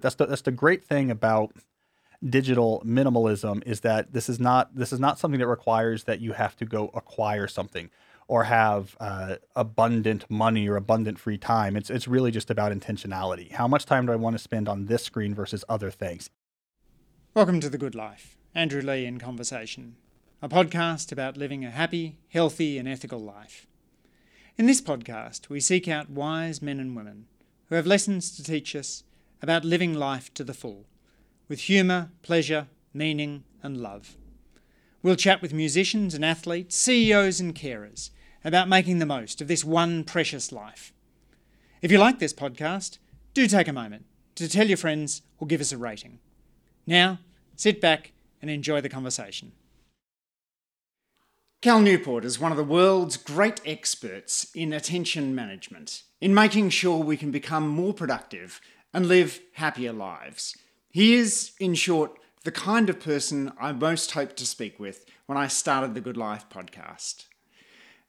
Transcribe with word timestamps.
That's 0.00 0.14
the 0.14 0.26
that's 0.26 0.42
the 0.42 0.52
great 0.52 0.84
thing 0.84 1.10
about 1.10 1.52
digital 2.28 2.82
minimalism 2.84 3.62
is 3.66 3.80
that 3.80 4.12
this 4.12 4.28
is 4.28 4.38
not 4.38 4.74
this 4.74 4.92
is 4.92 5.00
not 5.00 5.18
something 5.18 5.40
that 5.40 5.46
requires 5.46 6.04
that 6.04 6.20
you 6.20 6.32
have 6.32 6.56
to 6.56 6.66
go 6.66 6.90
acquire 6.94 7.46
something 7.46 7.90
or 8.28 8.44
have 8.44 8.96
uh, 9.00 9.36
abundant 9.56 10.24
money 10.30 10.68
or 10.68 10.76
abundant 10.76 11.18
free 11.18 11.38
time. 11.38 11.76
It's 11.76 11.90
it's 11.90 12.06
really 12.06 12.30
just 12.30 12.50
about 12.50 12.72
intentionality. 12.72 13.52
How 13.52 13.66
much 13.66 13.86
time 13.86 14.06
do 14.06 14.12
I 14.12 14.16
want 14.16 14.34
to 14.34 14.38
spend 14.38 14.68
on 14.68 14.86
this 14.86 15.02
screen 15.02 15.34
versus 15.34 15.64
other 15.68 15.90
things? 15.90 16.30
Welcome 17.34 17.60
to 17.60 17.68
the 17.68 17.78
Good 17.78 17.94
Life. 17.94 18.36
Andrew 18.54 18.82
Leigh 18.82 19.06
in 19.06 19.18
conversation, 19.18 19.96
a 20.42 20.48
podcast 20.48 21.12
about 21.12 21.36
living 21.36 21.64
a 21.64 21.70
happy, 21.70 22.18
healthy, 22.28 22.78
and 22.78 22.88
ethical 22.88 23.20
life. 23.20 23.66
In 24.56 24.66
this 24.66 24.80
podcast, 24.80 25.48
we 25.48 25.60
seek 25.60 25.86
out 25.88 26.10
wise 26.10 26.60
men 26.60 26.80
and 26.80 26.94
women 26.96 27.26
who 27.68 27.76
have 27.76 27.86
lessons 27.86 28.34
to 28.36 28.42
teach 28.42 28.74
us 28.74 29.04
about 29.42 29.64
living 29.64 29.94
life 29.94 30.32
to 30.34 30.44
the 30.44 30.54
full, 30.54 30.86
with 31.48 31.62
humour, 31.62 32.10
pleasure, 32.22 32.68
meaning, 32.92 33.44
and 33.62 33.76
love. 33.76 34.16
We'll 35.02 35.16
chat 35.16 35.40
with 35.40 35.54
musicians 35.54 36.14
and 36.14 36.24
athletes, 36.24 36.76
CEOs 36.76 37.40
and 37.40 37.54
carers 37.54 38.10
about 38.44 38.68
making 38.68 38.98
the 38.98 39.06
most 39.06 39.40
of 39.40 39.48
this 39.48 39.64
one 39.64 40.04
precious 40.04 40.52
life. 40.52 40.92
If 41.82 41.90
you 41.90 41.98
like 41.98 42.18
this 42.18 42.34
podcast, 42.34 42.98
do 43.32 43.46
take 43.46 43.68
a 43.68 43.72
moment 43.72 44.04
to 44.34 44.48
tell 44.48 44.66
your 44.66 44.76
friends 44.76 45.22
or 45.38 45.46
give 45.46 45.60
us 45.60 45.72
a 45.72 45.78
rating. 45.78 46.18
Now, 46.86 47.20
sit 47.56 47.80
back 47.80 48.12
and 48.42 48.50
enjoy 48.50 48.80
the 48.80 48.88
conversation. 48.88 49.52
Cal 51.62 51.80
Newport 51.80 52.24
is 52.24 52.40
one 52.40 52.52
of 52.52 52.56
the 52.56 52.64
world's 52.64 53.18
great 53.18 53.60
experts 53.66 54.50
in 54.54 54.72
attention 54.72 55.34
management, 55.34 56.04
in 56.18 56.32
making 56.32 56.70
sure 56.70 56.98
we 57.02 57.18
can 57.18 57.30
become 57.30 57.68
more 57.68 57.92
productive 57.92 58.62
and 58.92 59.06
live 59.06 59.40
happier 59.54 59.92
lives. 59.92 60.56
He 60.90 61.14
is, 61.14 61.52
in 61.60 61.74
short, 61.74 62.18
the 62.44 62.50
kind 62.50 62.88
of 62.88 63.00
person 63.00 63.52
I 63.60 63.72
most 63.72 64.12
hoped 64.12 64.36
to 64.38 64.46
speak 64.46 64.80
with 64.80 65.04
when 65.26 65.38
I 65.38 65.46
started 65.46 65.94
the 65.94 66.00
Good 66.00 66.16
Life 66.16 66.46
podcast. 66.48 67.26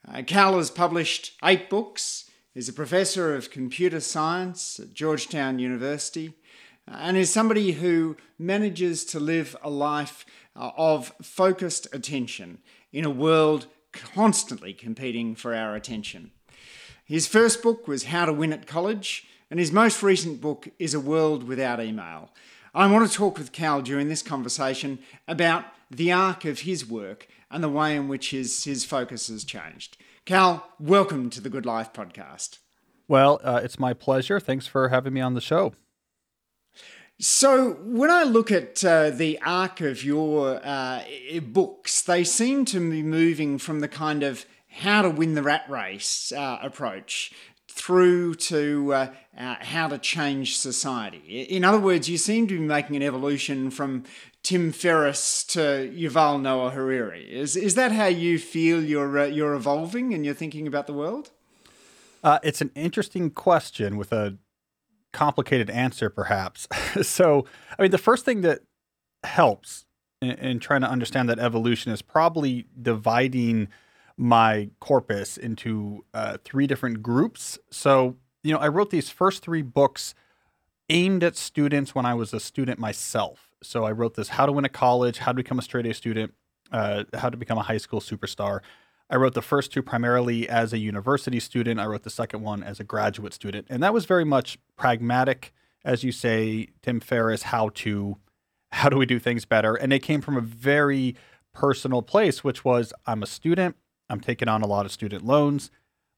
Uh, 0.08 0.24
Cal 0.24 0.58
has 0.58 0.72
published 0.72 1.34
eight 1.44 1.70
books, 1.70 2.30
is 2.56 2.68
a 2.68 2.74
professor 2.74 3.36
of 3.36 3.52
computer 3.52 4.00
science 4.00 4.80
at 4.80 4.94
Georgetown 4.94 5.60
University, 5.60 6.34
uh, 6.88 6.96
and 7.00 7.18
is 7.18 7.32
somebody 7.32 7.74
who 7.74 8.18
manages 8.40 9.06
to 9.06 9.20
live 9.20 9.56
a 9.62 9.70
life 9.70 10.26
uh, 10.56 10.72
of 10.76 11.14
focused 11.22 11.88
attention 11.94 12.58
in 12.92 13.06
a 13.06 13.10
world 13.10 13.68
constantly 13.92 14.74
competing 14.74 15.36
for 15.36 15.54
our 15.54 15.76
attention. 15.76 16.32
His 17.06 17.28
first 17.28 17.62
book 17.62 17.88
was 17.88 18.06
How 18.06 18.26
to 18.26 18.34
Win 18.34 18.54
at 18.54 18.66
College, 18.66 19.28
and 19.52 19.60
his 19.60 19.72
most 19.74 20.02
recent 20.02 20.40
book 20.40 20.70
is 20.80 20.94
A 20.94 21.00
World 21.00 21.44
Without 21.44 21.82
Email. 21.82 22.30
I 22.74 22.90
want 22.90 23.12
to 23.12 23.16
talk 23.16 23.38
with 23.38 23.52
Cal 23.52 23.82
during 23.82 24.08
this 24.08 24.24
conversation 24.24 25.00
about 25.28 25.66
the 25.92 26.10
arc 26.10 26.46
of 26.46 26.62
his 26.62 26.90
work 26.90 27.28
and 27.52 27.62
the 27.62 27.70
way 27.70 27.98
in 27.98 28.08
which 28.08 28.32
his, 28.32 28.64
his 28.64 28.86
focus 28.86 29.28
has 29.28 29.44
changed. 29.44 29.98
Cal, 30.24 30.70
welcome 30.80 31.30
to 31.32 31.42
the 31.42 31.50
Good 31.50 31.66
Life 31.66 31.92
podcast. 31.92 32.60
Well, 33.10 33.42
uh, 33.44 33.60
it's 33.62 33.78
my 33.78 33.94
pleasure. 33.94 34.40
Thanks 34.40 34.68
for 34.68 34.88
having 34.88 35.12
me 35.12 35.20
on 35.20 35.34
the 35.34 35.42
show. 35.42 35.74
So, 37.20 37.74
when 37.84 38.10
I 38.10 38.24
look 38.24 38.52
at 38.52 38.84
uh, 38.86 39.10
the 39.10 39.38
arc 39.46 39.82
of 39.82 40.04
your 40.04 40.62
uh, 40.64 41.04
books, 41.42 42.02
they 42.02 42.24
seem 42.24 42.64
to 42.66 42.80
be 42.90 43.04
moving 43.04 43.58
from 43.58 43.82
the 43.82 43.90
kind 43.90 44.24
of 44.24 44.46
how 44.70 45.02
to 45.02 45.10
win 45.10 45.36
the 45.36 45.44
rat 45.44 45.66
race 45.70 46.32
uh, 46.32 46.58
approach 46.62 47.34
through 47.82 48.36
to 48.36 48.94
uh, 48.94 49.08
uh, 49.36 49.56
how 49.60 49.88
to 49.88 49.98
change 49.98 50.56
society. 50.58 51.42
In 51.42 51.64
other 51.64 51.80
words, 51.80 52.08
you 52.08 52.18
seem 52.18 52.48
to 52.48 52.60
be 52.60 52.64
making 52.64 52.96
an 52.96 53.02
evolution 53.02 53.72
from 53.72 54.04
Tim 54.44 54.72
Ferriss 54.72 55.44
to 55.46 55.92
Yuval 55.92 56.40
Noah 56.40 56.70
Harari. 56.72 57.24
Is 57.32 57.56
is 57.56 57.74
that 57.76 57.92
how 57.92 58.06
you 58.06 58.38
feel 58.38 58.84
you're 58.84 59.18
uh, 59.18 59.26
you're 59.26 59.56
evolving 59.56 60.14
and 60.14 60.24
you're 60.24 60.36
thinking 60.36 60.68
about 60.68 60.86
the 60.86 60.94
world? 60.94 61.32
Uh, 62.24 62.38
it's 62.44 62.62
an 62.62 62.70
interesting 62.76 63.32
question 63.32 63.98
with 63.98 64.12
a 64.12 64.38
complicated 65.12 65.72
answer, 65.72 66.10
perhaps. 66.10 66.68
so, 67.02 67.46
I 67.80 67.82
mean, 67.82 67.92
the 67.92 67.98
first 67.98 68.26
thing 68.26 68.42
that 68.42 68.60
helps 69.24 69.86
in, 70.22 70.32
in 70.32 70.60
trying 70.60 70.82
to 70.82 70.88
understand 70.88 71.30
that 71.30 71.40
evolution 71.40 71.92
is 71.92 72.04
probably 72.04 72.68
dividing 72.80 73.70
my 74.18 74.70
corpus 74.80 75.38
into 75.38 76.06
uh, 76.14 76.38
three 76.44 76.68
different 76.68 77.02
groups. 77.02 77.58
So, 77.70 78.18
you 78.44 78.54
know, 78.54 78.60
I 78.60 78.68
wrote 78.68 78.90
these 78.90 79.10
first 79.10 79.44
three 79.44 79.62
books 79.62 80.14
aimed 80.90 81.24
at 81.24 81.36
students 81.38 81.96
when 81.96 82.06
I 82.06 82.14
was 82.14 82.34
a 82.34 82.40
student 82.40 82.80
myself. 82.80 83.50
So 83.64 83.86
I 83.86 83.92
wrote 83.92 84.16
this 84.16 84.30
How 84.30 84.46
to 84.46 84.52
Win 84.52 84.66
a 84.66 84.70
College, 84.70 85.20
How 85.20 85.32
to 85.32 85.38
Become 85.38 85.60
a 85.60 85.62
Straight 85.62 85.86
A 85.86 85.94
Student, 85.94 86.34
uh, 86.72 87.04
How 87.14 87.30
to 87.30 87.38
Become 87.38 87.58
a 87.58 87.64
High 87.64 87.78
School 87.78 88.02
Superstar. 88.02 88.60
I 89.10 89.18
wrote 89.18 89.34
the 89.34 89.42
first 89.42 89.74
two 89.74 89.84
primarily 89.84 90.48
as 90.48 90.72
a 90.72 90.78
university 90.78 91.40
student. 91.40 91.80
I 91.80 91.86
wrote 91.86 92.04
the 92.04 92.10
second 92.10 92.42
one 92.42 92.64
as 92.64 92.80
a 92.80 92.84
graduate 92.84 93.34
student. 93.34 93.68
And 93.70 93.84
that 93.84 93.94
was 93.94 94.06
very 94.06 94.24
much 94.24 94.58
pragmatic, 94.78 95.54
as 95.84 96.04
you 96.04 96.12
say, 96.12 96.70
Tim 96.82 97.00
Ferriss, 97.00 97.44
how 97.44 97.70
to 97.70 98.18
how 98.74 98.88
do 98.88 98.98
we 98.98 99.06
do 99.06 99.20
things 99.20 99.44
better? 99.44 99.76
And 99.76 99.92
it 99.92 100.00
came 100.00 100.22
from 100.22 100.38
a 100.38 100.42
very 100.42 101.16
personal 101.54 102.02
place, 102.02 102.42
which 102.42 102.64
was 102.64 102.94
I'm 103.06 103.22
a 103.22 103.28
student, 103.28 103.76
I'm 104.12 104.20
taking 104.20 104.50
on 104.50 104.62
a 104.62 104.68
lot 104.68 104.86
of 104.86 104.92
student 104.92 105.26
loans. 105.26 105.72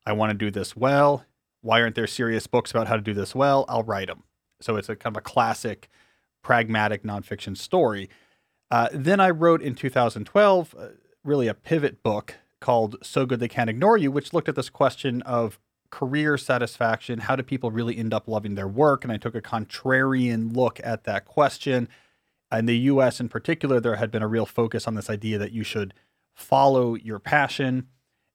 I 0.05 0.13
want 0.13 0.31
to 0.31 0.37
do 0.37 0.51
this 0.51 0.75
well. 0.75 1.25
Why 1.61 1.81
aren't 1.81 1.95
there 1.95 2.07
serious 2.07 2.47
books 2.47 2.71
about 2.71 2.87
how 2.87 2.95
to 2.95 3.01
do 3.01 3.13
this 3.13 3.35
well? 3.35 3.65
I'll 3.69 3.83
write 3.83 4.07
them. 4.07 4.23
So 4.59 4.75
it's 4.75 4.89
a 4.89 4.95
kind 4.95 5.15
of 5.15 5.19
a 5.19 5.23
classic 5.23 5.89
pragmatic 6.41 7.03
nonfiction 7.03 7.55
story. 7.55 8.09
Uh, 8.71 8.89
then 8.91 9.19
I 9.19 9.29
wrote 9.29 9.61
in 9.61 9.75
2012 9.75 10.75
uh, 10.77 10.87
really 11.23 11.47
a 11.47 11.53
pivot 11.53 12.01
book 12.01 12.35
called 12.59 12.97
So 13.03 13.25
Good 13.25 13.39
They 13.39 13.47
Can't 13.47 13.69
Ignore 13.69 13.97
You, 13.97 14.11
which 14.11 14.33
looked 14.33 14.49
at 14.49 14.55
this 14.55 14.69
question 14.69 15.21
of 15.21 15.59
career 15.89 16.37
satisfaction. 16.37 17.19
How 17.19 17.35
do 17.35 17.43
people 17.43 17.69
really 17.69 17.97
end 17.97 18.13
up 18.13 18.27
loving 18.27 18.55
their 18.55 18.67
work? 18.67 19.03
And 19.03 19.13
I 19.13 19.17
took 19.17 19.35
a 19.35 19.41
contrarian 19.41 20.55
look 20.55 20.79
at 20.83 21.03
that 21.03 21.25
question. 21.25 21.87
In 22.51 22.65
the 22.65 22.77
US 22.77 23.19
in 23.19 23.29
particular, 23.29 23.79
there 23.79 23.97
had 23.97 24.11
been 24.11 24.23
a 24.23 24.27
real 24.27 24.45
focus 24.45 24.87
on 24.87 24.95
this 24.95 25.09
idea 25.09 25.37
that 25.37 25.51
you 25.51 25.63
should 25.63 25.93
follow 26.33 26.95
your 26.95 27.19
passion 27.19 27.87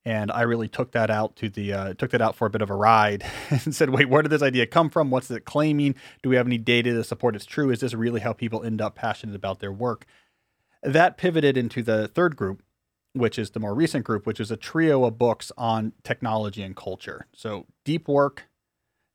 and 0.09 0.33
I 0.33 0.43
really 0.43 0.69
took 0.69 0.93
that 0.93 1.11
out 1.11 1.37
to 1.37 1.51
the 1.51 1.73
uh, 1.75 1.95
took 1.95 2.13
that 2.13 2.23
out 2.23 2.35
for 2.35 2.47
a 2.47 2.51
bit 2.51 2.63
of 2.63 2.71
a 2.71 2.75
ride 2.75 3.25
and 3.51 3.75
said, 3.75 3.91
"Wait, 3.91 4.09
where 4.09 4.23
did 4.23 4.31
this 4.31 4.41
idea 4.41 4.67
come 4.67 4.89
from? 4.89 5.11
What's 5.11 5.31
it 5.31 5.45
claiming? 5.45 5.95
Do 6.23 6.31
we 6.31 6.37
have 6.37 6.47
any 6.47 6.57
data 6.57 6.93
to 6.93 7.05
support 7.05 7.37
it's 7.37 7.45
true? 7.45 7.71
Is 7.71 7.81
this 7.81 7.93
really 7.93 8.21
how 8.21 8.33
people 8.33 8.65
end 8.65 8.81
up 8.81 8.95
passionate 8.95 9.37
about 9.37 9.61
their 9.61 9.71
work?" 9.71 10.07
That 10.83 11.19
pivoted 11.19 11.59
into 11.59 11.83
the 11.83 12.09
third 12.09 12.37
group, 12.37 12.63
which 13.13 13.39
is 13.39 13.51
the 13.51 13.61
more 13.61 13.75
recent 13.75 14.05
group, 14.05 14.27
which 14.27 14.41
is 14.41 14.51
a 14.51 14.57
trio 14.57 15.05
of 15.05 15.19
books 15.19 15.53
on 15.59 15.93
technology 16.05 16.63
and 16.63 16.75
culture. 16.75 17.27
So 17.35 17.67
deep 17.85 18.09
work, 18.09 18.45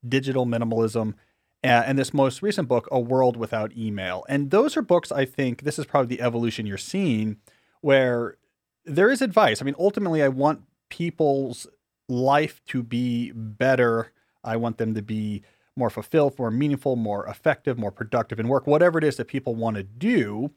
digital 0.08 0.46
minimalism, 0.46 1.16
and 1.64 1.98
this 1.98 2.14
most 2.14 2.44
recent 2.44 2.68
book, 2.68 2.88
A 2.92 3.00
World 3.00 3.36
Without 3.36 3.76
Email. 3.76 4.26
And 4.30 4.52
those 4.52 4.78
are 4.78 4.84
books 4.84 5.12
I 5.12 5.26
think 5.26 5.64
this 5.64 5.80
is 5.80 5.86
probably 5.86 6.18
the 6.18 6.22
evolution 6.22 6.68
you're 6.68 6.78
seeing, 6.78 7.38
where 7.82 8.38
there 8.86 9.10
is 9.10 9.22
advice. 9.22 9.62
I 9.62 9.66
mean, 9.66 9.76
ultimately, 9.80 10.22
I 10.22 10.28
want 10.28 10.64
people's 10.90 11.68
life 12.08 12.62
to 12.68 12.84
be 12.84 13.32
better. 13.32 14.12
I 14.44 14.58
want 14.58 14.78
them 14.78 14.94
to 14.96 15.02
be 15.02 15.44
more 15.76 15.90
fulfilled, 15.90 16.38
more 16.38 16.52
meaningful, 16.52 16.96
more 16.96 17.26
effective, 17.26 17.80
more 17.80 17.92
productive 17.92 18.40
in 18.40 18.48
work, 18.48 18.68
whatever 18.68 18.98
it 18.98 19.03
is 19.03 19.18
that 19.18 19.28
people 19.28 19.56
want 19.56 19.78
to 19.78 19.84
do. 19.84 20.52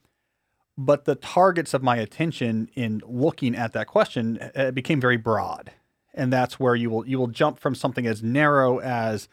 But 0.77 1.07
the 1.07 1.15
targets 1.15 1.73
of 1.73 1.83
my 1.83 1.97
attention 1.97 2.69
in 2.75 3.01
looking 3.07 3.55
at 3.55 3.73
that 3.73 3.87
question 3.87 4.39
uh, 4.55 4.73
became 4.73 5.01
very 5.01 5.17
broad. 5.17 5.73
And 6.13 6.33
that's 6.33 6.61
where 6.61 6.75
you 6.75 6.91
will 6.91 7.07
you 7.07 7.19
will 7.19 7.29
jump 7.29 7.59
from 7.59 7.75
something 7.75 8.07
as 8.07 8.23
narrow 8.23 8.79
as 8.79 9.29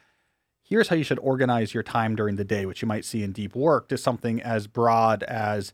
here's 0.64 0.88
how 0.88 0.96
you 0.96 1.04
should 1.04 1.20
organize 1.20 1.74
your 1.74 1.84
time 1.84 2.16
during 2.16 2.38
the 2.38 2.46
day, 2.46 2.66
which 2.66 2.82
you 2.82 2.88
might 2.88 3.06
see 3.06 3.24
in 3.24 3.32
deep 3.32 3.56
work, 3.56 3.90
to 3.90 3.98
something 3.98 4.42
as 4.42 4.68
broad 4.68 5.24
as 5.24 5.74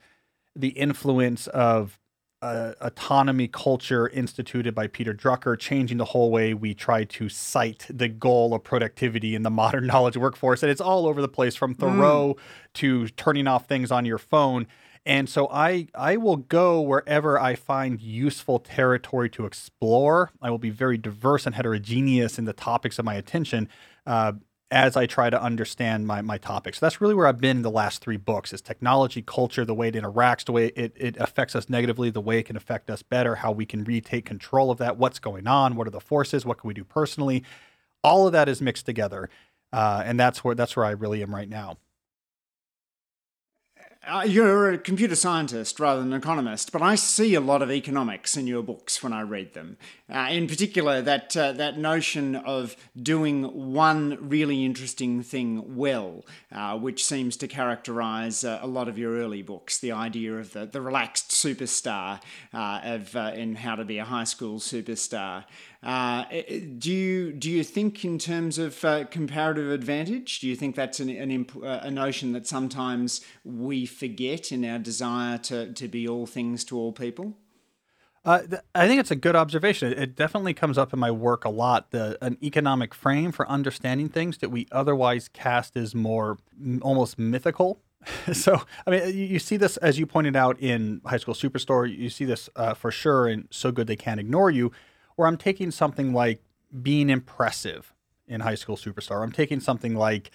the 0.56 0.70
influence 0.70 1.48
of 1.48 2.00
uh, 2.42 2.74
autonomy 2.80 3.48
culture 3.48 4.08
instituted 4.08 4.74
by 4.74 4.88
Peter 4.88 5.14
Drucker, 5.14 5.60
changing 5.60 5.98
the 5.98 6.06
whole 6.06 6.32
way 6.32 6.54
we 6.54 6.74
try 6.74 7.04
to 7.04 7.28
cite 7.28 7.86
the 7.90 8.08
goal 8.08 8.54
of 8.54 8.64
productivity 8.64 9.36
in 9.36 9.44
the 9.44 9.50
modern 9.50 9.88
knowledge 9.88 10.18
workforce. 10.18 10.64
And 10.64 10.72
it's 10.72 10.82
all 10.82 11.08
over 11.08 11.22
the 11.22 11.28
place 11.28 11.56
from 11.56 11.76
mm. 11.76 11.80
Thoreau 11.80 12.36
mm. 12.36 12.74
to 12.76 13.08
turning 13.10 13.48
off 13.48 13.68
things 13.68 13.92
on 13.92 14.06
your 14.06 14.18
phone. 14.18 14.68
And 15.06 15.30
so 15.30 15.48
I 15.50 15.88
I 15.96 16.18
will 16.18 16.38
go 16.38 16.82
wherever 16.82 17.40
I 17.40 17.56
find 17.56 18.02
useful 18.02 18.60
territory 18.60 19.30
to 19.32 19.46
explore. 19.46 20.32
I 20.42 20.50
will 20.50 20.58
be 20.58 20.70
very 20.70 20.98
diverse 20.98 21.46
and 21.46 21.56
heterogeneous 21.56 22.38
in 22.38 22.46
the 22.46 22.54
topics 22.54 23.00
of 23.00 23.06
my 23.06 23.16
attention. 23.16 23.70
Uh, 24.06 24.34
as 24.72 24.96
I 24.96 25.08
try 25.08 25.30
to 25.32 25.42
understand 25.42 26.06
my, 26.06 26.22
my 26.22 26.38
topics. 26.38 26.80
So 26.80 26.86
that's 26.86 27.02
really 27.02 27.16
where 27.16 27.26
I've 27.26 27.42
been 27.42 27.58
in 27.58 27.64
the 27.64 27.72
last 27.72 28.02
three 28.02 28.18
books 28.18 28.54
is 28.54 28.62
technology, 28.62 29.22
culture, 29.22 29.66
the 29.66 29.74
way 29.74 29.88
it 29.88 29.96
interacts, 29.96 30.46
the 30.46 30.52
way 30.52 30.68
it, 30.68 30.94
it 30.96 31.18
affects 31.18 31.56
us 31.56 31.70
negatively, 31.70 32.12
the 32.12 32.22
way 32.22 32.38
it 32.38 32.44
can 32.44 32.56
affect 32.56 32.90
us 32.92 33.02
better, 33.02 33.36
how 33.36 33.52
we 33.52 33.66
can 33.66 33.84
retake 33.84 34.26
control 34.26 34.70
of 34.70 34.78
that, 34.78 34.98
what's 34.98 35.18
going 35.18 35.48
on, 35.48 35.76
what 35.76 35.88
are 35.88 35.92
the 35.92 36.00
forces, 36.00 36.46
what 36.46 36.60
can 36.60 36.68
we 36.68 36.76
do 36.76 36.84
personally. 36.84 37.44
All 38.04 38.28
of 38.28 38.34
that 38.34 38.48
is 38.48 38.62
mixed 38.62 38.86
together. 38.86 39.30
Uh, 39.74 40.04
and 40.06 40.20
that's 40.20 40.44
where 40.44 40.56
that's 40.56 40.76
where 40.76 40.86
I 40.86 40.92
really 40.92 41.22
am 41.24 41.34
right 41.34 41.50
now. 41.50 41.78
Uh, 44.08 44.24
you're 44.26 44.72
a 44.72 44.78
computer 44.78 45.16
scientist 45.16 45.78
rather 45.78 46.00
than 46.00 46.14
an 46.14 46.20
economist, 46.20 46.72
but 46.72 46.82
I 46.82 46.96
see 46.96 47.36
a 47.36 47.42
lot 47.42 47.62
of 47.62 47.70
economics 47.70 48.38
in 48.38 48.48
your 48.48 48.64
books 48.64 49.04
when 49.04 49.12
I 49.12 49.22
read 49.22 49.54
them. 49.54 49.78
Uh, 50.10 50.30
in 50.32 50.48
particular, 50.48 51.02
that 51.02 51.36
uh, 51.36 51.52
that 51.54 51.78
notion 51.78 52.36
of 52.36 52.78
doing 53.00 53.74
one 53.74 54.18
really 54.22 54.66
interesting 54.66 55.22
thing 55.22 55.76
well, 55.76 56.26
uh, 56.52 56.78
which 56.78 57.04
seems 57.04 57.36
to 57.38 57.48
characterise 57.48 58.48
uh, 58.48 58.60
a 58.62 58.68
lot 58.68 58.88
of 58.88 58.98
your 58.98 59.18
early 59.18 59.42
books. 59.42 59.78
The 59.78 59.92
idea 59.92 60.34
of 60.36 60.54
the, 60.54 60.66
the 60.66 60.82
relaxed 60.82 61.32
superstar 61.32 62.22
uh, 62.54 62.80
of 62.84 63.16
in 63.16 63.56
how 63.56 63.76
to 63.76 63.84
be 63.84 63.98
a 63.98 64.06
high 64.06 64.24
school 64.24 64.60
superstar. 64.60 65.44
Uh, 65.82 66.26
do 66.78 66.92
you 66.92 67.32
do 67.32 67.50
you 67.50 67.64
think 67.64 68.04
in 68.04 68.20
terms 68.20 68.58
of 68.58 68.84
uh, 68.84 69.06
comparative 69.06 69.72
advantage? 69.72 70.40
Do 70.40 70.48
you 70.48 70.56
think 70.56 70.76
that's 70.76 71.00
an, 71.00 71.10
an 71.10 71.32
imp- 71.32 71.56
uh, 71.56 71.80
a 71.84 71.90
notion 71.90 72.34
that 72.34 72.46
sometimes 72.46 73.22
we 73.46 73.86
forget 73.86 74.52
in 74.52 74.66
our 74.66 74.80
desire 74.80 75.38
to 75.38 75.72
to 75.72 75.88
be 75.88 76.06
all 76.08 76.26
things 76.26 76.66
to 76.66 76.78
all 76.78 76.92
people? 76.92 77.38
Uh, 78.26 78.40
th- 78.40 78.62
I 78.76 78.88
think 78.88 79.00
it's 79.00 79.12
a 79.12 79.16
good 79.16 79.38
observation. 79.38 79.94
It 79.94 80.18
definitely 80.18 80.54
comes 80.54 80.78
up 80.78 80.92
in 80.92 81.00
my 81.00 81.12
work 81.12 81.46
a 81.46 81.50
lot. 81.50 81.92
The 81.92 82.18
an 82.22 82.38
economic 82.44 82.94
frame 82.94 83.32
for 83.32 83.50
understanding 83.50 84.10
things 84.10 84.40
that 84.40 84.50
we 84.50 84.68
otherwise 84.74 85.30
cast 85.30 85.78
as 85.78 85.96
more 85.96 86.38
m- 86.62 86.82
almost 86.84 87.18
mythical. 87.18 87.80
so, 88.34 88.62
I 88.86 88.92
mean, 88.92 89.08
you, 89.08 89.26
you, 89.26 89.40
see 89.40 89.58
this 89.58 89.78
as 89.78 89.98
you 89.98 90.06
pointed 90.06 90.36
out 90.36 90.60
in 90.60 91.02
High 91.06 91.18
School 91.18 91.34
Superstar. 91.34 91.90
You 91.90 92.10
see 92.10 92.26
this 92.26 92.50
uh, 92.56 92.74
for 92.74 92.92
sure 92.92 93.28
in 93.30 93.48
So 93.50 93.72
Good 93.72 93.88
They 93.88 93.96
Can't 93.96 94.20
Ignore 94.20 94.52
You 94.52 94.72
where 95.20 95.28
I'm 95.28 95.36
taking 95.36 95.70
something 95.70 96.14
like 96.14 96.42
being 96.82 97.10
impressive 97.10 97.94
in 98.26 98.40
High 98.40 98.56
School 98.56 98.78
Superstar. 98.78 99.22
I'm 99.22 99.34
taking 99.34 99.60
something 99.60 99.94
like 99.94 100.32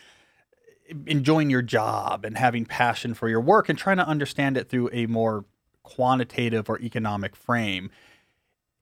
enjoying 1.06 1.48
your 1.48 1.62
job 1.62 2.22
and 2.22 2.36
having 2.36 2.66
passion 2.66 3.14
for 3.14 3.30
your 3.30 3.40
work 3.40 3.70
and 3.70 3.78
trying 3.78 3.96
to 3.96 4.06
understand 4.06 4.58
it 4.58 4.68
through 4.68 4.90
a 4.92 5.06
more 5.06 5.46
quantitative 5.84 6.68
or 6.68 6.78
economic 6.80 7.34
frame. 7.34 7.90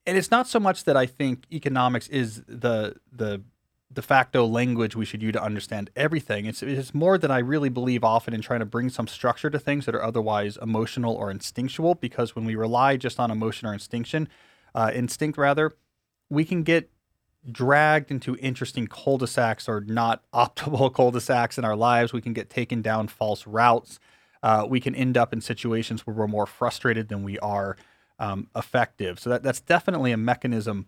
And 0.04 0.18
it's 0.18 0.32
not 0.32 0.48
so 0.48 0.58
much 0.58 0.82
that 0.84 0.96
I 0.96 1.06
think 1.06 1.44
economics 1.52 2.08
is 2.08 2.42
the 2.48 2.96
the 3.12 3.44
de 3.92 4.02
facto 4.02 4.44
language 4.44 4.96
we 4.96 5.04
should 5.04 5.22
use 5.22 5.34
to 5.34 5.42
understand 5.42 5.88
everything. 5.94 6.46
It's, 6.46 6.64
it's 6.64 6.92
more 6.92 7.16
that 7.16 7.30
I 7.30 7.38
really 7.38 7.68
believe 7.68 8.02
often 8.02 8.34
in 8.34 8.40
trying 8.40 8.58
to 8.58 8.66
bring 8.66 8.88
some 8.88 9.06
structure 9.06 9.50
to 9.50 9.58
things 9.60 9.86
that 9.86 9.94
are 9.94 10.02
otherwise 10.02 10.58
emotional 10.60 11.14
or 11.14 11.30
instinctual. 11.30 11.94
Because 11.94 12.34
when 12.34 12.44
we 12.44 12.56
rely 12.56 12.96
just 12.96 13.20
on 13.20 13.30
emotion 13.30 13.68
or 13.68 13.72
instinction, 13.72 14.28
uh, 14.74 14.90
instinct 14.92 15.38
rather, 15.38 15.72
we 16.32 16.46
can 16.46 16.62
get 16.62 16.90
dragged 17.50 18.10
into 18.10 18.36
interesting 18.36 18.86
cul-de-sacs 18.86 19.68
or 19.68 19.82
not 19.82 20.22
optimal 20.32 20.92
cul-de-sacs 20.92 21.58
in 21.58 21.64
our 21.64 21.76
lives. 21.76 22.12
We 22.12 22.22
can 22.22 22.32
get 22.32 22.48
taken 22.48 22.80
down 22.80 23.08
false 23.08 23.46
routes. 23.46 24.00
Uh, 24.42 24.66
we 24.68 24.80
can 24.80 24.94
end 24.94 25.16
up 25.16 25.32
in 25.32 25.40
situations 25.40 26.06
where 26.06 26.16
we're 26.16 26.26
more 26.26 26.46
frustrated 26.46 27.08
than 27.08 27.22
we 27.22 27.38
are 27.40 27.76
um, 28.18 28.48
effective. 28.56 29.20
So 29.20 29.30
that, 29.30 29.42
that's 29.42 29.60
definitely 29.60 30.10
a 30.10 30.16
mechanism 30.16 30.86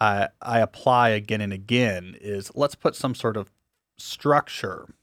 I, 0.00 0.28
I 0.40 0.60
apply 0.60 1.10
again 1.10 1.40
and 1.40 1.52
again. 1.52 2.16
Is 2.20 2.52
let's 2.54 2.74
put 2.74 2.94
some 2.94 3.14
sort 3.14 3.36
of 3.36 3.50
structure 3.96 4.94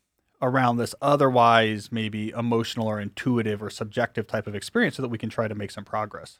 around 0.41 0.77
this 0.77 0.95
otherwise 1.01 1.91
maybe 1.91 2.29
emotional 2.29 2.87
or 2.87 2.99
intuitive 2.99 3.61
or 3.61 3.69
subjective 3.69 4.25
type 4.25 4.47
of 4.47 4.55
experience 4.55 4.95
so 4.95 5.01
that 5.01 5.09
we 5.09 5.17
can 5.17 5.29
try 5.29 5.47
to 5.47 5.55
make 5.55 5.71
some 5.71 5.85
progress. 5.85 6.39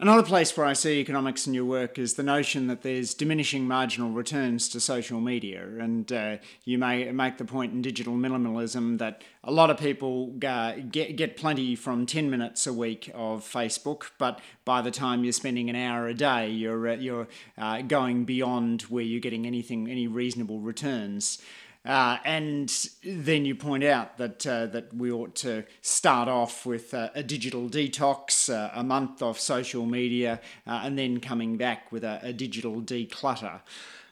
Another 0.00 0.24
place 0.24 0.56
where 0.56 0.66
I 0.66 0.72
see 0.72 0.98
economics 0.98 1.46
in 1.46 1.54
your 1.54 1.66
work 1.66 2.00
is 2.00 2.14
the 2.14 2.24
notion 2.24 2.66
that 2.66 2.82
there's 2.82 3.14
diminishing 3.14 3.68
marginal 3.68 4.10
returns 4.10 4.68
to 4.70 4.80
social 4.80 5.20
media. 5.20 5.64
And 5.78 6.12
uh, 6.12 6.38
you 6.64 6.78
may 6.78 7.12
make 7.12 7.38
the 7.38 7.44
point 7.44 7.72
in 7.72 7.80
digital 7.80 8.14
minimalism 8.14 8.98
that 8.98 9.22
a 9.44 9.52
lot 9.52 9.70
of 9.70 9.78
people 9.78 10.34
uh, 10.44 10.72
get, 10.90 11.14
get 11.14 11.36
plenty 11.36 11.76
from 11.76 12.06
10 12.06 12.28
minutes 12.28 12.66
a 12.66 12.72
week 12.72 13.08
of 13.14 13.44
Facebook, 13.44 14.10
but 14.18 14.40
by 14.64 14.82
the 14.82 14.90
time 14.90 15.22
you're 15.22 15.32
spending 15.32 15.70
an 15.70 15.76
hour 15.76 16.08
a 16.08 16.14
day, 16.14 16.50
you're, 16.50 16.88
uh, 16.88 16.96
you're 16.96 17.28
uh, 17.56 17.80
going 17.82 18.24
beyond 18.24 18.82
where 18.82 19.04
you're 19.04 19.20
getting 19.20 19.46
anything, 19.46 19.88
any 19.88 20.08
reasonable 20.08 20.58
returns. 20.58 21.40
Uh, 21.84 22.16
and 22.24 22.88
then 23.04 23.44
you 23.44 23.54
point 23.54 23.84
out 23.84 24.16
that 24.16 24.46
uh, 24.46 24.64
that 24.66 24.94
we 24.94 25.12
ought 25.12 25.34
to 25.34 25.64
start 25.82 26.28
off 26.28 26.64
with 26.64 26.94
uh, 26.94 27.10
a 27.14 27.22
digital 27.22 27.68
detox, 27.68 28.48
uh, 28.48 28.70
a 28.74 28.82
month 28.82 29.20
off 29.20 29.38
social 29.38 29.84
media, 29.84 30.40
uh, 30.66 30.80
and 30.82 30.98
then 30.98 31.20
coming 31.20 31.58
back 31.58 31.92
with 31.92 32.02
a, 32.02 32.20
a 32.22 32.32
digital 32.32 32.80
declutter. 32.80 33.60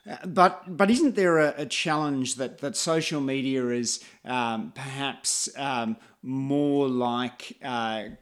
Uh, 0.07 0.17
but 0.27 0.77
but 0.77 0.91
isn't 0.91 1.15
there 1.15 1.39
a, 1.39 1.55
a, 1.57 1.65
challenge 1.65 2.35
that, 2.35 2.59
that 2.59 2.77
social 2.77 3.23
media 3.23 3.67
is 3.69 4.05
um, 4.27 4.71
perhaps 4.75 5.49
um, 5.57 5.97
more 6.23 6.89
like 6.89 7.59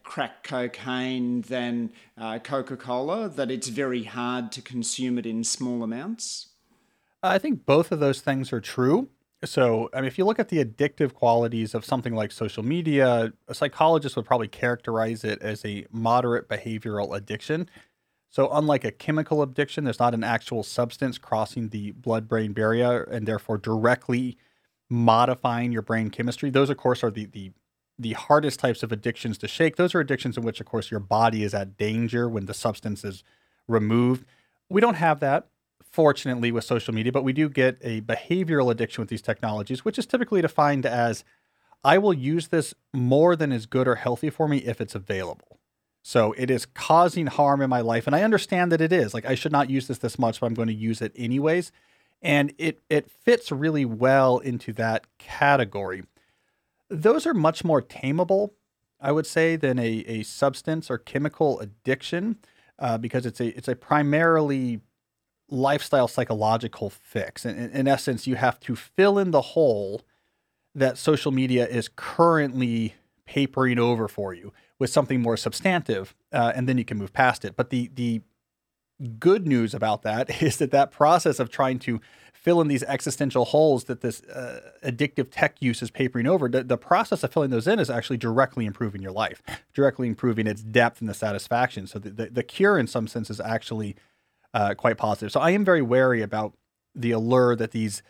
crack 0.04 0.44
cocaine 0.44 1.40
than 1.42 1.90
Coca 2.44 2.76
Cola? 2.76 3.28
That 3.28 3.50
it's 3.50 3.68
very 3.68 4.04
hard 4.04 4.52
to 4.52 4.62
consume 4.62 5.18
it 5.18 5.26
in 5.26 5.42
small 5.42 5.82
amounts. 5.82 6.50
I 7.20 7.38
think 7.38 7.66
both 7.66 7.90
of 7.90 7.98
those 7.98 8.20
things 8.20 8.52
are 8.52 8.60
true. 8.60 9.08
So, 9.42 9.88
I 9.94 9.98
mean, 10.00 10.06
if 10.06 10.18
you 10.18 10.26
look 10.26 10.38
at 10.38 10.50
the 10.50 10.62
addictive 10.62 11.14
qualities 11.14 11.74
of 11.74 11.84
something 11.84 12.14
like 12.14 12.30
social 12.30 12.62
media, 12.62 13.32
a 13.48 13.54
psychologist 13.54 14.14
would 14.16 14.26
probably 14.26 14.48
characterize 14.48 15.24
it 15.24 15.40
as 15.40 15.64
a 15.64 15.86
moderate 15.90 16.46
behavioral 16.46 17.16
addiction. 17.16 17.68
So, 18.28 18.50
unlike 18.52 18.84
a 18.84 18.92
chemical 18.92 19.42
addiction, 19.42 19.84
there's 19.84 19.98
not 19.98 20.12
an 20.12 20.24
actual 20.24 20.62
substance 20.62 21.16
crossing 21.16 21.70
the 21.70 21.92
blood 21.92 22.28
brain 22.28 22.52
barrier 22.52 23.02
and 23.02 23.26
therefore 23.26 23.56
directly 23.56 24.36
modifying 24.90 25.72
your 25.72 25.82
brain 25.82 26.10
chemistry. 26.10 26.50
Those, 26.50 26.68
of 26.68 26.76
course, 26.76 27.02
are 27.02 27.10
the, 27.10 27.24
the 27.26 27.52
the 27.98 28.14
hardest 28.14 28.58
types 28.58 28.82
of 28.82 28.92
addictions 28.92 29.36
to 29.36 29.46
shake. 29.46 29.76
Those 29.76 29.94
are 29.94 30.00
addictions 30.00 30.38
in 30.38 30.42
which, 30.42 30.58
of 30.58 30.64
course, 30.64 30.90
your 30.90 31.00
body 31.00 31.44
is 31.44 31.52
at 31.52 31.76
danger 31.76 32.30
when 32.30 32.46
the 32.46 32.54
substance 32.54 33.04
is 33.04 33.22
removed. 33.68 34.24
We 34.70 34.80
don't 34.80 34.94
have 34.94 35.20
that 35.20 35.48
fortunately, 35.90 36.52
with 36.52 36.64
social 36.64 36.94
media, 36.94 37.12
but 37.12 37.24
we 37.24 37.32
do 37.32 37.48
get 37.48 37.76
a 37.82 38.00
behavioral 38.02 38.70
addiction 38.70 39.02
with 39.02 39.08
these 39.08 39.22
technologies, 39.22 39.84
which 39.84 39.98
is 39.98 40.06
typically 40.06 40.40
defined 40.40 40.86
as 40.86 41.24
I 41.82 41.98
will 41.98 42.12
use 42.12 42.48
this 42.48 42.74
more 42.92 43.34
than 43.36 43.52
is 43.52 43.66
good 43.66 43.88
or 43.88 43.96
healthy 43.96 44.30
for 44.30 44.48
me 44.48 44.58
if 44.58 44.80
it's 44.80 44.94
available. 44.94 45.58
So 46.02 46.32
it 46.38 46.50
is 46.50 46.66
causing 46.66 47.26
harm 47.26 47.60
in 47.60 47.68
my 47.68 47.80
life. 47.80 48.06
And 48.06 48.16
I 48.16 48.22
understand 48.22 48.72
that 48.72 48.80
it 48.80 48.92
is. 48.92 49.12
Like 49.12 49.26
I 49.26 49.34
should 49.34 49.52
not 49.52 49.70
use 49.70 49.86
this 49.86 49.98
this 49.98 50.18
much, 50.18 50.40
but 50.40 50.46
I'm 50.46 50.54
going 50.54 50.68
to 50.68 50.74
use 50.74 51.02
it 51.02 51.12
anyways. 51.16 51.72
And 52.22 52.52
it 52.58 52.80
it 52.88 53.10
fits 53.10 53.50
really 53.50 53.84
well 53.84 54.38
into 54.38 54.72
that 54.74 55.06
category. 55.18 56.04
Those 56.88 57.26
are 57.26 57.34
much 57.34 57.64
more 57.64 57.80
tameable, 57.82 58.50
I 59.00 59.12
would 59.12 59.26
say, 59.26 59.56
than 59.56 59.78
a, 59.78 60.04
a 60.06 60.22
substance 60.22 60.90
or 60.90 60.98
chemical 60.98 61.60
addiction, 61.60 62.38
uh, 62.78 62.98
because 62.98 63.26
it's 63.26 63.40
a 63.40 63.56
it's 63.56 63.68
a 63.68 63.76
primarily 63.76 64.80
lifestyle 65.50 66.08
psychological 66.08 66.90
fix. 66.90 67.44
In, 67.44 67.56
in 67.70 67.88
essence, 67.88 68.26
you 68.26 68.36
have 68.36 68.58
to 68.60 68.76
fill 68.76 69.18
in 69.18 69.30
the 69.30 69.40
hole 69.40 70.02
that 70.74 70.98
social 70.98 71.32
media 71.32 71.66
is 71.66 71.88
currently 71.94 72.94
papering 73.26 73.78
over 73.78 74.08
for 74.08 74.34
you 74.34 74.52
with 74.78 74.90
something 74.90 75.20
more 75.20 75.36
substantive, 75.36 76.14
uh, 76.32 76.52
and 76.54 76.68
then 76.68 76.78
you 76.78 76.84
can 76.84 76.98
move 76.98 77.12
past 77.12 77.44
it. 77.44 77.56
But 77.56 77.70
the 77.70 77.90
the 77.94 78.22
good 79.18 79.46
news 79.46 79.74
about 79.74 80.02
that 80.02 80.42
is 80.42 80.58
that 80.58 80.70
that 80.70 80.90
process 80.90 81.38
of 81.38 81.50
trying 81.50 81.78
to 81.80 82.00
fill 82.32 82.60
in 82.60 82.68
these 82.68 82.82
existential 82.84 83.44
holes 83.44 83.84
that 83.84 84.00
this 84.00 84.22
uh, 84.24 84.60
addictive 84.82 85.28
tech 85.30 85.56
use 85.60 85.82
is 85.82 85.90
papering 85.90 86.26
over, 86.26 86.48
the, 86.48 86.64
the 86.64 86.78
process 86.78 87.22
of 87.22 87.30
filling 87.30 87.50
those 87.50 87.66
in 87.66 87.78
is 87.78 87.90
actually 87.90 88.16
directly 88.16 88.64
improving 88.64 89.02
your 89.02 89.12
life, 89.12 89.42
directly 89.74 90.08
improving 90.08 90.46
its 90.46 90.62
depth 90.62 91.00
and 91.00 91.08
the 91.08 91.14
satisfaction. 91.14 91.86
So 91.86 91.98
the, 91.98 92.10
the, 92.10 92.26
the 92.30 92.42
cure, 92.42 92.78
in 92.78 92.86
some 92.86 93.06
sense, 93.06 93.28
is 93.28 93.40
actually 93.40 93.94
uh, 94.54 94.74
quite 94.74 94.96
positive. 94.96 95.32
So 95.32 95.40
I 95.40 95.50
am 95.50 95.64
very 95.64 95.82
wary 95.82 96.22
about 96.22 96.54
the 96.94 97.12
allure 97.12 97.54
that 97.56 97.70
these 97.70 98.02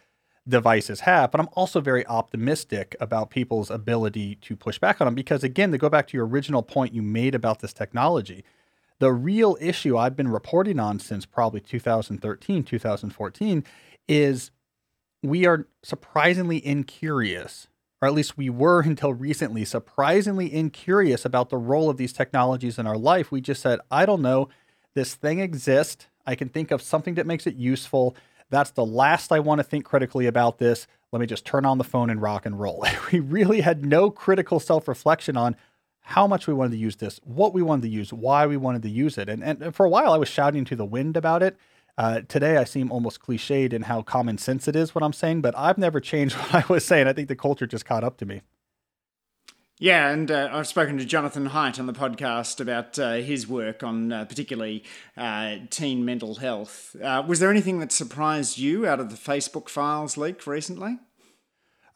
devices 0.49 1.01
have, 1.01 1.31
but 1.31 1.41
I'm 1.41 1.49
also 1.53 1.81
very 1.81 2.07
optimistic 2.07 2.97
about 3.01 3.31
people's 3.31 3.71
ability 3.71 4.37
to 4.37 4.57
push 4.57 4.79
back 4.79 5.01
on 5.01 5.07
them 5.07 5.15
because, 5.15 5.45
again, 5.45 5.71
to 5.73 5.79
go 5.79 5.89
back 5.89 6.07
to 6.09 6.17
your 6.17 6.27
original 6.27 6.63
point 6.63 6.95
you 6.95 7.03
made 7.03 7.35
about 7.35 7.61
this 7.61 7.73
technology, 7.73 8.45
the 8.99 9.13
real 9.13 9.57
issue 9.61 9.97
I've 9.97 10.17
been 10.17 10.29
reporting 10.29 10.79
on 10.79 10.99
since 10.99 11.27
probably 11.27 11.61
2013, 11.61 12.65
2014 12.65 13.65
is 14.09 14.51
we 15.23 15.47
are 15.47 15.67
surprisingly 15.83 16.65
incurious, 16.65 17.69
or 18.01 18.09
at 18.09 18.15
least 18.15 18.37
we 18.37 18.51
were 18.51 18.81
until 18.85 19.13
recently, 19.13 19.65
surprisingly 19.65 20.53
incurious 20.53 21.25
about 21.25 21.51
the 21.51 21.59
role 21.59 21.91
of 21.91 21.97
these 21.97 22.13
technologies 22.13 22.79
in 22.79 22.87
our 22.87 22.99
life. 22.99 23.31
We 23.31 23.41
just 23.41 23.63
said, 23.63 23.81
I 23.91 24.07
don't 24.07 24.23
know, 24.23 24.49
this 24.95 25.15
thing 25.15 25.41
exists. 25.41 26.07
I 26.27 26.35
can 26.35 26.49
think 26.49 26.71
of 26.71 26.83
something 26.83 27.15
that 27.15 27.27
makes 27.27 27.47
it 27.47 27.57
useful. 27.57 28.17
That's 28.51 28.71
the 28.71 28.85
last 28.85 29.33
I 29.33 29.41
want 29.41 29.59
to 29.61 29.65
think 29.65 29.85
critically 29.85 30.27
about 30.27 30.59
this. 30.59 30.87
Let 31.13 31.21
me 31.21 31.27
just 31.27 31.45
turn 31.45 31.65
on 31.65 31.79
the 31.79 31.85
phone 31.85 32.11
and 32.11 32.21
rock 32.23 32.47
and 32.47 32.59
roll. 32.59 32.87
we 33.13 33.21
really 33.21 33.61
had 33.61 33.85
no 33.85 34.11
critical 34.11 34.61
self 34.61 34.89
reflection 34.89 35.37
on 35.37 35.57
how 36.03 36.27
much 36.27 36.47
we 36.47 36.55
wanted 36.55 36.73
to 36.73 36.79
use 36.79 36.97
this, 36.97 37.21
what 37.25 37.53
we 37.55 37.63
wanted 37.63 37.83
to 37.83 37.89
use, 37.89 38.13
why 38.13 38.47
we 38.47 38.57
wanted 38.57 38.83
to 38.83 38.89
use 38.89 39.19
it. 39.19 39.29
And, 39.29 39.43
and 39.43 39.75
for 39.75 39.87
a 39.87 39.89
while, 39.89 40.13
I 40.13 40.17
was 40.19 40.29
shouting 40.29 40.65
to 40.67 40.77
the 40.77 40.85
wind 40.85 41.17
about 41.17 41.43
it. 41.43 41.57
Uh, 41.97 42.23
today, 42.29 42.57
I 42.57 42.65
seem 42.65 42.91
almost 42.91 43.21
cliched 43.21 43.73
in 43.73 43.83
how 43.83 44.03
common 44.03 44.39
sense 44.39 44.67
it 44.67 44.75
is 44.75 44.95
what 44.95 45.05
I'm 45.05 45.13
saying, 45.13 45.43
but 45.43 45.55
I've 45.57 45.79
never 45.79 46.01
changed 46.01 46.35
what 46.37 46.55
I 46.55 46.65
was 46.73 46.85
saying. 46.85 47.07
I 47.07 47.13
think 47.13 47.29
the 47.29 47.37
culture 47.37 47.67
just 47.67 47.85
caught 47.85 48.05
up 48.05 48.17
to 48.19 48.27
me. 48.27 48.43
Yeah, 49.83 50.11
and 50.11 50.31
uh, 50.31 50.51
I've 50.53 50.67
spoken 50.67 50.99
to 50.99 51.07
Jonathan 51.07 51.49
Haidt 51.49 51.79
on 51.79 51.87
the 51.87 51.95
podcast 51.95 52.61
about 52.61 52.99
uh, 52.99 53.15
his 53.15 53.49
work 53.49 53.83
on 53.83 54.13
uh, 54.13 54.27
particularly 54.27 54.85
uh, 55.17 55.57
teen 55.71 56.05
mental 56.05 56.35
health. 56.35 56.95
Uh, 57.03 57.25
was 57.27 57.41
there 57.41 57.51
anything 57.51 57.81
that 57.81 57.91
surprised 57.91 58.59
you 58.59 58.87
out 58.87 59.01
of 59.01 59.09
the 59.09 59.17
Facebook 59.17 59.71
files 59.71 60.19
leak 60.19 60.47
recently? 60.47 60.99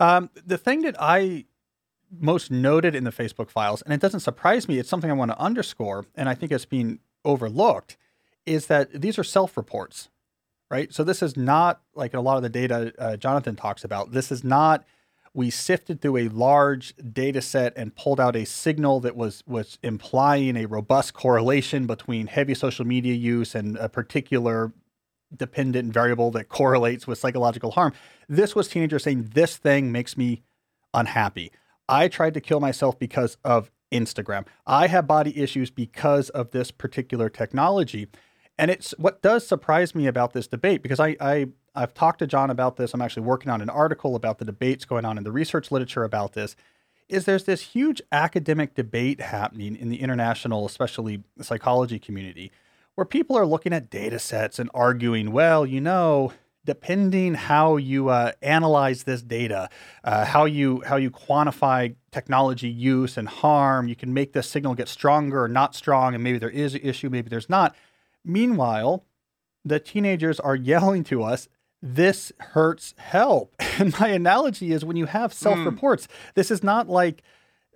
Um, 0.01 0.31
the 0.47 0.57
thing 0.57 0.81
that 0.81 0.97
I 0.99 1.45
most 2.11 2.51
noted 2.51 2.95
in 2.95 3.05
the 3.05 3.13
Facebook 3.13 3.51
files, 3.51 3.83
and 3.83 3.93
it 3.93 4.01
doesn't 4.01 4.21
surprise 4.21 4.67
me, 4.67 4.79
it's 4.79 4.89
something 4.89 5.11
I 5.11 5.15
want 5.15 5.33
to 5.33 5.39
underscore, 5.39 6.07
and 6.15 6.27
I 6.27 6.35
think 6.35 6.53
it's 6.53 6.65
being 6.65 7.01
overlooked, 7.23 7.99
is 8.47 8.67
that 8.69 8.99
these 8.99 9.19
are 9.19 9.25
self 9.25 9.59
reports, 9.59 10.09
right? 10.71 10.91
So 10.91 11.05
this 11.05 11.23
is 11.23 11.37
not 11.37 11.83
like 11.95 12.15
a 12.15 12.21
lot 12.21 12.39
of 12.39 12.43
the 12.43 12.49
data 12.49 12.95
uh, 12.99 13.17
Jonathan 13.19 13.57
talks 13.57 13.85
about. 13.85 14.13
This 14.13 14.33
is 14.33 14.43
not 14.43 14.87
we 15.35 15.51
sifted 15.51 16.01
through 16.01 16.17
a 16.17 16.29
large 16.29 16.95
data 17.13 17.43
set 17.43 17.73
and 17.77 17.95
pulled 17.97 18.21
out 18.21 18.37
a 18.37 18.45
signal 18.45 19.01
that 19.01 19.17
was 19.17 19.43
was 19.47 19.79
implying 19.83 20.57
a 20.57 20.67
robust 20.67 21.13
correlation 21.13 21.87
between 21.87 22.29
heavy 22.29 22.55
social 22.55 22.87
media 22.87 23.15
use 23.15 23.55
and 23.55 23.77
a 23.77 23.89
particular 23.89 24.73
dependent 25.37 25.93
variable 25.93 26.31
that 26.31 26.49
correlates 26.49 27.07
with 27.07 27.19
psychological 27.19 27.73
harm. 27.73 27.93
This 28.29 28.55
was 28.55 28.69
teenagers 28.69 29.03
saying 29.03 29.31
this 29.35 29.57
thing 29.57 29.91
makes 29.91 30.17
me 30.17 30.43
unhappy. 30.95 31.51
I 31.89 32.07
tried 32.07 32.35
to 32.35 32.41
kill 32.41 32.61
myself 32.61 32.99
because 32.99 33.37
of 33.45 33.73
Instagram. 33.93 34.47
I 34.67 34.87
have 34.87 35.07
body 35.07 35.37
issues 35.37 35.71
because 35.71 36.31
of 36.31 36.53
this 36.53 36.71
particular 36.71 37.29
technology. 37.29 38.09
And 38.57 38.71
it's 38.71 38.93
what 38.99 39.21
does 39.21 39.47
surprise 39.47 39.95
me 39.95 40.07
about 40.07 40.33
this 40.33 40.47
debate 40.47 40.83
because 40.83 41.01
I, 41.01 41.17
I 41.21 41.49
I've 41.75 41.95
talked 41.95 42.21
to 42.21 42.27
John 42.27 42.51
about 42.51 42.77
this. 42.77 42.95
I'm 42.95 43.03
actually 43.03 43.25
working 43.25 43.51
on 43.51 43.61
an 43.61 43.71
article 43.71 44.15
about 44.15 44.39
the 44.39 44.45
debates 44.45 44.85
going 44.85 45.05
on 45.05 45.19
in 45.19 45.25
the 45.25 45.33
research 45.33 45.73
literature 45.73 46.05
about 46.05 46.35
this. 46.35 46.55
Is 47.09 47.25
there's 47.25 47.45
this 47.45 47.61
huge 47.61 48.01
academic 48.13 48.75
debate 48.75 49.21
happening 49.21 49.77
in 49.77 49.89
the 49.89 50.01
international, 50.01 50.65
especially 50.65 51.23
psychology 51.41 51.99
community, 51.99 52.51
where 52.95 53.05
people 53.05 53.37
are 53.37 53.45
looking 53.45 53.73
at 53.73 53.91
data 53.91 54.19
sets 54.19 54.59
and 54.59 54.71
arguing, 54.73 55.33
well, 55.33 55.67
you 55.67 55.81
know, 55.81 56.33
depending 56.65 57.35
how 57.35 57.77
you 57.77 58.09
uh, 58.09 58.33
analyze 58.41 59.03
this 59.03 59.21
data, 59.21 59.69
uh, 60.03 60.25
how 60.25 60.47
you 60.47 60.83
how 60.87 60.97
you 60.97 61.11
quantify 61.11 61.95
technology 62.11 62.69
use 62.69 63.19
and 63.19 63.29
harm, 63.29 63.87
you 63.87 63.97
can 63.97 64.15
make 64.15 64.33
this 64.33 64.49
signal 64.49 64.75
get 64.75 64.89
stronger 64.89 65.43
or 65.43 65.49
not 65.49 65.75
strong, 65.75 66.15
and 66.15 66.25
maybe 66.25 66.39
there 66.39 66.49
is 66.49 66.75
an 66.75 66.81
issue, 66.83 67.11
maybe 67.11 67.29
there's 67.29 67.51
not. 67.51 67.77
Meanwhile, 68.25 69.05
the 69.65 69.79
teenagers 69.79 70.41
are 70.41 70.57
yelling 70.73 71.05
to 71.05 71.23
us 71.23 71.49
this 71.85 72.33
hurts 72.41 72.95
help. 72.97 73.55
And 73.77 73.99
my 73.99 74.07
analogy 74.07 74.71
is 74.71 74.85
when 74.85 74.97
you 74.97 75.07
have 75.07 75.33
self 75.33 75.59
reports, 75.67 76.07
mm. 76.07 76.11
this 76.35 76.53
is 76.53 76.63
not 76.63 76.89
like 76.89 77.25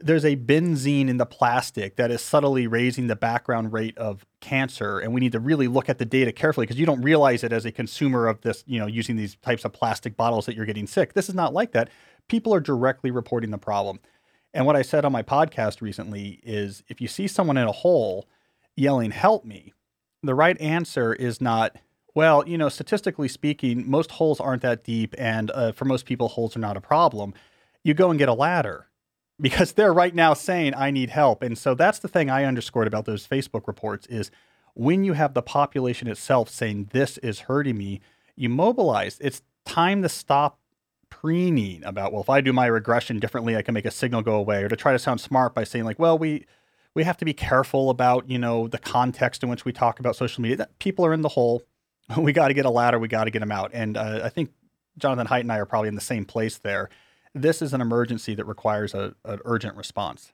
there's 0.01 0.25
a 0.25 0.37
benzene 0.37 1.09
in 1.09 1.17
the 1.17 1.27
plastic 1.27 1.97
that 1.97 2.13
is 2.13 2.23
subtly 2.23 2.69
raising 2.69 3.09
the 3.09 3.17
background 3.17 3.73
rate 3.73 3.99
of 3.99 4.25
cancer 4.41 5.01
and 5.01 5.13
we 5.13 5.21
need 5.21 5.33
to 5.33 5.41
really 5.41 5.67
look 5.67 5.89
at 5.89 5.99
the 5.99 6.05
data 6.05 6.31
carefully 6.31 6.65
because 6.65 6.79
you 6.79 6.87
don't 6.87 7.03
realize 7.03 7.43
it 7.43 7.53
as 7.53 7.65
a 7.65 7.73
consumer 7.73 8.29
of 8.29 8.41
this 8.43 8.63
you 8.69 8.79
know 8.79 8.87
using 8.87 9.17
these 9.17 9.35
types 9.43 9.65
of 9.65 9.73
plastic 9.73 10.17
bottles 10.17 10.47
that 10.47 10.55
you're 10.55 10.67
getting 10.67 10.87
sick 10.87 11.15
this 11.15 11.29
is 11.29 11.35
not 11.35 11.53
like 11.53 11.73
that 11.73 11.91
people 12.29 12.55
are 12.55 12.61
directly 12.61 13.11
reporting 13.11 13.51
the 13.51 13.59
problem 13.59 13.99
and 14.55 14.65
what 14.65 14.77
i 14.77 14.83
said 14.83 15.05
on 15.05 15.11
my 15.11 15.23
podcast 15.23 15.81
recently 15.81 16.39
is 16.45 16.85
if 16.87 17.01
you 17.01 17.09
see 17.09 17.27
someone 17.27 17.57
in 17.57 17.67
a 17.67 17.73
hole 17.73 18.29
yelling 18.77 19.11
help 19.11 19.45
me 19.45 19.73
the 20.23 20.35
right 20.35 20.61
answer 20.61 21.13
is 21.13 21.41
not 21.41 21.77
well, 22.19 22.43
you 22.49 22.59
know, 22.59 22.69
statistically 22.69 23.29
speaking, 23.29 23.89
most 23.89 24.11
holes 24.11 24.41
aren't 24.41 24.63
that 24.63 24.83
deep, 24.83 25.15
and 25.17 25.53
uh, 25.53 25.71
for 25.71 25.85
most 25.85 26.05
people, 26.05 26.27
holes 26.27 26.57
are 26.57 26.59
not 26.59 26.77
a 26.77 26.81
problem. 26.81 27.33
You 27.85 27.95
go 27.95 28.11
and 28.11 28.19
get 28.19 28.29
a 28.29 28.35
ladder 28.35 28.89
because 29.41 29.71
they're 29.71 29.93
right 29.95 30.13
now 30.13 30.35
saying, 30.35 30.75
I 30.75 30.91
need 30.91 31.11
help. 31.11 31.45
And 31.45 31.57
so 31.57 31.77
that's 31.77 32.01
the 32.01 32.09
thing 32.09 32.29
I 32.29 32.43
underscored 32.43 32.89
about 32.89 33.05
those 33.05 33.25
Facebook 33.25 33.69
reports 33.69 34.05
is 34.09 34.33
when 34.75 35.05
you 35.05 35.13
have 35.13 35.33
the 35.33 35.43
population 35.43 36.09
itself 36.09 36.49
saying, 36.49 36.91
this 36.93 37.19
is 37.19 37.43
hurting 37.43 37.79
me, 37.79 38.01
you 38.35 38.49
mobilize. 38.49 39.19
It's 39.21 39.43
time 39.65 40.03
to 40.03 40.09
stop 40.09 40.59
preening 41.11 41.85
about, 41.85 42.11
well, 42.13 42.23
if 42.23 42.29
I 42.29 42.41
do 42.41 42.53
my 42.53 42.67
regression 42.67 43.21
differently, 43.21 43.57
I 43.57 43.63
can 43.63 43.75
make 43.75 43.87
a 43.87 43.93
signal 43.93 44.23
go 44.23 44.35
away, 44.35 44.65
or 44.65 44.69
to 44.69 44.75
try 44.75 44.91
to 44.91 44.99
sound 44.99 45.21
smart 45.21 45.55
by 45.55 45.63
saying, 45.63 45.85
like, 45.85 46.01
well, 46.01 46.19
we, 46.19 46.47
we 46.95 47.05
have 47.05 47.17
to 47.19 47.25
be 47.25 47.33
careful 47.33 47.91
about, 47.91 48.29
you 48.29 48.41
know, 48.41 48.67
the 48.67 48.79
context 48.79 49.45
in 49.45 49.49
which 49.49 49.65
we 49.65 49.71
talk 49.73 50.01
about 50.01 50.17
social 50.17 50.43
media. 50.43 50.67
People 50.81 51.07
are 51.07 51.15
in 51.15 51.23
the 51.23 51.29
hole 51.29 51.63
we 52.17 52.33
got 52.33 52.49
to 52.49 52.55
get 52.55 52.67
a 52.67 52.71
ladder. 52.71 52.99
We 52.99 53.09
got 53.09 53.25
to 53.25 53.31
get 53.31 53.41
them 53.41 53.53
out. 53.53 53.71
And 53.75 53.97
uh, 53.97 54.21
I 54.25 54.29
think 54.29 54.51
Jonathan 54.99 55.27
Haidt 55.27 55.41
and 55.41 55.53
I 55.53 55.59
are 55.59 55.67
probably 55.67 55.89
in 55.89 55.95
the 55.95 56.01
same 56.01 56.25
place 56.25 56.59
there. 56.59 56.89
This 57.35 57.63
is 57.63 57.75
an 57.75 57.81
emergency 57.81 58.35
that 58.35 58.47
requires 58.47 58.95
a, 58.95 59.15
an 59.25 59.41
urgent 59.45 59.77
response. 59.77 60.33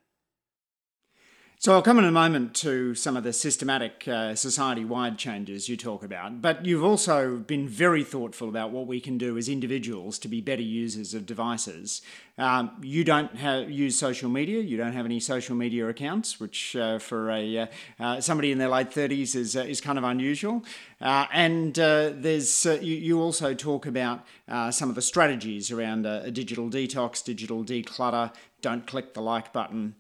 So 1.59 1.73
I'll 1.73 1.83
come 1.83 1.99
in 1.99 2.05
a 2.05 2.13
moment 2.13 2.55
to 2.57 2.95
some 2.95 3.17
of 3.17 3.25
the 3.25 3.33
systematic 3.33 4.07
uh, 4.07 4.35
society-wide 4.35 5.17
changes 5.17 5.67
you 5.67 5.79
talk 5.79 6.05
about, 6.05 6.43
but 6.43 6.67
you've 6.67 6.85
also 6.85 7.39
been 7.39 7.69
very 7.69 8.05
thoughtful 8.05 8.51
about 8.51 8.71
what 8.71 8.87
we 8.87 9.01
can 9.01 9.17
do 9.17 9.39
as 9.39 9.49
individuals 9.49 10.19
to 10.19 10.29
be 10.29 10.43
better 10.43 10.61
users 10.61 11.15
of 11.15 11.25
devices. 11.25 12.03
Um, 12.37 12.73
you 12.83 13.03
don't 13.03 13.35
use 13.71 13.99
social 13.99 14.29
media. 14.29 14.61
You 14.61 14.77
don't 14.77 14.93
have 14.93 15.07
any 15.07 15.21
social 15.21 15.57
media 15.57 15.89
accounts, 15.89 16.39
which 16.39 16.77
uh, 16.77 16.99
for 16.99 17.31
a 17.31 17.59
uh, 17.59 17.67
uh 17.99 18.21
somebody 18.21 18.51
in 18.51 18.59
their 18.59 18.69
late 18.69 18.93
thirties 18.93 19.35
is 19.35 19.57
uh, 19.57 19.61
is 19.61 19.81
kind 19.81 19.97
of 19.97 20.05
unusual. 20.05 20.65
Uh, 21.01 21.27
and 21.33 21.75
there's 21.75 22.67
you, 22.67 22.97
you, 22.97 23.21
also 23.21 23.55
talk 23.55 23.87
about 23.87 24.27
some 24.71 24.89
of 24.89 24.97
the 24.97 25.03
strategies 25.03 25.71
around 25.71 26.05
a 26.07 26.31
digital 26.31 26.69
detox, 26.69 27.25
digital 27.25 27.65
declutter. 27.65 28.35
Don't 28.61 28.87
click 28.87 29.15
the 29.15 29.23
like 29.23 29.53
button. 29.53 29.95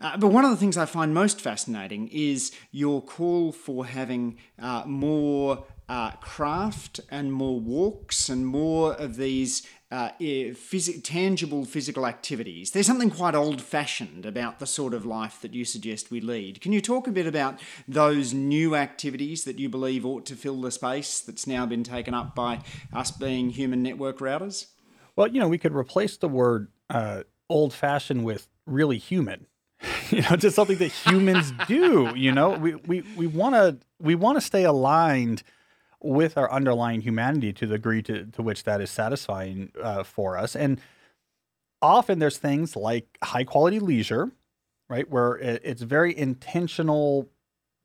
Uh, 0.00 0.16
but 0.16 0.28
one 0.28 0.44
of 0.44 0.50
the 0.50 0.56
things 0.56 0.78
I 0.78 0.86
find 0.86 1.12
most 1.12 1.40
fascinating 1.40 2.08
is 2.08 2.52
your 2.70 3.02
call 3.02 3.52
for 3.52 3.84
having 3.84 4.38
uh, 4.58 4.84
more 4.86 5.64
uh, 5.90 6.12
craft 6.12 7.00
and 7.10 7.32
more 7.32 7.60
walks 7.60 8.28
and 8.28 8.46
more 8.46 8.94
of 8.94 9.16
these 9.16 9.66
uh, 9.90 10.10
phys- 10.20 11.02
tangible 11.02 11.64
physical 11.64 12.06
activities. 12.06 12.70
There's 12.70 12.86
something 12.86 13.10
quite 13.10 13.34
old 13.34 13.60
fashioned 13.60 14.24
about 14.24 14.58
the 14.60 14.66
sort 14.66 14.94
of 14.94 15.04
life 15.04 15.40
that 15.42 15.52
you 15.52 15.64
suggest 15.64 16.10
we 16.10 16.20
lead. 16.20 16.60
Can 16.60 16.72
you 16.72 16.80
talk 16.80 17.06
a 17.08 17.12
bit 17.12 17.26
about 17.26 17.58
those 17.88 18.32
new 18.32 18.76
activities 18.76 19.44
that 19.44 19.58
you 19.58 19.68
believe 19.68 20.06
ought 20.06 20.24
to 20.26 20.36
fill 20.36 20.60
the 20.60 20.70
space 20.70 21.20
that's 21.20 21.46
now 21.46 21.66
been 21.66 21.82
taken 21.84 22.14
up 22.14 22.34
by 22.34 22.60
us 22.92 23.10
being 23.10 23.50
human 23.50 23.82
network 23.82 24.18
routers? 24.20 24.68
Well, 25.16 25.26
you 25.26 25.40
know, 25.40 25.48
we 25.48 25.58
could 25.58 25.74
replace 25.74 26.16
the 26.16 26.28
word 26.28 26.68
uh, 26.88 27.24
old 27.48 27.74
fashioned 27.74 28.24
with 28.24 28.46
really 28.64 28.98
human 28.98 29.46
you 30.10 30.22
know, 30.22 30.36
just 30.36 30.56
something 30.56 30.78
that 30.78 30.88
humans 30.88 31.52
do. 31.66 32.12
You 32.16 32.32
know, 32.32 32.50
we 32.50 32.74
we 32.74 33.02
we 33.16 33.26
want 33.26 33.54
to 33.54 33.78
we 34.00 34.14
want 34.14 34.36
to 34.36 34.40
stay 34.40 34.64
aligned 34.64 35.42
with 36.02 36.36
our 36.36 36.50
underlying 36.50 37.02
humanity 37.02 37.52
to 37.52 37.66
the 37.66 37.74
degree 37.74 38.02
to, 38.02 38.24
to 38.26 38.42
which 38.42 38.64
that 38.64 38.80
is 38.80 38.90
satisfying 38.90 39.70
uh, 39.82 40.02
for 40.02 40.38
us. 40.38 40.56
And 40.56 40.80
often 41.82 42.18
there's 42.18 42.38
things 42.38 42.74
like 42.74 43.18
high 43.22 43.44
quality 43.44 43.80
leisure, 43.80 44.30
right, 44.88 45.08
where 45.10 45.36
it's 45.36 45.82
very 45.82 46.16
intentional 46.16 47.28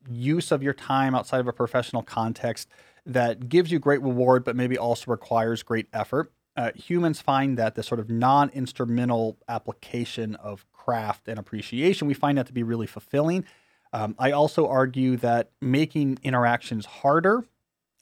use 0.08 0.50
of 0.50 0.62
your 0.62 0.72
time 0.72 1.14
outside 1.14 1.40
of 1.40 1.48
a 1.48 1.52
professional 1.52 2.02
context 2.02 2.68
that 3.04 3.48
gives 3.48 3.70
you 3.70 3.78
great 3.78 4.02
reward, 4.02 4.44
but 4.44 4.56
maybe 4.56 4.78
also 4.78 5.10
requires 5.10 5.62
great 5.62 5.86
effort. 5.92 6.32
Uh, 6.56 6.70
humans 6.74 7.20
find 7.20 7.58
that 7.58 7.74
the 7.74 7.82
sort 7.82 8.00
of 8.00 8.08
non 8.08 8.48
instrumental 8.50 9.36
application 9.46 10.34
of 10.36 10.64
craft 10.86 11.26
and 11.28 11.38
appreciation, 11.38 12.06
we 12.06 12.14
find 12.14 12.38
that 12.38 12.46
to 12.46 12.52
be 12.52 12.62
really 12.62 12.86
fulfilling. 12.86 13.44
Um, 13.92 14.14
I 14.18 14.30
also 14.30 14.68
argue 14.68 15.16
that 15.16 15.50
making 15.60 16.18
interactions 16.22 16.86
harder 16.86 17.44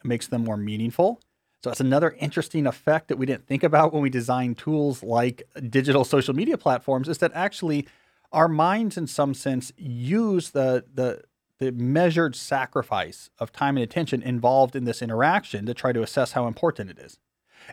makes 0.04 0.28
them 0.28 0.44
more 0.44 0.58
meaningful. 0.58 1.20
So 1.62 1.70
that's 1.70 1.80
another 1.80 2.14
interesting 2.20 2.66
effect 2.66 3.08
that 3.08 3.16
we 3.16 3.24
didn't 3.24 3.46
think 3.46 3.62
about 3.62 3.94
when 3.94 4.02
we 4.02 4.10
designed 4.10 4.58
tools 4.58 5.02
like 5.02 5.42
digital 5.70 6.04
social 6.04 6.34
media 6.34 6.58
platforms 6.58 7.08
is 7.08 7.18
that 7.18 7.32
actually 7.34 7.86
our 8.32 8.48
minds 8.48 8.98
in 8.98 9.06
some 9.06 9.32
sense 9.32 9.72
use 9.78 10.50
the 10.50 10.84
the 10.92 11.22
the 11.60 11.72
measured 11.72 12.36
sacrifice 12.36 13.30
of 13.38 13.50
time 13.50 13.76
and 13.78 13.84
attention 13.84 14.20
involved 14.20 14.76
in 14.76 14.84
this 14.84 15.00
interaction 15.00 15.64
to 15.64 15.72
try 15.72 15.92
to 15.92 16.02
assess 16.02 16.32
how 16.32 16.46
important 16.46 16.90
it 16.90 16.98
is. 16.98 17.18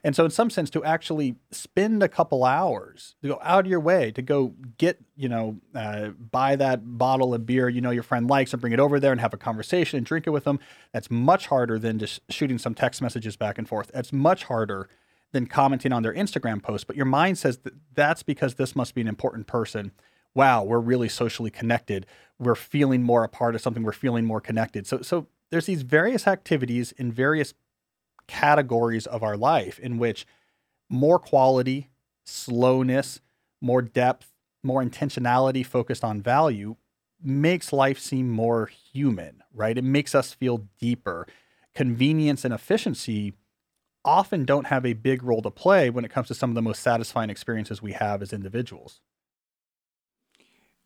And 0.03 0.15
so, 0.15 0.25
in 0.25 0.31
some 0.31 0.49
sense, 0.49 0.69
to 0.71 0.83
actually 0.83 1.35
spend 1.51 2.03
a 2.03 2.09
couple 2.09 2.43
hours 2.43 3.15
to 3.21 3.29
go 3.29 3.39
out 3.43 3.65
of 3.65 3.69
your 3.69 3.79
way 3.79 4.11
to 4.11 4.21
go 4.21 4.53
get, 4.77 4.99
you 5.15 5.29
know, 5.29 5.57
uh, 5.75 6.09
buy 6.09 6.55
that 6.55 6.97
bottle 6.97 7.33
of 7.33 7.45
beer 7.45 7.69
you 7.69 7.81
know 7.81 7.91
your 7.91 8.03
friend 8.03 8.29
likes 8.29 8.53
and 8.53 8.61
bring 8.61 8.73
it 8.73 8.79
over 8.79 8.99
there 8.99 9.11
and 9.11 9.21
have 9.21 9.33
a 9.33 9.37
conversation 9.37 9.97
and 9.97 10.05
drink 10.05 10.27
it 10.27 10.31
with 10.31 10.43
them, 10.43 10.59
that's 10.93 11.11
much 11.11 11.47
harder 11.47 11.77
than 11.79 11.99
just 11.99 12.21
shooting 12.29 12.57
some 12.57 12.73
text 12.73 13.01
messages 13.01 13.35
back 13.35 13.57
and 13.57 13.67
forth. 13.67 13.91
That's 13.93 14.13
much 14.13 14.45
harder 14.45 14.89
than 15.31 15.47
commenting 15.47 15.93
on 15.93 16.03
their 16.03 16.13
Instagram 16.13 16.61
post. 16.61 16.87
But 16.87 16.95
your 16.95 17.05
mind 17.05 17.37
says 17.37 17.59
that 17.59 17.73
that's 17.93 18.23
because 18.23 18.55
this 18.55 18.75
must 18.75 18.93
be 18.95 19.01
an 19.01 19.07
important 19.07 19.47
person. 19.47 19.91
Wow, 20.33 20.63
we're 20.63 20.79
really 20.79 21.09
socially 21.09 21.51
connected. 21.51 22.05
We're 22.39 22.55
feeling 22.55 23.03
more 23.03 23.23
a 23.23 23.29
part 23.29 23.55
of 23.55 23.61
something. 23.61 23.83
We're 23.83 23.91
feeling 23.91 24.25
more 24.25 24.41
connected. 24.41 24.87
So, 24.87 25.01
so 25.01 25.27
there's 25.49 25.65
these 25.65 25.81
various 25.81 26.27
activities 26.27 26.93
in 26.93 27.11
various 27.11 27.53
categories 28.27 29.07
of 29.07 29.23
our 29.23 29.37
life 29.37 29.79
in 29.79 29.97
which 29.97 30.25
more 30.89 31.19
quality, 31.19 31.89
slowness, 32.23 33.21
more 33.61 33.81
depth, 33.81 34.33
more 34.63 34.83
intentionality 34.83 35.65
focused 35.65 36.03
on 36.03 36.21
value 36.21 36.75
makes 37.23 37.71
life 37.71 37.99
seem 37.99 38.29
more 38.29 38.65
human, 38.67 39.43
right? 39.53 39.77
It 39.77 39.83
makes 39.83 40.15
us 40.15 40.33
feel 40.33 40.67
deeper. 40.79 41.27
Convenience 41.75 42.43
and 42.43 42.53
efficiency 42.53 43.33
often 44.03 44.45
don't 44.45 44.67
have 44.67 44.85
a 44.85 44.93
big 44.93 45.23
role 45.23 45.41
to 45.43 45.51
play 45.51 45.89
when 45.89 46.03
it 46.03 46.11
comes 46.11 46.27
to 46.27 46.33
some 46.33 46.49
of 46.49 46.55
the 46.55 46.61
most 46.61 46.81
satisfying 46.81 47.29
experiences 47.29 47.81
we 47.81 47.93
have 47.93 48.21
as 48.21 48.33
individuals. 48.33 49.01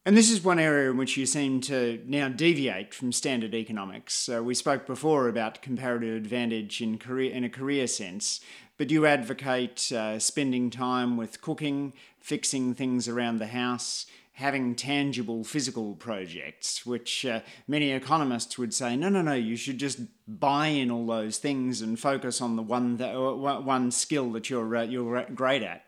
And 0.07 0.15
this 0.15 0.29
is 0.29 0.43
one 0.43 0.59
area 0.59 0.91
in 0.91 0.97
which 0.97 1.17
you 1.17 1.25
seem 1.25 1.61
to 1.61 1.99
now 2.05 2.29
deviate 2.29 2.93
from 2.93 3.11
standard 3.11 3.55
economics. 3.55 4.29
Uh, 4.29 4.43
we 4.43 4.53
spoke 4.53 4.85
before 4.85 5.27
about 5.27 5.63
comparative 5.63 6.15
advantage 6.15 6.79
in 6.79 6.99
career 6.99 7.31
in 7.31 7.43
a 7.43 7.49
career 7.49 7.87
sense, 7.87 8.39
but 8.77 8.91
you 8.91 9.07
advocate 9.07 9.91
uh, 9.91 10.19
spending 10.19 10.69
time 10.69 11.17
with 11.17 11.41
cooking, 11.41 11.91
fixing 12.19 12.75
things 12.75 13.07
around 13.07 13.39
the 13.39 13.47
house, 13.47 14.05
having 14.33 14.75
tangible 14.75 15.43
physical 15.43 15.95
projects, 15.95 16.85
which 16.85 17.25
uh, 17.25 17.39
many 17.67 17.89
economists 17.91 18.59
would 18.59 18.75
say, 18.75 18.95
no, 18.95 19.09
no, 19.09 19.23
no, 19.23 19.33
you 19.33 19.55
should 19.55 19.79
just 19.79 20.01
buy 20.27 20.67
in 20.67 20.91
all 20.91 21.07
those 21.07 21.39
things 21.39 21.81
and 21.81 21.99
focus 21.99 22.41
on 22.41 22.55
the 22.55 22.61
one 22.61 22.97
that, 22.97 23.15
uh, 23.15 23.33
one 23.33 23.89
skill 23.89 24.31
that 24.33 24.51
you're 24.51 24.75
uh, 24.75 24.83
you're 24.83 25.25
great 25.33 25.63
at. 25.63 25.83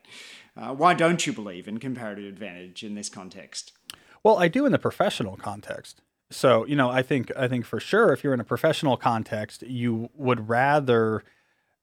Uh, 0.55 0.73
why 0.73 0.95
don't 0.95 1.27
you 1.27 1.33
believe 1.33 1.67
in 1.67 1.77
comparative 1.77 2.25
advantage 2.25 2.83
in 2.83 2.95
this 2.95 3.09
context? 3.09 3.76
Well, 4.23 4.37
I 4.37 4.47
do 4.47 4.65
in 4.65 4.71
the 4.71 4.79
professional 4.79 5.35
context. 5.35 6.01
So, 6.29 6.65
you 6.65 6.75
know, 6.75 6.89
I 6.89 7.01
think 7.01 7.31
I 7.37 7.47
think 7.47 7.65
for 7.65 7.79
sure 7.79 8.11
if 8.11 8.23
you're 8.23 8.33
in 8.33 8.39
a 8.39 8.45
professional 8.45 8.97
context, 8.97 9.63
you 9.63 10.09
would 10.13 10.49
rather 10.49 11.23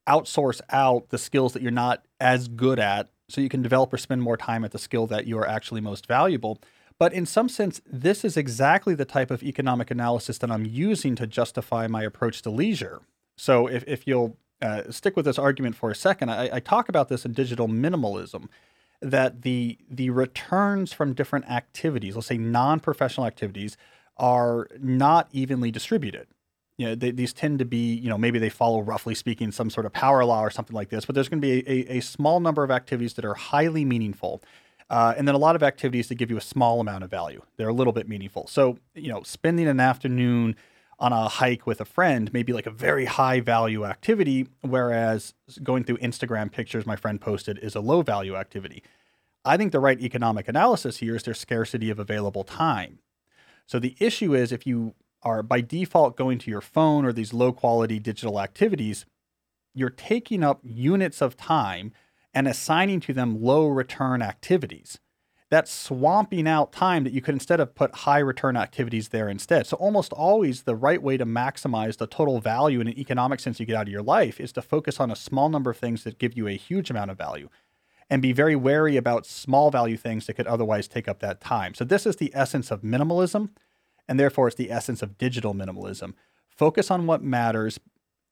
outsource 0.06 0.60
out 0.70 1.08
the 1.08 1.18
skills 1.18 1.54
that 1.54 1.62
you're 1.62 1.70
not 1.70 2.04
as 2.20 2.48
good 2.48 2.78
at 2.78 3.10
so 3.28 3.40
you 3.40 3.48
can 3.48 3.62
develop 3.62 3.92
or 3.92 3.96
spend 3.96 4.22
more 4.22 4.36
time 4.36 4.64
at 4.64 4.72
the 4.72 4.78
skill 4.78 5.06
that 5.06 5.26
you 5.26 5.38
are 5.38 5.48
actually 5.48 5.80
most 5.80 6.06
valuable. 6.06 6.60
But 6.98 7.12
in 7.12 7.26
some 7.26 7.48
sense, 7.48 7.80
this 7.90 8.24
is 8.24 8.36
exactly 8.36 8.94
the 8.94 9.06
type 9.06 9.30
of 9.30 9.42
economic 9.42 9.90
analysis 9.90 10.38
that 10.38 10.50
I'm 10.50 10.66
using 10.66 11.16
to 11.16 11.26
justify 11.26 11.86
my 11.86 12.02
approach 12.02 12.42
to 12.42 12.50
leisure. 12.50 13.00
So 13.36 13.66
if, 13.66 13.82
if 13.86 14.06
you'll 14.06 14.36
uh, 14.62 14.90
stick 14.90 15.16
with 15.16 15.24
this 15.24 15.38
argument 15.38 15.74
for 15.74 15.90
a 15.90 15.94
second, 15.94 16.30
I, 16.30 16.50
I 16.52 16.60
talk 16.60 16.88
about 16.88 17.08
this 17.08 17.24
in 17.24 17.32
digital 17.32 17.66
minimalism 17.66 18.48
that 19.10 19.42
the 19.42 19.78
the 19.90 20.10
returns 20.10 20.92
from 20.92 21.12
different 21.12 21.48
activities, 21.50 22.14
let's 22.14 22.26
say 22.26 22.38
non-professional 22.38 23.26
activities, 23.26 23.76
are 24.16 24.68
not 24.80 25.28
evenly 25.32 25.70
distributed. 25.70 26.26
You 26.78 26.88
know, 26.88 26.94
they, 26.94 27.10
these 27.12 27.32
tend 27.32 27.58
to 27.60 27.64
be, 27.64 27.94
you 27.94 28.08
know, 28.08 28.18
maybe 28.18 28.38
they 28.38 28.48
follow 28.48 28.80
roughly 28.80 29.14
speaking 29.14 29.52
some 29.52 29.70
sort 29.70 29.86
of 29.86 29.92
power 29.92 30.24
law 30.24 30.40
or 30.40 30.50
something 30.50 30.74
like 30.74 30.88
this, 30.88 31.04
but 31.04 31.14
there's 31.14 31.28
going 31.28 31.40
to 31.40 31.46
be 31.46 31.60
a, 31.60 31.92
a, 31.92 31.98
a 31.98 32.00
small 32.00 32.40
number 32.40 32.64
of 32.64 32.70
activities 32.70 33.14
that 33.14 33.24
are 33.24 33.34
highly 33.34 33.84
meaningful. 33.84 34.42
Uh, 34.90 35.14
and 35.16 35.26
then 35.26 35.34
a 35.34 35.38
lot 35.38 35.56
of 35.56 35.62
activities 35.62 36.08
that 36.08 36.16
give 36.16 36.30
you 36.30 36.36
a 36.36 36.42
small 36.42 36.80
amount 36.80 37.04
of 37.04 37.10
value. 37.10 37.42
They're 37.56 37.68
a 37.68 37.74
little 37.74 37.92
bit 37.92 38.08
meaningful. 38.08 38.46
So, 38.48 38.78
you 38.94 39.08
know, 39.08 39.22
spending 39.22 39.68
an 39.68 39.80
afternoon 39.80 40.56
on 40.98 41.12
a 41.12 41.28
hike 41.28 41.66
with 41.66 41.80
a 41.80 41.84
friend 41.84 42.32
may 42.32 42.42
be 42.42 42.52
like 42.52 42.66
a 42.66 42.70
very 42.70 43.04
high 43.04 43.40
value 43.40 43.84
activity, 43.84 44.48
whereas 44.62 45.34
going 45.62 45.84
through 45.84 45.98
Instagram 45.98 46.50
pictures 46.50 46.86
my 46.86 46.96
friend 46.96 47.20
posted 47.20 47.58
is 47.58 47.74
a 47.74 47.80
low 47.80 48.02
value 48.02 48.36
activity. 48.36 48.82
I 49.44 49.56
think 49.56 49.72
the 49.72 49.80
right 49.80 50.00
economic 50.00 50.48
analysis 50.48 50.98
here 50.98 51.16
is 51.16 51.24
their 51.24 51.34
scarcity 51.34 51.90
of 51.90 51.98
available 51.98 52.44
time. 52.44 53.00
So 53.66 53.78
the 53.78 53.96
issue 53.98 54.34
is 54.34 54.52
if 54.52 54.66
you 54.66 54.94
are 55.22 55.42
by 55.42 55.60
default 55.60 56.16
going 56.16 56.38
to 56.38 56.50
your 56.50 56.60
phone 56.60 57.04
or 57.04 57.12
these 57.12 57.32
low 57.32 57.52
quality 57.52 57.98
digital 57.98 58.40
activities, 58.40 59.04
you're 59.74 59.90
taking 59.90 60.42
up 60.44 60.60
units 60.62 61.20
of 61.20 61.36
time 61.36 61.92
and 62.32 62.48
assigning 62.48 63.00
to 63.00 63.12
them 63.12 63.42
low 63.42 63.66
return 63.66 64.22
activities 64.22 64.98
that's 65.54 65.72
swamping 65.72 66.48
out 66.48 66.72
time 66.72 67.04
that 67.04 67.12
you 67.12 67.20
could 67.20 67.34
instead 67.34 67.60
have 67.60 67.76
put 67.76 67.94
high 67.94 68.18
return 68.18 68.56
activities 68.56 69.10
there 69.10 69.28
instead. 69.28 69.68
So 69.68 69.76
almost 69.76 70.12
always 70.12 70.62
the 70.62 70.74
right 70.74 71.00
way 71.00 71.16
to 71.16 71.24
maximize 71.24 71.96
the 71.96 72.08
total 72.08 72.40
value 72.40 72.80
in 72.80 72.88
an 72.88 72.98
economic 72.98 73.38
sense 73.38 73.60
you 73.60 73.66
get 73.66 73.76
out 73.76 73.86
of 73.86 73.92
your 73.92 74.02
life 74.02 74.40
is 74.40 74.50
to 74.54 74.62
focus 74.62 74.98
on 74.98 75.12
a 75.12 75.16
small 75.16 75.48
number 75.48 75.70
of 75.70 75.76
things 75.76 76.02
that 76.02 76.18
give 76.18 76.36
you 76.36 76.48
a 76.48 76.56
huge 76.56 76.90
amount 76.90 77.12
of 77.12 77.16
value 77.16 77.48
and 78.10 78.20
be 78.20 78.32
very 78.32 78.56
wary 78.56 78.96
about 78.96 79.26
small 79.26 79.70
value 79.70 79.96
things 79.96 80.26
that 80.26 80.34
could 80.34 80.48
otherwise 80.48 80.88
take 80.88 81.06
up 81.06 81.20
that 81.20 81.40
time. 81.40 81.72
So 81.72 81.84
this 81.84 82.04
is 82.04 82.16
the 82.16 82.32
essence 82.34 82.72
of 82.72 82.82
minimalism 82.82 83.50
and 84.08 84.18
therefore 84.18 84.48
it's 84.48 84.56
the 84.56 84.72
essence 84.72 85.02
of 85.02 85.16
digital 85.18 85.54
minimalism. 85.54 86.14
Focus 86.48 86.90
on 86.90 87.06
what 87.06 87.22
matters, 87.22 87.78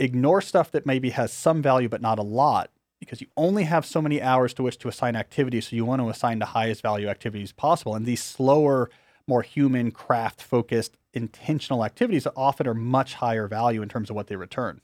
ignore 0.00 0.40
stuff 0.40 0.72
that 0.72 0.86
maybe 0.86 1.10
has 1.10 1.32
some 1.32 1.62
value 1.62 1.88
but 1.88 2.02
not 2.02 2.18
a 2.18 2.22
lot 2.22 2.72
because 3.02 3.20
you 3.20 3.26
only 3.36 3.64
have 3.64 3.84
so 3.84 4.00
many 4.00 4.22
hours 4.22 4.54
to 4.54 4.62
which 4.62 4.78
to 4.78 4.88
assign 4.88 5.16
activities. 5.16 5.66
So 5.66 5.74
you 5.74 5.84
want 5.84 6.00
to 6.00 6.08
assign 6.08 6.38
the 6.38 6.46
highest 6.46 6.82
value 6.82 7.08
activities 7.08 7.50
possible. 7.50 7.96
And 7.96 8.06
these 8.06 8.22
slower, 8.22 8.90
more 9.26 9.42
human, 9.42 9.90
craft 9.90 10.40
focused, 10.40 10.96
intentional 11.12 11.84
activities 11.84 12.28
often 12.36 12.68
are 12.68 12.74
much 12.74 13.14
higher 13.14 13.48
value 13.48 13.82
in 13.82 13.88
terms 13.88 14.08
of 14.08 14.14
what 14.14 14.28
they 14.28 14.36
return. 14.36 14.80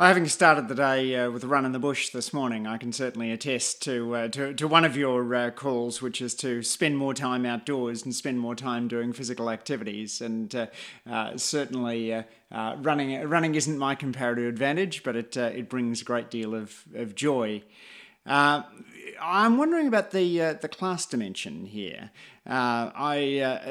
Well, 0.00 0.08
having 0.08 0.28
started 0.28 0.68
the 0.68 0.74
day 0.74 1.14
uh, 1.14 1.30
with 1.30 1.44
a 1.44 1.46
run 1.46 1.66
in 1.66 1.72
the 1.72 1.78
bush 1.78 2.08
this 2.08 2.32
morning, 2.32 2.66
I 2.66 2.78
can 2.78 2.90
certainly 2.90 3.32
attest 3.32 3.82
to 3.82 4.16
uh, 4.16 4.28
to, 4.28 4.54
to, 4.54 4.66
one 4.66 4.86
of 4.86 4.96
your 4.96 5.34
uh, 5.34 5.50
calls, 5.50 6.00
which 6.00 6.22
is 6.22 6.34
to 6.36 6.62
spend 6.62 6.96
more 6.96 7.12
time 7.12 7.44
outdoors 7.44 8.02
and 8.02 8.14
spend 8.14 8.40
more 8.40 8.54
time 8.54 8.88
doing 8.88 9.12
physical 9.12 9.50
activities. 9.50 10.22
And 10.22 10.54
uh, 10.54 10.66
uh, 11.06 11.36
certainly, 11.36 12.14
uh, 12.14 12.22
running 12.78 13.28
running 13.28 13.54
isn't 13.56 13.76
my 13.76 13.94
comparative 13.94 14.48
advantage, 14.48 15.02
but 15.02 15.16
it 15.16 15.36
it 15.36 15.68
brings 15.68 16.00
a 16.00 16.04
great 16.06 16.30
deal 16.30 16.54
of 16.54 16.82
of 16.94 17.14
joy. 17.14 17.62
I'm 18.24 19.58
wondering 19.58 19.86
about 19.86 20.12
the 20.12 20.56
the 20.62 20.68
class 20.68 21.04
dimension 21.04 21.66
here. 21.66 22.10
Uh, 22.50 22.90
I 22.96 23.38
uh, 23.38 23.70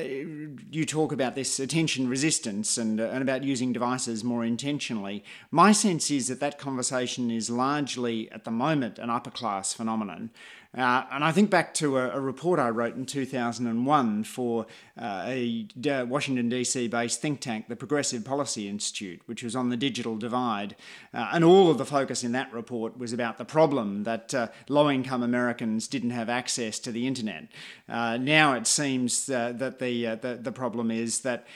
you 0.71 0.85
talk 0.85 1.11
about 1.11 1.35
this 1.35 1.59
attention 1.59 2.07
resistance 2.07 2.77
and 2.77 3.01
uh, 3.01 3.09
and 3.11 3.21
about 3.21 3.43
using 3.43 3.73
devices 3.73 4.23
more 4.23 4.45
intentionally. 4.45 5.21
My 5.51 5.73
sense 5.73 6.09
is 6.09 6.29
that 6.29 6.39
that 6.39 6.57
conversation 6.57 7.29
is 7.29 7.49
largely 7.49 8.31
at 8.31 8.45
the 8.45 8.51
moment 8.51 8.97
an 8.97 9.09
upper 9.09 9.31
class 9.31 9.73
phenomenon. 9.73 10.29
Uh, 10.77 11.03
and 11.11 11.23
I 11.23 11.31
think 11.31 11.49
back 11.49 11.73
to 11.75 11.97
a, 11.97 12.11
a, 12.11 12.19
report 12.19 12.59
I 12.59 12.69
wrote 12.69 12.95
in 12.95 13.07
2001 13.07 14.23
for 14.23 14.67
uh, 15.01 15.23
a 15.25 15.67
Washington, 16.03 16.47
D.C. 16.47 16.87
based 16.87 17.19
think 17.21 17.39
tank, 17.39 17.67
the 17.67 17.75
Progressive 17.75 18.23
Policy 18.23 18.69
Institute, 18.69 19.19
which 19.25 19.41
was 19.41 19.55
on 19.55 19.69
the 19.69 19.77
digital 19.77 20.15
divide. 20.15 20.75
Uh, 21.11 21.31
and 21.33 21.43
all 21.43 21.71
of 21.71 21.79
the 21.79 21.85
focus 21.85 22.23
in 22.23 22.33
that 22.33 22.53
report 22.53 22.99
was 22.99 23.13
about 23.13 23.39
the 23.39 23.45
problem 23.45 24.03
that 24.03 24.31
uh, 24.35 24.47
low 24.67 24.91
income 24.91 25.23
Americans 25.23 25.87
didn't 25.87 26.11
have 26.11 26.29
access 26.29 26.77
to 26.77 26.91
the 26.91 27.07
internet. 27.07 27.47
Uh, 27.87 28.17
now 28.17 28.53
it 28.53 28.67
seems 28.67 29.27
uh, 29.27 29.51
that 29.53 29.79
the, 29.79 30.05
the, 30.21 30.39
the, 30.39 30.51
problem 30.51 30.91
is 30.91 31.21
that 31.21 31.47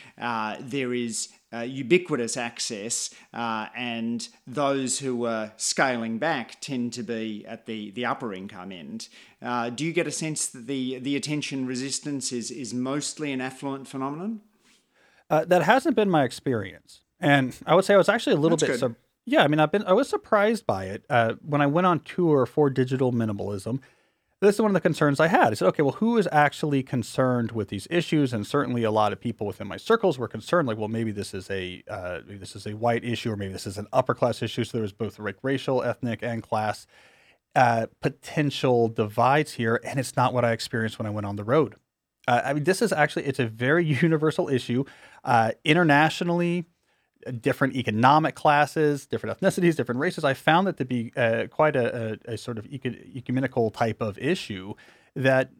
there 0.59 0.93
is 0.93 1.29
uh, 1.53 1.61
ubiquitous 1.61 2.37
access, 2.37 3.13
uh, 3.33 3.67
and 3.75 4.27
those 4.47 4.99
who 4.99 5.25
are 5.25 5.53
scaling 5.57 6.17
back 6.17 6.59
tend 6.61 6.93
to 6.93 7.03
be 7.03 7.45
at 7.47 7.65
the, 7.65 7.91
the 7.91 8.05
upper 8.05 8.33
income 8.33 8.71
end. 8.71 9.07
Uh, 9.41 9.69
do 9.69 9.85
you 9.85 9.93
get 9.93 10.07
a 10.07 10.11
sense 10.11 10.47
that 10.47 10.67
the, 10.67 10.99
the 10.99 11.15
attention 11.15 11.65
resistance 11.67 12.31
is, 12.31 12.49
is 12.49 12.73
mostly 12.73 13.31
an 13.31 13.41
affluent 13.41 13.87
phenomenon? 13.87 14.41
Uh, 15.29 15.45
that 15.45 15.63
hasn't 15.63 15.95
been 15.95 16.09
my 16.09 16.23
experience. 16.23 17.01
And 17.19 17.55
I 17.65 17.75
would 17.75 17.85
say 17.85 17.93
I 17.93 17.97
was 17.97 18.09
actually 18.09 18.35
a 18.35 18.39
little 18.39 18.57
That's 18.57 18.73
bit. 18.73 18.79
Su- 18.79 18.95
yeah, 19.25 19.43
I 19.43 19.47
mean, 19.47 19.59
I've 19.59 19.71
been 19.71 19.83
I 19.85 19.93
was 19.93 20.09
surprised 20.09 20.65
by 20.65 20.85
it 20.85 21.05
uh, 21.09 21.35
when 21.41 21.61
I 21.61 21.67
went 21.67 21.87
on 21.87 22.01
tour 22.01 22.45
for 22.45 22.69
digital 22.69 23.13
minimalism 23.13 23.79
this 24.43 24.55
is 24.55 24.61
one 24.61 24.71
of 24.71 24.73
the 24.73 24.81
concerns 24.81 25.19
I 25.19 25.27
had. 25.27 25.47
I 25.47 25.53
said, 25.53 25.67
okay, 25.69 25.83
well, 25.83 25.93
who 25.93 26.17
is 26.17 26.27
actually 26.31 26.83
concerned 26.83 27.51
with 27.51 27.69
these 27.69 27.87
issues? 27.89 28.33
And 28.33 28.45
certainly, 28.45 28.83
a 28.83 28.91
lot 28.91 29.13
of 29.13 29.19
people 29.19 29.47
within 29.47 29.67
my 29.67 29.77
circles 29.77 30.17
were 30.17 30.27
concerned, 30.27 30.67
like, 30.67 30.77
well, 30.77 30.87
maybe 30.87 31.11
this 31.11 31.33
is 31.33 31.49
a 31.49 31.83
uh, 31.87 32.19
this 32.25 32.55
is 32.55 32.65
a 32.65 32.75
white 32.75 33.03
issue, 33.03 33.31
or 33.31 33.35
maybe 33.35 33.53
this 33.53 33.67
is 33.67 33.77
an 33.77 33.87
upper 33.93 34.13
class 34.13 34.41
issue. 34.41 34.63
So 34.63 34.77
there 34.77 34.81
was 34.81 34.93
both 34.93 35.19
like 35.19 35.37
racial, 35.41 35.83
ethnic, 35.83 36.19
and 36.21 36.43
class 36.43 36.87
uh, 37.55 37.87
potential 38.01 38.87
divides 38.87 39.53
here, 39.53 39.79
and 39.83 39.99
it's 39.99 40.15
not 40.15 40.33
what 40.33 40.45
I 40.45 40.51
experienced 40.51 40.99
when 40.99 41.05
I 41.05 41.11
went 41.11 41.25
on 41.25 41.35
the 41.35 41.43
road. 41.43 41.75
Uh, 42.27 42.41
I 42.45 42.53
mean, 42.53 42.63
this 42.63 42.81
is 42.81 42.93
actually 42.93 43.25
it's 43.25 43.39
a 43.39 43.47
very 43.47 43.85
universal 44.01 44.49
issue 44.49 44.85
uh, 45.23 45.51
internationally 45.63 46.65
different 47.31 47.75
economic 47.75 48.35
classes, 48.35 49.05
different 49.05 49.39
ethnicities, 49.39 49.75
different 49.75 49.99
races, 49.99 50.23
I 50.23 50.33
found 50.33 50.67
that 50.67 50.77
to 50.77 50.85
be 50.85 51.11
uh, 51.15 51.47
quite 51.49 51.75
a, 51.75 52.17
a, 52.27 52.33
a, 52.33 52.37
sort 52.37 52.57
of 52.57 52.67
ecumenical 52.67 53.71
type 53.71 54.01
of 54.01 54.17
issue 54.17 54.73
that 55.15 55.51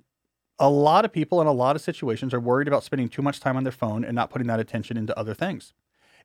a 0.60 0.70
lot 0.70 1.06
of 1.06 1.12
people 1.12 1.42
in 1.42 1.48
a 1.48 1.52
lot 1.52 1.76
of 1.76 1.82
situations 1.82 2.34
are 2.34 2.40
worried 2.40 2.68
about 2.68 2.84
spending 2.84 3.10
too 3.10 3.22
much 3.22 3.40
time 3.40 3.58
on 3.58 3.64
their 3.64 3.72
phone 3.72 4.04
and 4.04 4.16
not 4.16 4.30
putting 4.30 4.48
that 4.48 4.60
attention 4.60 4.98
into 4.98 5.18
other 5.18 5.34
things. 5.34 5.74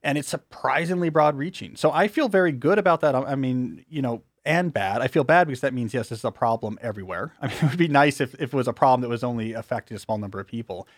And 0.02 0.16
it's 0.16 0.28
surprisingly 0.28 1.08
broad 1.08 1.36
reaching. 1.36 1.74
So 1.76 1.90
I 1.90 2.08
feel 2.08 2.28
very 2.28 2.52
good 2.52 2.78
about 2.78 3.00
that. 3.00 3.14
I 3.14 3.34
mean, 3.34 3.84
you 3.88 4.00
know, 4.00 4.22
and 4.44 4.72
bad. 4.72 5.02
I 5.02 5.08
feel 5.08 5.24
bad 5.24 5.46
because 5.46 5.60
that 5.60 5.74
means, 5.74 5.92
yes, 5.92 6.08
this 6.08 6.20
is 6.20 6.24
a 6.24 6.30
problem 6.30 6.78
everywhere. 6.80 7.34
I 7.42 7.48
mean, 7.48 7.56
it 7.56 7.62
would 7.64 7.78
be 7.78 7.88
nice 7.88 8.20
if, 8.20 8.34
if 8.34 8.54
it 8.54 8.54
was 8.54 8.68
a 8.68 8.72
problem 8.72 9.02
that 9.02 9.08
was 9.08 9.24
only 9.24 9.52
affecting 9.52 9.96
a 9.96 10.00
small 10.00 10.18
number 10.18 10.40
of 10.40 10.46
people. 10.46 10.88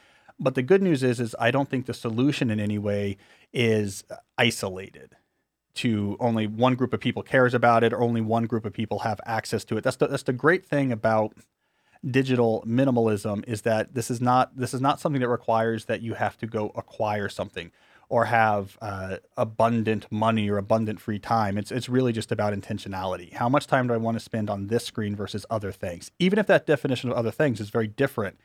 But 0.41 0.55
the 0.55 0.63
good 0.63 0.83
news 0.83 1.03
is, 1.03 1.21
is 1.21 1.37
I 1.39 1.51
don't 1.51 1.69
think 1.69 1.87
the 1.87 1.95
solution 1.95 2.51
in 2.51 2.59
any 2.59 2.79
way 2.79 3.19
is 3.53 4.05
isolated 4.39 5.17
to 5.75 6.17
only 6.19 6.47
one 6.47 6.75
group 6.75 6.93
of 6.93 7.01
people 7.01 7.23
cares 7.23 7.55
about 7.55 7.85
it 7.85 7.93
or 7.93 8.01
only 8.01 8.23
one 8.23 8.45
group 8.45 8.65
of 8.65 8.73
people 8.73 9.01
have 9.01 9.21
access 9.27 9.65
to 9.67 9.77
it. 9.77 9.85
That's 9.85 9.97
the, 9.97 10.09
that's 10.09 10.25
the 10.25 10.33
great 10.33 10.65
thing 10.65 10.91
about 10.91 11.35
digital 12.09 12.65
minimalism 12.67 13.47
is 13.47 13.63
that 13.63 13.95
this 13.95 14.11
is 14.11 14.21
not 14.21 14.57
this 14.57 14.73
is 14.73 14.81
not 14.81 14.99
something 14.99 15.21
that 15.21 15.29
requires 15.29 15.85
that 15.85 16.01
you 16.01 16.15
have 16.15 16.39
to 16.39 16.47
go 16.47 16.73
acquire 16.75 17.29
something 17.29 17.71
or 18.09 18.25
have 18.25 18.77
uh, 18.81 19.19
abundant 19.37 20.11
money 20.11 20.49
or 20.49 20.57
abundant 20.57 21.01
free 21.01 21.19
time. 21.19 21.59
It's 21.59 21.71
it's 21.71 21.89
really 21.89 22.13
just 22.13 22.33
about 22.33 22.55
intentionality. 22.55 23.35
How 23.35 23.49
much 23.49 23.67
time 23.67 23.87
do 23.87 23.95
I 23.95 23.99
want 23.99 24.17
to 24.17 24.21
spend 24.21 24.49
on 24.49 24.69
this 24.69 24.85
screen 24.85 25.15
versus 25.15 25.45
other 25.51 25.73
things? 25.73 26.11
Even 26.19 26.39
if 26.39 26.47
that 26.47 26.67
definition 26.67 27.11
of 27.11 27.17
other 27.17 27.31
things 27.31 27.61
is 27.61 27.69
very 27.69 27.87
different 27.87 28.41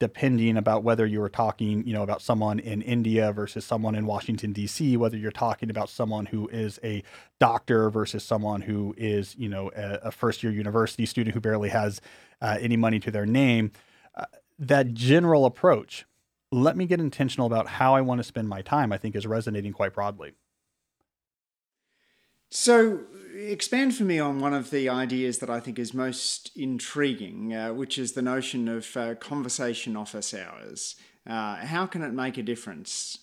depending 0.00 0.56
about 0.56 0.82
whether 0.82 1.06
you 1.06 1.20
were 1.20 1.28
talking, 1.28 1.86
you 1.86 1.92
know, 1.92 2.02
about 2.02 2.20
someone 2.20 2.58
in 2.58 2.82
India 2.82 3.32
versus 3.32 3.64
someone 3.64 3.94
in 3.94 4.06
Washington 4.06 4.52
D.C., 4.52 4.96
whether 4.96 5.16
you're 5.16 5.30
talking 5.30 5.70
about 5.70 5.88
someone 5.88 6.26
who 6.26 6.48
is 6.48 6.80
a 6.82 7.02
doctor 7.38 7.90
versus 7.90 8.24
someone 8.24 8.60
who 8.62 8.94
is, 8.98 9.36
you 9.36 9.48
know, 9.48 9.70
a, 9.76 10.00
a 10.04 10.10
first 10.10 10.42
year 10.42 10.52
university 10.52 11.06
student 11.06 11.34
who 11.34 11.40
barely 11.40 11.68
has 11.68 12.00
uh, 12.40 12.56
any 12.60 12.76
money 12.76 12.98
to 12.98 13.10
their 13.10 13.26
name. 13.26 13.70
Uh, 14.16 14.24
that 14.58 14.94
general 14.94 15.46
approach, 15.46 16.06
let 16.50 16.76
me 16.76 16.86
get 16.86 17.00
intentional 17.00 17.46
about 17.46 17.68
how 17.68 17.94
I 17.94 18.00
want 18.00 18.18
to 18.18 18.24
spend 18.24 18.48
my 18.48 18.62
time, 18.62 18.92
I 18.92 18.98
think 18.98 19.14
is 19.14 19.26
resonating 19.26 19.72
quite 19.72 19.94
broadly. 19.94 20.32
So, 22.50 23.00
expand 23.34 23.94
for 23.94 24.04
me 24.04 24.18
on 24.18 24.40
one 24.40 24.54
of 24.54 24.70
the 24.70 24.88
ideas 24.88 25.38
that 25.38 25.50
I 25.50 25.60
think 25.60 25.78
is 25.78 25.92
most 25.92 26.50
intriguing, 26.56 27.54
uh, 27.54 27.72
which 27.72 27.98
is 27.98 28.12
the 28.12 28.22
notion 28.22 28.68
of 28.68 28.96
uh, 28.96 29.14
conversation 29.16 29.96
office 29.96 30.32
hours. 30.34 30.96
Uh, 31.26 31.56
how 31.56 31.86
can 31.86 32.02
it 32.02 32.12
make 32.12 32.38
a 32.38 32.42
difference? 32.42 33.18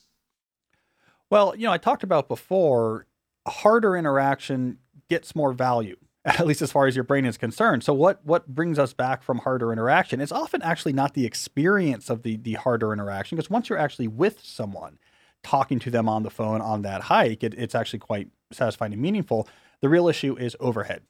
Well, 1.30 1.56
you 1.56 1.66
know, 1.66 1.72
I 1.72 1.78
talked 1.78 2.04
about 2.04 2.28
before, 2.28 3.08
harder 3.48 3.96
interaction 3.96 4.80
gets 5.10 5.36
more 5.36 5.54
value, 5.54 5.98
at 6.26 6.46
least 6.46 6.62
as 6.62 6.72
far 6.72 6.88
as 6.88 6.96
your 6.96 7.04
brain 7.04 7.26
is 7.26 7.38
concerned. 7.38 7.84
So 7.84 7.94
what 7.94 8.26
what 8.26 8.48
brings 8.48 8.78
us 8.78 8.94
back 8.94 9.24
from 9.24 9.40
harder 9.40 9.72
interaction? 9.72 10.20
It's 10.20 10.32
often 10.32 10.62
actually 10.62 10.94
not 10.94 11.14
the 11.14 11.26
experience 11.26 12.10
of 12.10 12.24
the 12.24 12.38
the 12.38 12.54
harder 12.54 12.92
interaction, 12.92 13.38
because 13.38 13.50
once 13.50 13.70
you're 13.70 13.80
actually 13.80 14.08
with 14.08 14.44
someone, 14.44 14.98
talking 15.44 15.80
to 15.80 15.90
them 15.90 16.10
on 16.10 16.24
the 16.24 16.30
phone 16.30 16.62
on 16.62 16.82
that 16.82 17.04
hike, 17.04 17.44
it, 17.44 17.54
it's 17.56 17.76
actually 17.76 18.00
quite 18.00 18.28
satisfying 18.52 18.94
and 18.94 19.02
meaningful. 19.02 19.48
The 19.82 19.90
real 19.90 20.08
issue 20.08 20.38
is 20.38 20.56
overhead. 20.60 21.04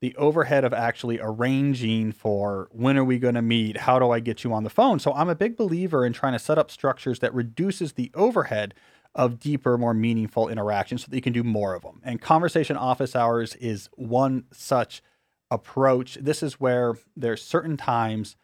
The 0.00 0.14
overhead 0.16 0.64
of 0.64 0.74
actually 0.74 1.18
arranging 1.20 2.12
for 2.12 2.68
when 2.72 2.98
are 2.98 3.04
we 3.04 3.18
going 3.18 3.36
to 3.36 3.42
meet? 3.42 3.78
How 3.78 3.98
do 3.98 4.10
I 4.10 4.20
get 4.20 4.44
you 4.44 4.52
on 4.52 4.64
the 4.64 4.70
phone? 4.70 4.98
So 4.98 5.14
I'm 5.14 5.30
a 5.30 5.34
big 5.34 5.56
believer 5.56 6.04
in 6.04 6.12
trying 6.12 6.34
to 6.34 6.38
set 6.38 6.58
up 6.58 6.70
structures 6.70 7.20
that 7.20 7.32
reduces 7.32 7.94
the 7.94 8.10
overhead 8.14 8.74
of 9.14 9.38
deeper, 9.38 9.78
more 9.78 9.94
meaningful 9.94 10.48
interactions 10.48 11.02
so 11.02 11.06
that 11.08 11.16
you 11.16 11.22
can 11.22 11.32
do 11.32 11.44
more 11.44 11.74
of 11.74 11.82
them. 11.82 12.00
And 12.04 12.20
conversation 12.20 12.76
office 12.76 13.16
hours 13.16 13.54
is 13.54 13.88
one 13.94 14.44
such 14.52 15.02
approach. 15.50 16.16
This 16.20 16.42
is 16.42 16.60
where 16.60 16.96
there's 17.16 17.42
certain 17.42 17.76
times 17.76 18.36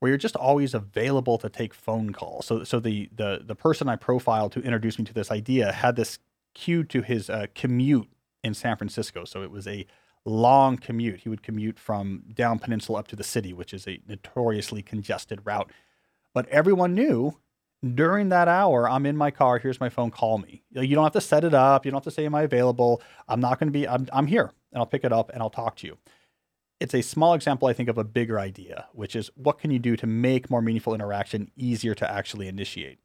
where 0.00 0.08
you're 0.10 0.18
just 0.18 0.36
always 0.36 0.74
available 0.74 1.38
to 1.38 1.48
take 1.48 1.74
phone 1.74 2.12
calls. 2.12 2.46
So, 2.46 2.64
so 2.64 2.80
the 2.80 3.08
the 3.14 3.42
the 3.44 3.54
person 3.54 3.88
I 3.88 3.96
profiled 3.96 4.52
to 4.52 4.60
introduce 4.60 4.98
me 4.98 5.04
to 5.04 5.14
this 5.14 5.30
idea 5.30 5.72
had 5.72 5.96
this 5.96 6.18
cue 6.54 6.82
to 6.84 7.02
his 7.02 7.28
uh, 7.30 7.46
commute 7.54 8.08
in 8.42 8.54
San 8.54 8.76
Francisco. 8.76 9.24
So 9.24 9.42
it 9.42 9.50
was 9.50 9.66
a 9.66 9.86
long 10.24 10.76
commute. 10.76 11.20
He 11.20 11.28
would 11.28 11.42
commute 11.42 11.78
from 11.78 12.24
down 12.34 12.58
peninsula 12.58 13.00
up 13.00 13.08
to 13.08 13.16
the 13.16 13.24
city, 13.24 13.52
which 13.52 13.72
is 13.72 13.86
a 13.86 14.00
notoriously 14.08 14.82
congested 14.82 15.40
route. 15.44 15.70
But 16.34 16.48
everyone 16.48 16.94
knew 16.94 17.38
during 17.94 18.30
that 18.30 18.48
hour, 18.48 18.88
I'm 18.88 19.06
in 19.06 19.16
my 19.16 19.30
car. 19.30 19.58
Here's 19.58 19.80
my 19.80 19.88
phone. 19.88 20.10
Call 20.10 20.38
me. 20.38 20.62
You 20.72 20.94
don't 20.94 21.04
have 21.04 21.12
to 21.12 21.20
set 21.20 21.44
it 21.44 21.54
up. 21.54 21.84
You 21.84 21.90
don't 21.90 21.98
have 21.98 22.12
to 22.12 22.14
say, 22.14 22.26
Am 22.26 22.34
I 22.34 22.42
available? 22.42 23.02
I'm 23.28 23.40
not 23.40 23.58
going 23.58 23.68
to 23.68 23.72
be, 23.72 23.86
I'm, 23.86 24.08
I'm 24.12 24.26
here 24.26 24.52
and 24.72 24.80
I'll 24.80 24.86
pick 24.86 25.04
it 25.04 25.12
up 25.12 25.30
and 25.32 25.42
I'll 25.42 25.50
talk 25.50 25.76
to 25.76 25.86
you. 25.86 25.98
It's 26.78 26.94
a 26.94 27.02
small 27.02 27.32
example, 27.32 27.68
I 27.68 27.72
think, 27.72 27.88
of 27.88 27.96
a 27.96 28.04
bigger 28.04 28.38
idea, 28.38 28.86
which 28.92 29.16
is 29.16 29.30
what 29.34 29.58
can 29.58 29.70
you 29.70 29.78
do 29.78 29.96
to 29.96 30.06
make 30.06 30.50
more 30.50 30.60
meaningful 30.60 30.94
interaction 30.94 31.50
easier 31.56 31.94
to 31.94 32.10
actually 32.10 32.48
initiate? 32.48 32.98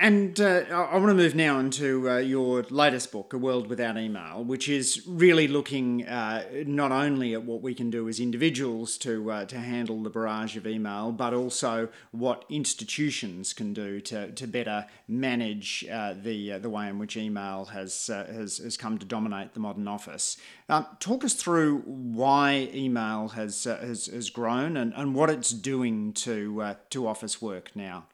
And 0.00 0.38
uh, 0.38 0.62
I 0.70 0.96
want 0.96 1.08
to 1.08 1.14
move 1.14 1.34
now 1.34 1.58
into 1.58 2.08
uh, 2.08 2.18
your 2.18 2.62
latest 2.70 3.10
book, 3.10 3.32
A 3.32 3.38
World 3.38 3.66
Without 3.66 3.98
Email, 3.98 4.44
which 4.44 4.68
is 4.68 5.02
really 5.08 5.48
looking 5.48 6.06
uh, 6.06 6.44
not 6.66 6.92
only 6.92 7.34
at 7.34 7.42
what 7.42 7.62
we 7.62 7.74
can 7.74 7.90
do 7.90 8.08
as 8.08 8.20
individuals 8.20 8.96
to 8.98 9.32
uh, 9.32 9.44
to 9.46 9.58
handle 9.58 10.00
the 10.04 10.10
barrage 10.10 10.56
of 10.56 10.68
email, 10.68 11.10
but 11.10 11.34
also 11.34 11.88
what 12.12 12.44
institutions 12.48 13.52
can 13.52 13.72
do 13.72 14.00
to, 14.02 14.30
to 14.30 14.46
better 14.46 14.86
manage 15.08 15.84
uh, 15.90 16.14
the 16.14 16.52
uh, 16.52 16.58
the 16.60 16.70
way 16.70 16.88
in 16.88 17.00
which 17.00 17.16
email 17.16 17.64
has, 17.64 18.06
has 18.06 18.58
has 18.58 18.76
come 18.76 18.98
to 18.98 19.06
dominate 19.06 19.54
the 19.54 19.60
modern 19.60 19.88
office. 19.88 20.36
Um, 20.68 20.86
talk 21.00 21.24
us 21.24 21.34
through 21.34 21.78
why 21.80 22.70
email 22.72 23.28
has 23.30 23.64
has, 23.64 24.06
has 24.06 24.30
grown 24.30 24.76
and, 24.76 24.92
and 24.94 25.16
what 25.16 25.28
it's 25.28 25.50
doing 25.50 26.12
to 26.12 26.76
to 26.90 27.08
office 27.08 27.42
work 27.42 27.74
now. 27.74 28.04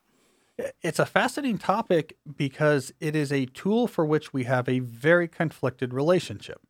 It's 0.82 0.98
a 0.98 1.06
fascinating 1.06 1.58
topic 1.58 2.16
because 2.36 2.92
it 3.00 3.16
is 3.16 3.32
a 3.32 3.46
tool 3.46 3.86
for 3.88 4.06
which 4.06 4.32
we 4.32 4.44
have 4.44 4.68
a 4.68 4.78
very 4.78 5.26
conflicted 5.26 5.92
relationship. 5.92 6.60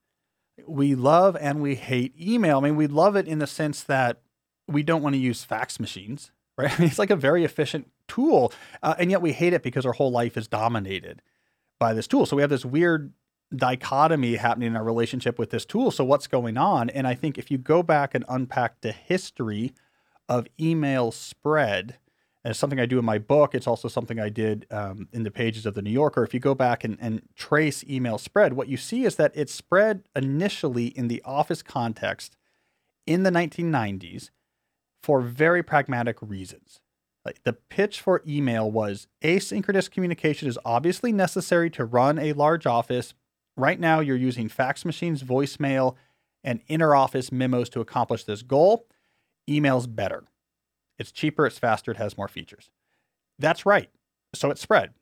We 0.67 0.95
love 0.95 1.37
and 1.39 1.61
we 1.61 1.75
hate 1.75 2.15
email. 2.19 2.59
I 2.59 2.61
mean, 2.63 2.77
we 2.77 2.87
love 2.87 3.17
it 3.17 3.29
in 3.29 3.41
the 3.41 3.47
sense 3.47 3.83
that 3.83 4.23
we 4.67 4.83
don't 4.83 5.03
want 5.03 5.15
to 5.15 5.21
use 5.21 5.45
fax 5.45 5.79
machines, 5.79 6.33
right? 6.59 6.73
I 6.73 6.79
mean, 6.79 6.89
it's 6.89 6.99
like 6.99 7.11
a 7.11 7.17
very 7.17 7.45
efficient 7.45 7.91
tool, 8.09 8.53
uh, 8.83 8.95
and 8.99 9.11
yet 9.11 9.21
we 9.21 9.33
hate 9.33 9.53
it 9.53 9.63
because 9.63 9.85
our 9.85 9.93
whole 9.93 10.11
life 10.11 10.37
is 10.37 10.49
dominated 10.49 11.21
by 11.79 11.93
this 11.93 12.07
tool. 12.07 12.25
So 12.25 12.37
we 12.37 12.43
have 12.43 12.51
this 12.51 12.65
weird 12.65 13.13
dichotomy 13.55 14.37
happening 14.37 14.69
in 14.69 14.77
our 14.77 14.85
relationship 14.85 15.39
with 15.39 15.51
this 15.51 15.65
tool. 15.65 15.91
So 15.91 16.05
what's 16.05 16.27
going 16.27 16.57
on? 16.57 16.91
And 16.91 17.07
I 17.07 17.15
think 17.15 17.37
if 17.37 17.51
you 17.51 17.59
go 17.59 17.83
back 17.83 18.15
and 18.15 18.25
unpack 18.29 18.81
the 18.81 18.93
history 18.93 19.75
of 20.29 20.47
email 20.59 21.13
spread, 21.13 21.99
and 22.45 22.51
it's 22.51 22.59
something 22.59 22.79
I 22.79 22.87
do 22.87 22.99
in 22.99 23.05
my 23.07 23.19
book. 23.19 23.55
It's 23.55 23.67
also 23.67 23.89
something 23.89 24.21
I 24.21 24.29
did 24.29 24.67
um, 24.71 25.09
in 25.13 25.23
the 25.23 25.31
pages 25.31 25.65
of 25.65 25.75
the 25.75 25.81
New 25.81 25.91
Yorker. 25.91 26.23
If 26.23 26.35
you 26.35 26.41
go 26.41 26.55
back 26.55 26.85
and, 26.85 26.99
and 27.01 27.23
trace 27.35 27.83
email 27.85 28.19
spread, 28.19 28.53
what 28.53 28.69
you 28.69 28.77
see 28.77 29.05
is 29.05 29.17
that 29.17 29.33
it 29.35 29.49
spread 29.49 30.03
initially 30.15 30.89
in 30.89 31.09
the 31.09 31.23
office 31.25 31.63
context 31.63 32.37
in 33.07 33.23
the 33.23 33.31
1990s 33.31 34.29
for 35.03 35.23
very 35.23 35.63
pragmatic 35.63 36.19
reasons. 36.21 36.81
Like 37.25 37.43
the 37.45 37.55
pitch 37.55 38.03
for 38.03 38.23
email 38.29 38.71
was 38.71 39.07
asynchronous 39.23 39.91
communication 39.91 40.47
is 40.47 40.59
obviously 40.67 41.13
necessary 41.13 41.71
to 41.71 41.87
run 41.87 42.19
a 42.19 42.35
large 42.35 42.67
office. 42.67 43.15
Right 43.57 43.81
now, 43.81 44.01
you're 44.01 44.17
using 44.17 44.51
fax 44.51 44.85
machines, 44.85 45.23
voicemail, 45.23 45.95
and 46.43 46.67
interoffice 46.67 47.33
memos 47.33 47.71
to 47.71 47.81
accomplish 47.81 48.25
this 48.25 48.43
goal. 48.43 48.87
Email's 49.49 49.87
better. 49.87 50.25
It's 50.99 51.13
cheaper, 51.13 51.47
it's 51.47 51.59
faster, 51.59 51.91
it 51.91 51.97
has 51.97 52.17
more 52.17 52.29
features. 52.29 52.71
That's 53.39 53.67
right. 53.67 53.91
So 54.35 54.51
it 54.51 54.59
spread. 54.59 54.95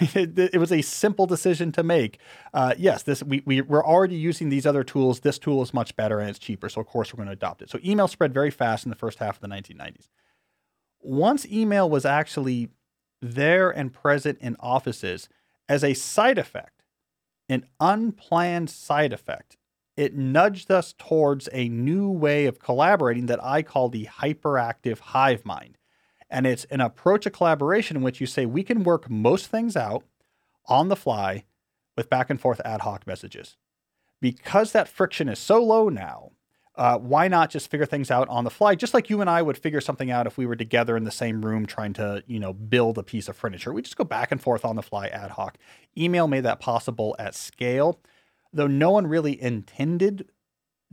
it, 0.00 0.38
it, 0.38 0.58
was 0.58 0.72
a 0.72 0.80
simple 0.80 1.26
decision 1.26 1.72
to 1.72 1.82
make. 1.82 2.18
Uh, 2.54 2.74
yes, 2.78 3.02
this 3.02 3.22
we, 3.22 3.42
we 3.44 3.60
we're 3.60 3.84
already 3.84 4.16
using 4.16 4.48
these 4.48 4.64
other 4.64 4.82
tools. 4.82 5.20
This 5.20 5.38
tool 5.38 5.62
is 5.62 5.74
much 5.74 5.94
better 5.94 6.20
and 6.20 6.30
it's 6.30 6.38
cheaper, 6.38 6.70
so 6.70 6.80
of 6.80 6.86
course 6.86 7.12
we're 7.12 7.18
going 7.18 7.26
to 7.26 7.32
adopt 7.32 7.60
it. 7.60 7.68
So 7.68 7.78
email 7.84 8.08
spread 8.08 8.32
very 8.32 8.50
fast 8.50 8.86
in 8.86 8.90
the 8.90 8.96
first 8.96 9.18
half 9.18 9.36
of 9.36 9.42
the 9.42 9.48
1990s. 9.48 10.08
Once 11.00 11.46
email 11.46 11.88
was 11.88 12.06
actually 12.06 12.70
there 13.20 13.70
and 13.70 13.92
present 13.92 14.38
in 14.40 14.56
offices 14.58 15.28
as 15.68 15.84
a 15.84 15.92
side 15.92 16.38
effect, 16.38 16.82
an 17.50 17.66
unplanned 17.78 18.70
side 18.70 19.12
effect 19.12 19.57
it 19.98 20.14
nudged 20.14 20.70
us 20.70 20.94
towards 20.96 21.48
a 21.52 21.68
new 21.68 22.08
way 22.08 22.46
of 22.46 22.60
collaborating 22.60 23.26
that 23.26 23.42
I 23.42 23.62
call 23.62 23.88
the 23.88 24.06
hyperactive 24.06 25.00
hive 25.00 25.44
mind. 25.44 25.76
And 26.30 26.46
it's 26.46 26.66
an 26.66 26.80
approach 26.80 27.26
of 27.26 27.32
collaboration 27.32 27.96
in 27.96 28.04
which 28.04 28.20
you 28.20 28.26
say 28.28 28.46
we 28.46 28.62
can 28.62 28.84
work 28.84 29.10
most 29.10 29.48
things 29.48 29.76
out 29.76 30.04
on 30.66 30.86
the 30.86 30.94
fly 30.94 31.46
with 31.96 32.08
back 32.08 32.30
and 32.30 32.40
forth 32.40 32.60
ad 32.64 32.82
hoc 32.82 33.08
messages. 33.08 33.56
Because 34.20 34.70
that 34.70 34.86
friction 34.86 35.28
is 35.28 35.40
so 35.40 35.60
low 35.60 35.88
now, 35.88 36.30
uh, 36.76 36.96
why 36.96 37.26
not 37.26 37.50
just 37.50 37.68
figure 37.68 37.84
things 37.84 38.08
out 38.08 38.28
on 38.28 38.44
the 38.44 38.50
fly, 38.50 38.76
just 38.76 38.94
like 38.94 39.10
you 39.10 39.20
and 39.20 39.28
I 39.28 39.42
would 39.42 39.58
figure 39.58 39.80
something 39.80 40.12
out 40.12 40.28
if 40.28 40.38
we 40.38 40.46
were 40.46 40.54
together 40.54 40.96
in 40.96 41.02
the 41.02 41.10
same 41.10 41.44
room 41.44 41.66
trying 41.66 41.94
to, 41.94 42.22
you 42.28 42.38
know, 42.38 42.52
build 42.52 42.98
a 42.98 43.02
piece 43.02 43.26
of 43.26 43.36
furniture. 43.36 43.72
We 43.72 43.82
just 43.82 43.96
go 43.96 44.04
back 44.04 44.30
and 44.30 44.40
forth 44.40 44.64
on 44.64 44.76
the 44.76 44.82
fly 44.82 45.08
ad 45.08 45.32
hoc. 45.32 45.58
Email 45.96 46.28
made 46.28 46.44
that 46.44 46.60
possible 46.60 47.16
at 47.18 47.34
scale 47.34 47.98
though 48.52 48.66
no 48.66 48.90
one 48.90 49.06
really 49.06 49.40
intended 49.40 50.28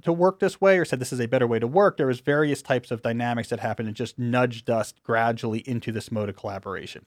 to 0.01 0.11
work 0.11 0.39
this 0.39 0.59
way 0.59 0.77
or 0.77 0.85
said 0.85 0.99
this 0.99 1.13
is 1.13 1.21
a 1.21 1.27
better 1.27 1.47
way 1.47 1.59
to 1.59 1.67
work, 1.67 1.97
there 1.97 2.07
was 2.07 2.19
various 2.19 2.61
types 2.61 2.91
of 2.91 3.01
dynamics 3.01 3.49
that 3.49 3.59
happened 3.59 3.87
and 3.87 3.95
just 3.95 4.19
nudged 4.19 4.69
us 4.69 4.93
gradually 5.03 5.59
into 5.59 5.91
this 5.91 6.11
mode 6.11 6.29
of 6.29 6.35
collaboration. 6.35 7.05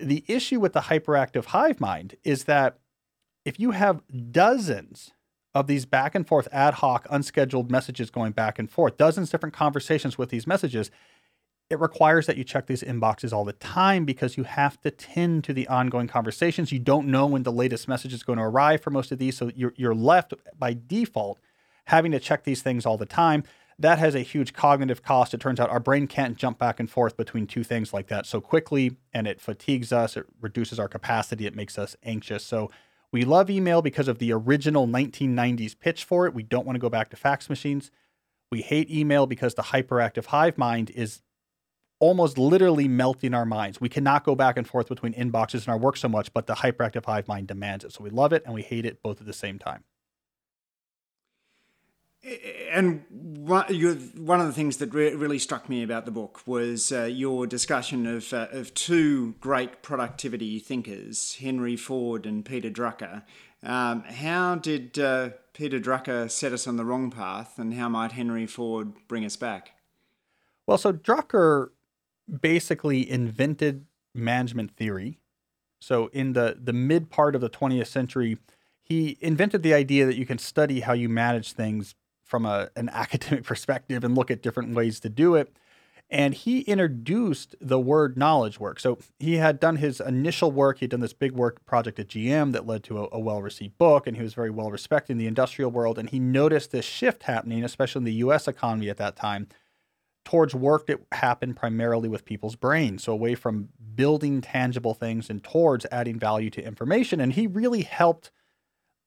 The 0.00 0.24
issue 0.28 0.60
with 0.60 0.72
the 0.72 0.82
hyperactive 0.82 1.46
hive 1.46 1.80
mind 1.80 2.14
is 2.24 2.44
that 2.44 2.78
if 3.44 3.58
you 3.58 3.72
have 3.72 4.02
dozens 4.30 5.10
of 5.54 5.66
these 5.66 5.84
back 5.84 6.14
and 6.14 6.26
forth 6.26 6.46
ad 6.52 6.74
hoc 6.74 7.06
unscheduled 7.10 7.70
messages 7.70 8.10
going 8.10 8.32
back 8.32 8.58
and 8.58 8.70
forth, 8.70 8.96
dozens 8.96 9.30
different 9.30 9.54
conversations 9.54 10.16
with 10.16 10.28
these 10.30 10.46
messages, 10.46 10.90
it 11.70 11.78
requires 11.78 12.26
that 12.26 12.36
you 12.36 12.42
check 12.42 12.66
these 12.66 12.82
inboxes 12.82 13.32
all 13.32 13.44
the 13.44 13.52
time 13.52 14.04
because 14.04 14.36
you 14.36 14.42
have 14.42 14.80
to 14.80 14.90
tend 14.90 15.44
to 15.44 15.52
the 15.52 15.68
ongoing 15.68 16.08
conversations. 16.08 16.72
You 16.72 16.80
don't 16.80 17.06
know 17.06 17.26
when 17.26 17.44
the 17.44 17.52
latest 17.52 17.86
message 17.86 18.12
is 18.12 18.24
going 18.24 18.38
to 18.38 18.44
arrive 18.44 18.82
for 18.82 18.90
most 18.90 19.12
of 19.12 19.18
these. 19.18 19.36
So 19.36 19.52
you're, 19.54 19.72
you're 19.76 19.94
left 19.94 20.34
by 20.58 20.74
default 20.74 21.38
having 21.86 22.10
to 22.10 22.18
check 22.18 22.42
these 22.42 22.60
things 22.60 22.84
all 22.84 22.98
the 22.98 23.06
time. 23.06 23.44
that 23.78 23.98
has 23.98 24.14
a 24.14 24.20
huge 24.20 24.52
cognitive 24.52 25.02
cost. 25.02 25.32
It 25.32 25.40
turns 25.40 25.58
out 25.58 25.70
our 25.70 25.80
brain 25.80 26.06
can't 26.06 26.36
jump 26.36 26.58
back 26.58 26.80
and 26.80 26.90
forth 26.90 27.16
between 27.16 27.46
two 27.46 27.64
things 27.64 27.94
like 27.94 28.08
that 28.08 28.26
so 28.26 28.38
quickly, 28.38 28.96
and 29.14 29.26
it 29.26 29.40
fatigues 29.40 29.90
us, 29.90 30.18
it 30.18 30.26
reduces 30.40 30.78
our 30.78 30.88
capacity, 30.88 31.46
it 31.46 31.56
makes 31.56 31.78
us 31.78 31.96
anxious. 32.02 32.44
So 32.44 32.70
we 33.10 33.24
love 33.24 33.48
email 33.48 33.80
because 33.80 34.06
of 34.06 34.18
the 34.18 34.32
original 34.32 34.86
1990s 34.86 35.78
pitch 35.78 36.04
for 36.04 36.26
it. 36.26 36.34
We 36.34 36.42
don't 36.42 36.66
want 36.66 36.76
to 36.76 36.80
go 36.80 36.90
back 36.90 37.08
to 37.10 37.16
fax 37.16 37.48
machines. 37.48 37.90
We 38.50 38.60
hate 38.60 38.90
email 38.90 39.26
because 39.26 39.54
the 39.54 39.62
hyperactive 39.62 40.26
hive 40.26 40.58
mind 40.58 40.90
is 40.90 41.22
almost 42.00 42.38
literally 42.38 42.88
melting 42.88 43.34
our 43.34 43.44
minds. 43.44 43.80
We 43.80 43.88
cannot 43.88 44.24
go 44.24 44.34
back 44.34 44.56
and 44.56 44.66
forth 44.66 44.88
between 44.88 45.12
inboxes 45.12 45.66
in 45.66 45.70
our 45.70 45.78
work 45.78 45.96
so 45.96 46.08
much, 46.08 46.32
but 46.32 46.46
the 46.46 46.54
hyperactive 46.54 47.04
hive 47.04 47.28
mind 47.28 47.46
demands 47.46 47.84
it. 47.84 47.92
So 47.92 48.02
we 48.02 48.10
love 48.10 48.32
it 48.32 48.42
and 48.44 48.54
we 48.54 48.62
hate 48.62 48.84
it 48.84 49.02
both 49.02 49.20
at 49.20 49.26
the 49.26 49.32
same 49.32 49.58
time. 49.58 49.84
And 52.70 53.04
one 53.10 54.40
of 54.40 54.46
the 54.46 54.52
things 54.52 54.76
that 54.78 54.92
really 54.92 55.38
struck 55.38 55.68
me 55.68 55.82
about 55.82 56.04
the 56.04 56.10
book 56.10 56.42
was 56.46 56.92
uh, 56.92 57.04
your 57.04 57.46
discussion 57.46 58.06
of, 58.06 58.32
uh, 58.32 58.48
of 58.52 58.74
two 58.74 59.34
great 59.40 59.82
productivity 59.82 60.58
thinkers, 60.58 61.36
Henry 61.40 61.76
Ford 61.76 62.26
and 62.26 62.44
Peter 62.44 62.70
Drucker. 62.70 63.22
Um, 63.62 64.02
how 64.02 64.56
did 64.56 64.98
uh, 64.98 65.30
Peter 65.54 65.80
Drucker 65.80 66.30
set 66.30 66.52
us 66.52 66.66
on 66.66 66.76
the 66.76 66.84
wrong 66.84 67.10
path, 67.10 67.58
and 67.58 67.74
how 67.74 67.88
might 67.88 68.12
Henry 68.12 68.46
Ford 68.46 68.92
bring 69.08 69.24
us 69.24 69.36
back? 69.36 69.72
Well, 70.66 70.78
so 70.78 70.92
Drucker 70.92 71.70
basically 72.40 73.08
invented 73.08 73.86
management 74.14 74.76
theory. 74.76 75.18
So 75.80 76.08
in 76.08 76.34
the 76.34 76.58
the 76.62 76.72
mid 76.72 77.10
part 77.10 77.34
of 77.34 77.40
the 77.40 77.50
20th 77.50 77.86
century, 77.86 78.38
he 78.82 79.16
invented 79.20 79.62
the 79.62 79.74
idea 79.74 80.06
that 80.06 80.16
you 80.16 80.26
can 80.26 80.38
study 80.38 80.80
how 80.80 80.92
you 80.92 81.08
manage 81.08 81.52
things 81.52 81.94
from 82.24 82.46
a, 82.46 82.70
an 82.76 82.88
academic 82.92 83.44
perspective 83.44 84.04
and 84.04 84.14
look 84.14 84.30
at 84.30 84.42
different 84.42 84.74
ways 84.74 85.00
to 85.00 85.08
do 85.08 85.34
it. 85.34 85.52
And 86.12 86.34
he 86.34 86.62
introduced 86.62 87.54
the 87.60 87.78
word 87.78 88.18
knowledge 88.18 88.58
work. 88.58 88.80
So 88.80 88.98
he 89.20 89.36
had 89.36 89.60
done 89.60 89.76
his 89.76 90.00
initial 90.00 90.50
work. 90.50 90.78
He'd 90.78 90.90
done 90.90 90.98
this 90.98 91.12
big 91.12 91.32
work 91.32 91.64
project 91.66 92.00
at 92.00 92.08
GM 92.08 92.50
that 92.50 92.66
led 92.66 92.82
to 92.84 93.04
a, 93.04 93.08
a 93.12 93.20
well 93.20 93.40
received 93.40 93.78
book, 93.78 94.08
and 94.08 94.16
he 94.16 94.22
was 94.22 94.34
very 94.34 94.50
well 94.50 94.72
respected 94.72 95.12
in 95.12 95.18
the 95.18 95.28
industrial 95.28 95.70
world. 95.70 95.98
And 95.98 96.10
he 96.10 96.18
noticed 96.18 96.72
this 96.72 96.84
shift 96.84 97.24
happening, 97.24 97.62
especially 97.62 98.00
in 98.00 98.04
the 98.04 98.12
US 98.14 98.48
economy 98.48 98.90
at 98.90 98.96
that 98.96 99.14
time, 99.14 99.46
towards 100.24 100.54
work 100.54 100.86
that 100.86 101.00
happened 101.12 101.56
primarily 101.56 102.08
with 102.08 102.24
people's 102.24 102.56
brains. 102.56 103.04
So 103.04 103.12
away 103.12 103.34
from 103.34 103.68
building 103.94 104.40
tangible 104.40 104.94
things 104.94 105.30
and 105.30 105.42
towards 105.42 105.86
adding 105.90 106.18
value 106.18 106.50
to 106.50 106.64
information. 106.64 107.20
And 107.20 107.32
he 107.32 107.46
really 107.46 107.82
helped 107.82 108.30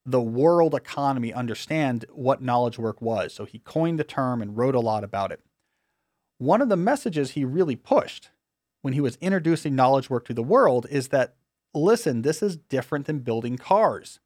the 0.04 0.20
world 0.20 0.74
economy 0.74 1.32
understand 1.32 2.04
what 2.12 2.42
knowledge 2.42 2.78
work 2.78 3.00
was. 3.00 3.32
So 3.32 3.44
he 3.44 3.58
coined 3.58 3.98
the 3.98 4.04
term 4.04 4.42
and 4.42 4.56
wrote 4.56 4.74
a 4.74 4.80
lot 4.80 5.04
about 5.04 5.32
it. 5.32 5.40
One 6.38 6.60
of 6.60 6.68
the 6.68 6.76
messages 6.76 7.30
he 7.30 7.44
really 7.44 7.76
pushed 7.76 8.30
when 8.82 8.92
he 8.92 9.00
was 9.00 9.16
introducing 9.20 9.74
knowledge 9.74 10.10
work 10.10 10.26
to 10.26 10.34
the 10.34 10.42
world 10.42 10.86
is 10.90 11.08
that 11.08 11.36
listen, 11.72 12.22
this 12.22 12.42
is 12.42 12.56
different 12.56 13.06
than 13.06 13.20
building 13.20 13.56
cars. 13.56 14.20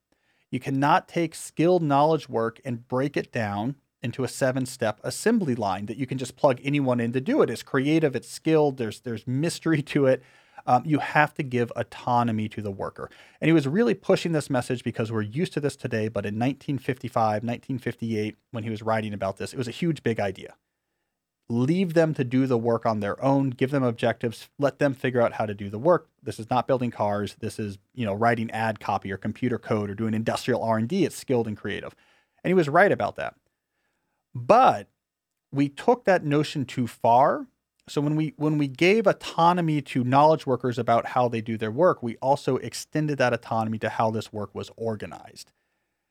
You 0.51 0.59
cannot 0.59 1.09
take 1.09 1.35
skilled 1.35 1.83
knowledge 1.83 2.29
work 2.29 2.61
and 2.65 2.89
break 2.89 3.17
it 3.17 3.31
down 3.31 3.77
into 4.03 4.25
a 4.25 4.29
seven 4.29 4.67
step 4.67 5.01
assembly 5.03 5.55
line 5.55 5.87
that 5.87 5.97
you 5.97 6.07
can 6.07 6.19
just 6.19 6.37
plug 6.37 6.61
anyone 6.63 7.01
in 7.01 7.13
to 7.13 7.21
do 7.21 7.43
it. 7.43 7.51
It's 7.51 7.63
creative, 7.63 8.15
it's 8.15 8.31
skilled, 8.31 8.77
there's, 8.77 9.01
there's 9.01 9.27
mystery 9.27 9.83
to 9.83 10.07
it. 10.07 10.23
Um, 10.67 10.83
you 10.85 10.99
have 10.99 11.33
to 11.35 11.43
give 11.43 11.73
autonomy 11.77 12.49
to 12.51 12.61
the 12.61 12.71
worker. 12.71 13.11
And 13.41 13.49
he 13.49 13.53
was 13.53 13.67
really 13.67 13.95
pushing 13.95 14.33
this 14.33 14.51
message 14.51 14.85
because 14.85 15.11
we're 15.11 15.23
used 15.23 15.55
to 15.55 15.61
this 15.61 15.77
today. 15.77 16.09
But 16.09 16.27
in 16.27 16.35
1955, 16.35 17.43
1958, 17.43 18.37
when 18.51 18.65
he 18.65 18.71
was 18.71 18.83
writing 18.83 19.15
about 19.15 19.39
this, 19.39 19.55
it 19.55 19.57
was 19.57 19.69
a 19.69 19.73
huge, 19.73 20.03
big 20.03 20.21
idea. 20.21 20.55
Leave 21.49 21.95
them 21.95 22.13
to 22.13 22.25
do 22.25 22.47
the 22.47 22.59
work 22.59 22.85
on 22.85 23.01
their 23.01 23.23
own, 23.25 23.49
give 23.49 23.71
them 23.71 23.83
objectives, 23.83 24.51
let 24.59 24.79
them 24.79 24.93
figure 24.93 25.23
out 25.23 25.33
how 25.33 25.47
to 25.47 25.55
do 25.55 25.71
the 25.71 25.79
work. 25.79 26.09
This 26.23 26.39
is 26.39 26.51
not 26.51 26.67
building 26.67 26.91
cars. 26.91 27.37
This 27.41 27.59
is, 27.59 27.79
you 27.95 28.05
know, 28.05 28.13
writing 28.13 28.51
ad 28.51 28.79
copy 28.79 29.11
or 29.11 29.17
computer 29.17 29.59
code 29.59 29.89
or 29.89 29.95
doing 29.95 30.13
industrial 30.13 30.63
R&D. 30.63 31.07
It's 31.07 31.17
skilled 31.17 31.47
and 31.47 31.57
creative. 31.57 31.95
And 32.45 32.51
he 32.51 32.55
was 32.55 32.69
right 32.69 32.93
about 32.93 33.17
that. 33.17 33.35
But 34.35 34.89
we 35.53 35.69
took 35.69 36.05
that 36.05 36.25
notion 36.25 36.65
too 36.65 36.87
far. 36.87 37.47
So 37.89 38.01
when 38.01 38.17
we 38.17 38.35
when 38.37 38.59
we 38.59 38.69
gave 38.69 39.07
autonomy 39.07 39.81
to 39.83 40.05
knowledge 40.05 40.47
workers 40.47 40.79
about 40.79 41.07
how 41.07 41.29
they 41.29 41.41
do 41.41 41.57
their 41.57 41.71
work, 41.71 42.03
we 42.03 42.17
also 42.17 42.57
extended 42.57 43.19
that 43.19 43.33
autonomy 43.33 43.79
to 43.79 43.89
how 43.89 44.11
this 44.11 44.33
work 44.33 44.55
was 44.55 44.71
organized. 44.77 45.53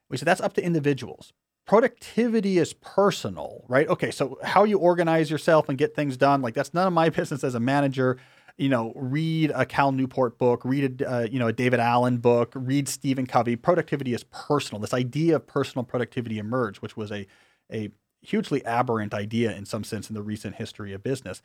We 0.10 0.18
said 0.18 0.28
that's 0.28 0.42
up 0.42 0.54
to 0.54 0.64
individuals. 0.64 1.34
Productivity 1.68 2.58
is 2.58 2.74
personal, 2.74 3.66
right? 3.68 3.88
Okay, 3.90 4.10
so 4.10 4.40
how 4.42 4.64
you 4.64 4.80
organize 4.80 5.30
yourself 5.30 5.68
and 5.68 5.78
get 5.78 5.96
things 5.96 6.16
done, 6.16 6.42
like 6.42 6.54
that's 6.54 6.74
none 6.74 6.88
of 6.88 6.94
my 6.94 7.10
business 7.12 7.44
as 7.44 7.56
a 7.56 7.60
manager. 7.60 8.18
You 8.58 8.70
know, 8.70 8.92
read 8.96 9.52
a 9.54 9.68
Cal 9.68 9.92
Newport 9.92 10.40
book, 10.40 10.66
read 10.66 11.02
a 11.02 11.12
uh, 11.12 11.28
you 11.30 11.38
know 11.38 11.48
a 11.48 11.54
David 11.54 11.80
Allen 11.80 12.18
book, 12.18 12.54
read 12.56 12.90
Stephen 12.90 13.28
Covey. 13.28 13.56
Productivity 13.56 14.16
is 14.16 14.24
personal. 14.24 14.82
This 14.82 14.96
idea 14.96 15.36
of 15.36 15.46
personal 15.46 15.84
productivity 15.84 16.40
emerged, 16.40 16.82
which 16.82 16.98
was 16.98 17.12
a 17.12 17.28
a 17.72 17.92
hugely 18.28 18.66
aberrant 18.66 19.14
idea 19.14 19.56
in 19.56 19.66
some 19.66 19.84
sense 19.84 20.10
in 20.10 20.16
the 20.16 20.22
recent 20.22 20.56
history 20.56 20.94
of 20.94 21.02
business. 21.04 21.42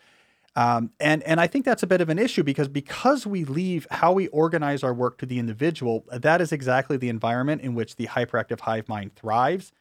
Um, 0.54 0.90
and 1.00 1.22
and 1.22 1.40
I 1.40 1.46
think 1.46 1.64
that's 1.64 1.82
a 1.82 1.86
bit 1.86 2.00
of 2.00 2.10
an 2.10 2.18
issue 2.18 2.42
because 2.42 2.68
because 2.68 3.26
we 3.26 3.44
leave 3.44 3.86
how 3.90 4.12
we 4.12 4.28
organize 4.28 4.82
our 4.82 4.92
work 4.92 5.16
to 5.18 5.26
the 5.26 5.38
individual, 5.38 6.04
that 6.10 6.40
is 6.40 6.52
exactly 6.52 6.96
the 6.96 7.08
environment 7.08 7.62
in 7.62 7.74
which 7.74 7.96
the 7.96 8.06
hyperactive 8.08 8.60
hive 8.60 8.88
mind 8.88 9.14
thrives. 9.14 9.72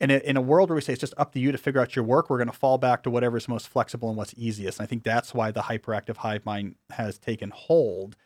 And 0.00 0.10
in 0.10 0.36
a 0.36 0.40
world 0.40 0.68
where 0.68 0.74
we 0.74 0.82
say 0.82 0.94
it's 0.94 1.00
just 1.00 1.14
up 1.16 1.32
to 1.32 1.38
you 1.38 1.52
to 1.52 1.58
figure 1.58 1.80
out 1.80 1.94
your 1.94 2.04
work, 2.04 2.28
we're 2.28 2.38
going 2.38 2.50
to 2.50 2.52
fall 2.52 2.76
back 2.76 3.04
to 3.04 3.10
whatever's 3.10 3.46
most 3.46 3.68
flexible 3.68 4.08
and 4.08 4.18
what's 4.18 4.34
easiest. 4.36 4.80
And 4.80 4.84
I 4.84 4.88
think 4.88 5.04
that's 5.04 5.32
why 5.32 5.52
the 5.52 5.60
hyperactive 5.62 6.16
hive 6.16 6.44
mind 6.44 6.74
has 6.90 7.18
taken 7.18 7.50
hold. 7.50 8.16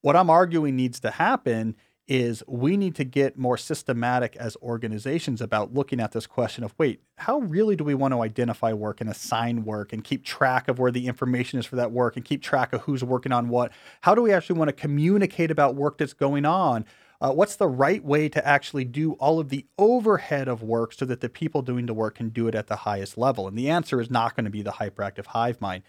What 0.00 0.16
I'm 0.16 0.30
arguing 0.30 0.74
needs 0.74 0.98
to 1.00 1.10
happen 1.10 1.76
is 2.08 2.42
we 2.46 2.76
need 2.76 2.94
to 2.94 3.04
get 3.04 3.36
more 3.36 3.56
systematic 3.56 4.36
as 4.36 4.56
organizations 4.62 5.40
about 5.40 5.74
looking 5.74 6.00
at 6.00 6.12
this 6.12 6.26
question 6.26 6.62
of 6.62 6.74
wait, 6.78 7.00
how 7.16 7.38
really 7.38 7.74
do 7.74 7.82
we 7.82 7.94
want 7.94 8.12
to 8.14 8.22
identify 8.22 8.72
work 8.72 9.00
and 9.00 9.10
assign 9.10 9.64
work 9.64 9.92
and 9.92 10.04
keep 10.04 10.24
track 10.24 10.68
of 10.68 10.78
where 10.78 10.92
the 10.92 11.06
information 11.06 11.58
is 11.58 11.66
for 11.66 11.76
that 11.76 11.90
work 11.90 12.16
and 12.16 12.24
keep 12.24 12.42
track 12.42 12.72
of 12.72 12.82
who's 12.82 13.02
working 13.02 13.32
on 13.32 13.48
what? 13.48 13.72
How 14.02 14.14
do 14.14 14.22
we 14.22 14.32
actually 14.32 14.58
want 14.58 14.68
to 14.68 14.72
communicate 14.72 15.50
about 15.50 15.74
work 15.74 15.98
that's 15.98 16.12
going 16.12 16.44
on? 16.44 16.84
Uh, 17.20 17.32
what's 17.32 17.56
the 17.56 17.66
right 17.66 18.04
way 18.04 18.28
to 18.28 18.46
actually 18.46 18.84
do 18.84 19.12
all 19.14 19.40
of 19.40 19.48
the 19.48 19.66
overhead 19.78 20.48
of 20.48 20.62
work 20.62 20.92
so 20.92 21.04
that 21.06 21.20
the 21.20 21.28
people 21.28 21.62
doing 21.62 21.86
the 21.86 21.94
work 21.94 22.16
can 22.16 22.28
do 22.28 22.46
it 22.46 22.54
at 22.54 22.66
the 22.66 22.76
highest 22.76 23.16
level? 23.16 23.48
And 23.48 23.56
the 23.56 23.70
answer 23.70 24.00
is 24.00 24.10
not 24.10 24.36
going 24.36 24.44
to 24.44 24.50
be 24.50 24.62
the 24.62 24.72
hyperactive 24.72 25.26
hive 25.26 25.60
mind. 25.60 25.82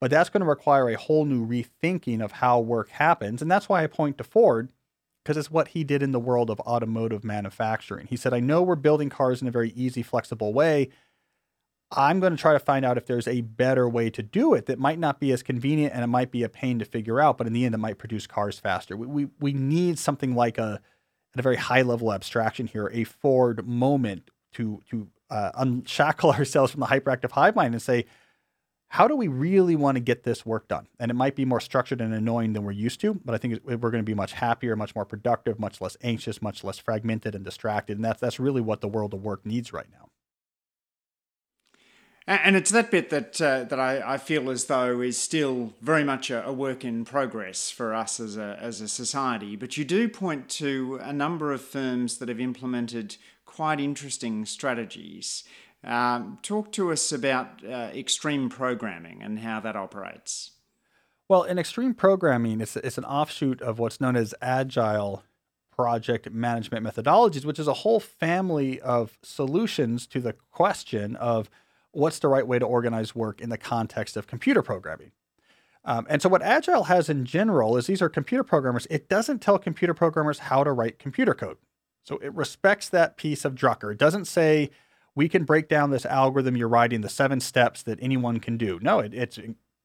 But 0.00 0.12
that's 0.12 0.30
going 0.30 0.42
to 0.42 0.46
require 0.46 0.88
a 0.90 0.98
whole 0.98 1.24
new 1.24 1.44
rethinking 1.44 2.22
of 2.22 2.32
how 2.32 2.60
work 2.60 2.90
happens. 2.90 3.42
And 3.42 3.50
that's 3.50 3.68
why 3.68 3.82
I 3.82 3.88
point 3.88 4.18
to 4.18 4.24
Ford 4.24 4.68
because 5.28 5.36
it's 5.36 5.50
what 5.50 5.68
he 5.68 5.84
did 5.84 6.02
in 6.02 6.12
the 6.12 6.18
world 6.18 6.48
of 6.48 6.58
automotive 6.60 7.22
manufacturing. 7.22 8.06
He 8.06 8.16
said, 8.16 8.32
I 8.32 8.40
know 8.40 8.62
we're 8.62 8.76
building 8.76 9.10
cars 9.10 9.42
in 9.42 9.46
a 9.46 9.50
very 9.50 9.72
easy, 9.76 10.02
flexible 10.02 10.54
way. 10.54 10.88
I'm 11.92 12.18
going 12.18 12.34
to 12.34 12.40
try 12.40 12.54
to 12.54 12.58
find 12.58 12.82
out 12.82 12.96
if 12.96 13.04
there's 13.04 13.28
a 13.28 13.42
better 13.42 13.86
way 13.86 14.08
to 14.08 14.22
do 14.22 14.54
it 14.54 14.64
that 14.64 14.78
might 14.78 14.98
not 14.98 15.20
be 15.20 15.30
as 15.32 15.42
convenient 15.42 15.92
and 15.92 16.02
it 16.02 16.06
might 16.06 16.30
be 16.30 16.44
a 16.44 16.48
pain 16.48 16.78
to 16.78 16.86
figure 16.86 17.20
out, 17.20 17.36
but 17.36 17.46
in 17.46 17.52
the 17.52 17.66
end, 17.66 17.74
it 17.74 17.78
might 17.78 17.98
produce 17.98 18.26
cars 18.26 18.58
faster. 18.58 18.96
We, 18.96 19.06
we, 19.06 19.28
we 19.38 19.52
need 19.52 19.98
something 19.98 20.34
like 20.34 20.56
a, 20.56 20.80
at 21.34 21.38
a 21.38 21.42
very 21.42 21.56
high 21.56 21.82
level 21.82 22.10
abstraction 22.10 22.66
here, 22.66 22.90
a 22.94 23.04
Ford 23.04 23.68
moment 23.68 24.30
to, 24.54 24.80
to 24.88 25.08
uh, 25.28 25.50
unshackle 25.56 26.30
ourselves 26.38 26.72
from 26.72 26.80
the 26.80 26.86
hyperactive 26.86 27.32
hive 27.32 27.54
mind 27.54 27.74
and 27.74 27.82
say, 27.82 28.06
how 28.90 29.06
do 29.06 29.14
we 29.14 29.28
really 29.28 29.76
want 29.76 29.96
to 29.96 30.00
get 30.00 30.24
this 30.24 30.46
work 30.46 30.66
done? 30.68 30.88
And 30.98 31.10
it 31.10 31.14
might 31.14 31.36
be 31.36 31.44
more 31.44 31.60
structured 31.60 32.00
and 32.00 32.14
annoying 32.14 32.54
than 32.54 32.64
we're 32.64 32.72
used 32.72 33.00
to, 33.02 33.14
but 33.14 33.34
I 33.34 33.38
think 33.38 33.60
we're 33.64 33.76
going 33.76 34.02
to 34.02 34.02
be 34.02 34.14
much 34.14 34.32
happier, 34.32 34.76
much 34.76 34.94
more 34.94 35.04
productive, 35.04 35.58
much 35.58 35.80
less 35.80 35.96
anxious, 36.02 36.40
much 36.40 36.64
less 36.64 36.78
fragmented 36.78 37.34
and 37.34 37.44
distracted. 37.44 37.98
And 37.98 38.04
that's, 38.04 38.20
that's 38.20 38.40
really 38.40 38.62
what 38.62 38.80
the 38.80 38.88
world 38.88 39.12
of 39.12 39.22
work 39.22 39.44
needs 39.44 39.72
right 39.72 39.86
now. 39.92 40.08
And 42.26 42.56
it's 42.56 42.70
that 42.72 42.90
bit 42.90 43.08
that 43.08 43.40
uh, 43.40 43.64
that 43.64 43.80
I, 43.80 44.02
I, 44.14 44.18
feel 44.18 44.50
as 44.50 44.66
though 44.66 45.00
is 45.00 45.16
still 45.16 45.72
very 45.80 46.04
much 46.04 46.28
a, 46.28 46.46
a, 46.46 46.52
work 46.52 46.84
in 46.84 47.06
progress 47.06 47.70
for 47.70 47.94
us 47.94 48.20
as 48.20 48.36
a 48.36 48.58
as 48.60 48.82
a 48.82 48.88
society. 48.88 49.56
But 49.56 49.78
you 49.78 49.84
do 49.86 50.10
point 50.10 50.50
to 50.50 51.00
a 51.02 51.10
number 51.10 51.52
of 51.52 51.62
firms 51.62 52.18
that 52.18 52.28
have 52.28 52.38
implemented 52.38 53.16
quite 53.46 53.80
interesting 53.80 54.44
strategies. 54.44 55.42
Um, 55.88 56.38
talk 56.42 56.70
to 56.72 56.92
us 56.92 57.12
about 57.12 57.64
uh, 57.64 57.90
extreme 57.94 58.50
programming 58.50 59.22
and 59.22 59.38
how 59.38 59.58
that 59.60 59.74
operates. 59.74 60.50
Well, 61.28 61.44
in 61.44 61.58
extreme 61.58 61.94
programming, 61.94 62.60
it's, 62.60 62.76
it's 62.76 62.98
an 62.98 63.06
offshoot 63.06 63.62
of 63.62 63.78
what's 63.78 64.00
known 64.00 64.14
as 64.14 64.34
agile 64.42 65.24
project 65.74 66.30
management 66.30 66.84
methodologies, 66.84 67.44
which 67.44 67.58
is 67.58 67.66
a 67.66 67.72
whole 67.72 68.00
family 68.00 68.80
of 68.80 69.18
solutions 69.22 70.06
to 70.08 70.20
the 70.20 70.34
question 70.50 71.16
of 71.16 71.48
what's 71.92 72.18
the 72.18 72.28
right 72.28 72.46
way 72.46 72.58
to 72.58 72.66
organize 72.66 73.14
work 73.14 73.40
in 73.40 73.48
the 73.48 73.56
context 73.56 74.16
of 74.16 74.26
computer 74.26 74.62
programming. 74.62 75.12
Um, 75.84 76.06
and 76.10 76.20
so, 76.20 76.28
what 76.28 76.42
Agile 76.42 76.84
has 76.84 77.08
in 77.08 77.24
general 77.24 77.76
is 77.76 77.86
these 77.86 78.02
are 78.02 78.10
computer 78.10 78.44
programmers. 78.44 78.86
It 78.90 79.08
doesn't 79.08 79.40
tell 79.40 79.58
computer 79.58 79.94
programmers 79.94 80.40
how 80.40 80.64
to 80.64 80.72
write 80.72 80.98
computer 80.98 81.32
code. 81.32 81.56
So, 82.02 82.18
it 82.18 82.34
respects 82.34 82.90
that 82.90 83.16
piece 83.16 83.44
of 83.44 83.54
Drucker. 83.54 83.92
It 83.92 83.98
doesn't 83.98 84.26
say, 84.26 84.70
we 85.18 85.28
can 85.28 85.42
break 85.42 85.68
down 85.68 85.90
this 85.90 86.06
algorithm 86.06 86.56
you're 86.56 86.68
writing, 86.68 87.00
the 87.00 87.08
seven 87.08 87.40
steps 87.40 87.82
that 87.82 87.98
anyone 88.00 88.38
can 88.38 88.56
do. 88.56 88.78
No, 88.80 89.00
it, 89.00 89.12
it's 89.12 89.36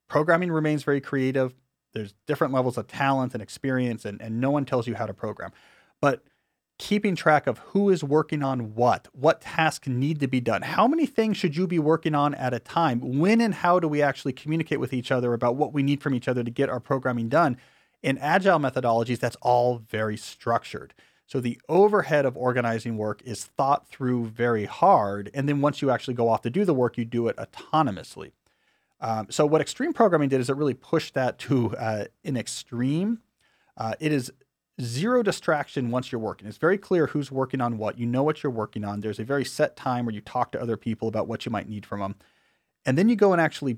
programming 0.07 0.51
remains 0.51 0.83
very 0.83 1.01
creative. 1.01 1.55
There's 1.91 2.13
different 2.27 2.53
levels 2.53 2.77
of 2.77 2.85
talent 2.85 3.33
and 3.33 3.41
experience, 3.41 4.05
and, 4.05 4.21
and 4.21 4.39
no 4.39 4.51
one 4.51 4.63
tells 4.63 4.87
you 4.87 4.93
how 4.93 5.07
to 5.07 5.13
program. 5.13 5.51
But 5.99 6.23
keeping 6.77 7.15
track 7.15 7.47
of 7.47 7.57
who 7.57 7.89
is 7.89 8.03
working 8.03 8.43
on 8.43 8.75
what, 8.75 9.07
what 9.11 9.41
tasks 9.41 9.87
need 9.87 10.19
to 10.19 10.27
be 10.27 10.39
done, 10.39 10.61
how 10.61 10.87
many 10.87 11.07
things 11.07 11.35
should 11.35 11.57
you 11.57 11.65
be 11.65 11.79
working 11.79 12.13
on 12.13 12.35
at 12.35 12.53
a 12.53 12.59
time, 12.59 13.17
when 13.17 13.41
and 13.41 13.55
how 13.55 13.79
do 13.79 13.87
we 13.87 14.03
actually 14.03 14.33
communicate 14.33 14.79
with 14.79 14.93
each 14.93 15.11
other 15.11 15.33
about 15.33 15.55
what 15.55 15.73
we 15.73 15.81
need 15.81 16.03
from 16.03 16.13
each 16.13 16.27
other 16.27 16.43
to 16.43 16.51
get 16.51 16.69
our 16.69 16.79
programming 16.79 17.27
done. 17.27 17.57
In 18.03 18.19
agile 18.19 18.59
methodologies, 18.59 19.17
that's 19.17 19.37
all 19.41 19.79
very 19.79 20.15
structured. 20.15 20.93
So 21.25 21.39
the 21.39 21.59
overhead 21.69 22.25
of 22.25 22.37
organizing 22.37 22.97
work 22.97 23.21
is 23.23 23.45
thought 23.45 23.87
through 23.87 24.27
very 24.27 24.65
hard. 24.65 25.31
And 25.33 25.47
then 25.47 25.61
once 25.61 25.81
you 25.81 25.89
actually 25.89 26.13
go 26.13 26.29
off 26.29 26.41
to 26.41 26.49
do 26.49 26.65
the 26.65 26.73
work, 26.73 26.97
you 26.97 27.05
do 27.05 27.27
it 27.27 27.37
autonomously. 27.37 28.31
Um, 28.99 29.27
so 29.29 29.45
what 29.45 29.61
extreme 29.61 29.93
programming 29.93 30.29
did 30.29 30.41
is 30.41 30.49
it 30.49 30.55
really 30.55 30.73
pushed 30.73 31.13
that 31.13 31.37
to 31.39 31.75
uh, 31.75 32.05
an 32.23 32.37
extreme. 32.37 33.19
Uh, 33.75 33.95
it 33.99 34.11
is 34.11 34.31
zero 34.81 35.21
distraction 35.23 35.91
once 35.91 36.11
you're 36.11 36.21
working. 36.21 36.47
It's 36.47 36.57
very 36.57 36.77
clear 36.77 37.07
who's 37.07 37.31
working 37.31 37.61
on 37.61 37.77
what. 37.77 37.99
You 37.99 38.05
know 38.05 38.23
what 38.23 38.43
you're 38.43 38.51
working 38.51 38.83
on. 38.83 39.01
There's 39.01 39.19
a 39.19 39.23
very 39.23 39.45
set 39.45 39.75
time 39.75 40.05
where 40.05 40.15
you 40.15 40.21
talk 40.21 40.51
to 40.53 40.61
other 40.61 40.77
people 40.77 41.07
about 41.07 41.27
what 41.27 41.45
you 41.45 41.51
might 41.51 41.69
need 41.69 41.85
from 41.85 41.99
them. 41.99 42.15
And 42.85 42.97
then 42.97 43.09
you 43.09 43.15
go 43.15 43.33
and 43.33 43.41
actually 43.41 43.77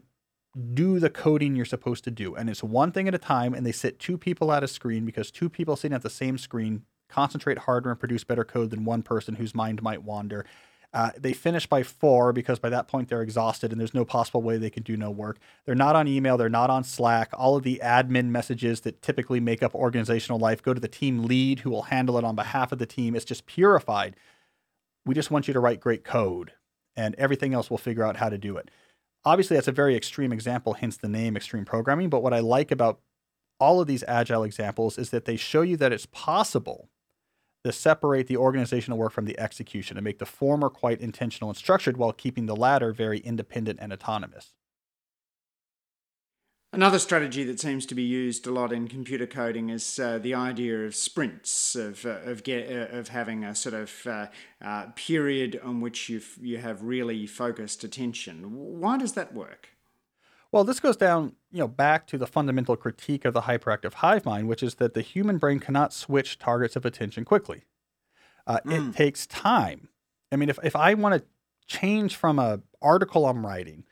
do 0.73 0.99
the 0.99 1.09
coding 1.09 1.55
you're 1.55 1.65
supposed 1.65 2.03
to 2.05 2.11
do. 2.11 2.35
And 2.35 2.49
it's 2.49 2.63
one 2.63 2.91
thing 2.91 3.07
at 3.07 3.15
a 3.15 3.19
time. 3.19 3.53
And 3.53 3.65
they 3.65 3.71
sit 3.71 3.99
two 3.99 4.17
people 4.17 4.51
at 4.51 4.63
a 4.63 4.67
screen 4.67 5.05
because 5.05 5.31
two 5.31 5.49
people 5.49 5.75
sitting 5.75 5.95
at 5.95 6.01
the 6.01 6.09
same 6.09 6.37
screen 6.37 6.83
concentrate 7.09 7.59
harder 7.59 7.89
and 7.89 7.99
produce 7.99 8.23
better 8.23 8.43
code 8.43 8.69
than 8.69 8.85
one 8.85 9.03
person 9.03 9.35
whose 9.35 9.55
mind 9.55 9.81
might 9.81 10.03
wander. 10.03 10.45
Uh, 10.93 11.11
they 11.17 11.33
finish 11.33 11.67
by 11.67 11.83
four 11.83 12.31
because 12.31 12.57
by 12.57 12.69
that 12.69 12.87
point 12.87 13.09
they're 13.09 13.21
exhausted 13.21 13.71
and 13.71 13.81
there's 13.81 13.93
no 13.93 14.05
possible 14.05 14.41
way 14.41 14.57
they 14.57 14.69
can 14.69 14.81
do 14.81 14.95
no 14.95 15.11
work. 15.11 15.37
They're 15.65 15.75
not 15.75 15.95
on 15.95 16.07
email, 16.07 16.37
they're 16.37 16.47
not 16.47 16.69
on 16.69 16.85
Slack. 16.85 17.31
All 17.33 17.57
of 17.57 17.63
the 17.63 17.81
admin 17.83 18.27
messages 18.27 18.79
that 18.81 19.01
typically 19.01 19.41
make 19.41 19.61
up 19.61 19.75
organizational 19.75 20.39
life 20.39 20.63
go 20.63 20.73
to 20.73 20.79
the 20.79 20.87
team 20.87 21.25
lead 21.25 21.59
who 21.59 21.69
will 21.69 21.83
handle 21.83 22.17
it 22.17 22.23
on 22.23 22.35
behalf 22.35 22.71
of 22.71 22.79
the 22.79 22.85
team. 22.85 23.13
It's 23.13 23.25
just 23.25 23.45
purified. 23.45 24.15
We 25.05 25.13
just 25.13 25.31
want 25.31 25.49
you 25.49 25.53
to 25.53 25.59
write 25.59 25.81
great 25.81 26.05
code 26.05 26.53
and 26.95 27.13
everything 27.15 27.53
else 27.53 27.69
we'll 27.69 27.77
figure 27.77 28.05
out 28.05 28.15
how 28.15 28.29
to 28.29 28.37
do 28.37 28.55
it. 28.55 28.71
Obviously, 29.25 29.57
that's 29.57 29.67
a 29.67 29.73
very 29.73 29.97
extreme 29.97 30.31
example, 30.31 30.75
hence 30.75 30.95
the 30.95 31.09
name 31.09 31.35
extreme 31.35 31.65
programming. 31.65 32.09
But 32.09 32.23
what 32.23 32.33
I 32.33 32.39
like 32.39 32.71
about 32.71 33.01
all 33.59 33.81
of 33.81 33.87
these 33.87 34.03
agile 34.07 34.43
examples 34.43 34.97
is 34.97 35.09
that 35.09 35.25
they 35.25 35.35
show 35.35 35.61
you 35.61 35.75
that 35.77 35.91
it's 35.91 36.05
possible 36.05 36.89
to 37.65 37.71
separate 37.71 38.27
the 38.27 38.37
organizational 38.37 38.95
work 38.95 39.11
from 39.11 39.25
the 39.25 39.39
execution 39.39 39.97
and 39.97 40.03
make 40.03 40.19
the 40.19 40.25
former 40.25 40.69
quite 40.69 41.01
intentional 41.01 41.49
and 41.49 41.57
structured 41.57 41.97
while 41.97 42.13
keeping 42.13 42.45
the 42.45 42.55
latter 42.55 42.93
very 42.93 43.17
independent 43.17 43.79
and 43.81 43.91
autonomous. 43.91 44.53
Another 46.71 46.99
strategy 46.99 47.43
that 47.45 47.59
seems 47.59 47.87
to 47.87 47.95
be 47.95 48.03
used 48.03 48.45
a 48.45 48.51
lot 48.51 48.71
in 48.71 48.87
computer 48.87 49.25
coding 49.25 49.69
is 49.69 49.97
uh, 49.97 50.19
the 50.19 50.35
idea 50.35 50.85
of 50.85 50.93
sprints, 50.93 51.73
of, 51.73 52.05
uh, 52.05 52.19
of, 52.25 52.43
get, 52.43 52.69
uh, 52.69 52.95
of 52.95 53.07
having 53.07 53.43
a 53.43 53.55
sort 53.55 53.73
of 53.73 53.91
uh, 54.05 54.27
uh, 54.63 54.87
period 54.95 55.59
on 55.63 55.81
which 55.81 56.07
you 56.07 56.21
you 56.39 56.59
have 56.59 56.83
really 56.83 57.25
focused 57.25 57.83
attention. 57.83 58.43
Why 58.79 58.99
does 58.99 59.13
that 59.13 59.33
work? 59.33 59.69
Well, 60.55 60.63
this 60.63 60.79
goes 60.79 60.95
down, 60.95 61.33
you 61.51 61.59
know, 61.59 61.67
back 61.67 62.07
to 62.07 62.17
the 62.17 62.25
fundamental 62.25 62.77
critique 62.77 63.25
of 63.25 63.33
the 63.33 63.41
hyperactive 63.41 63.95
hive 63.95 64.23
mind, 64.23 64.47
which 64.47 64.63
is 64.63 64.75
that 64.75 64.93
the 64.93 65.01
human 65.01 65.37
brain 65.37 65.59
cannot 65.59 65.91
switch 65.91 66.39
targets 66.39 66.77
of 66.77 66.85
attention 66.85 67.25
quickly. 67.25 67.63
Uh, 68.47 68.61
mm. 68.65 68.91
It 68.91 68.95
takes 68.95 69.27
time. 69.27 69.89
I 70.31 70.37
mean, 70.37 70.47
if, 70.47 70.57
if 70.63 70.73
I 70.73 70.93
want 70.93 71.15
to 71.15 71.27
change 71.67 72.15
from 72.15 72.39
a 72.39 72.61
article 72.81 73.25
I'm 73.25 73.45
writing 73.45 73.83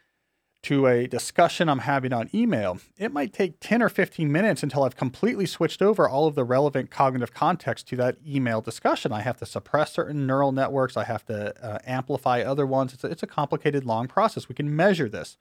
to 0.62 0.88
a 0.88 1.06
discussion 1.06 1.68
I'm 1.68 1.80
having 1.80 2.14
on 2.14 2.30
email, 2.34 2.80
it 2.98 3.12
might 3.12 3.34
take 3.34 3.60
10 3.60 3.82
or 3.82 3.90
15 3.90 4.32
minutes 4.32 4.64
until 4.64 4.84
I've 4.84 4.96
completely 4.96 5.46
switched 5.46 5.82
over 5.82 6.08
all 6.08 6.28
of 6.28 6.36
the 6.36 6.46
relevant 6.46 6.90
cognitive 6.90 7.34
context 7.34 7.90
to 7.90 7.98
that 7.98 8.20
email 8.26 8.62
discussion. 8.62 9.12
I 9.12 9.20
have 9.20 9.36
to 9.40 9.46
suppress 9.46 9.92
certain 9.92 10.26
neural 10.26 10.54
networks, 10.54 10.96
I 10.96 11.04
have 11.04 11.26
to 11.26 11.62
uh, 11.62 11.80
amplify 11.86 12.40
other 12.40 12.66
ones. 12.66 12.94
It's 12.94 13.04
a, 13.04 13.08
it's 13.08 13.24
a 13.24 13.28
complicated, 13.28 13.84
long 13.84 14.08
process. 14.08 14.48
We 14.48 14.56
can 14.56 14.74
measure 14.74 15.10
this. 15.10 15.38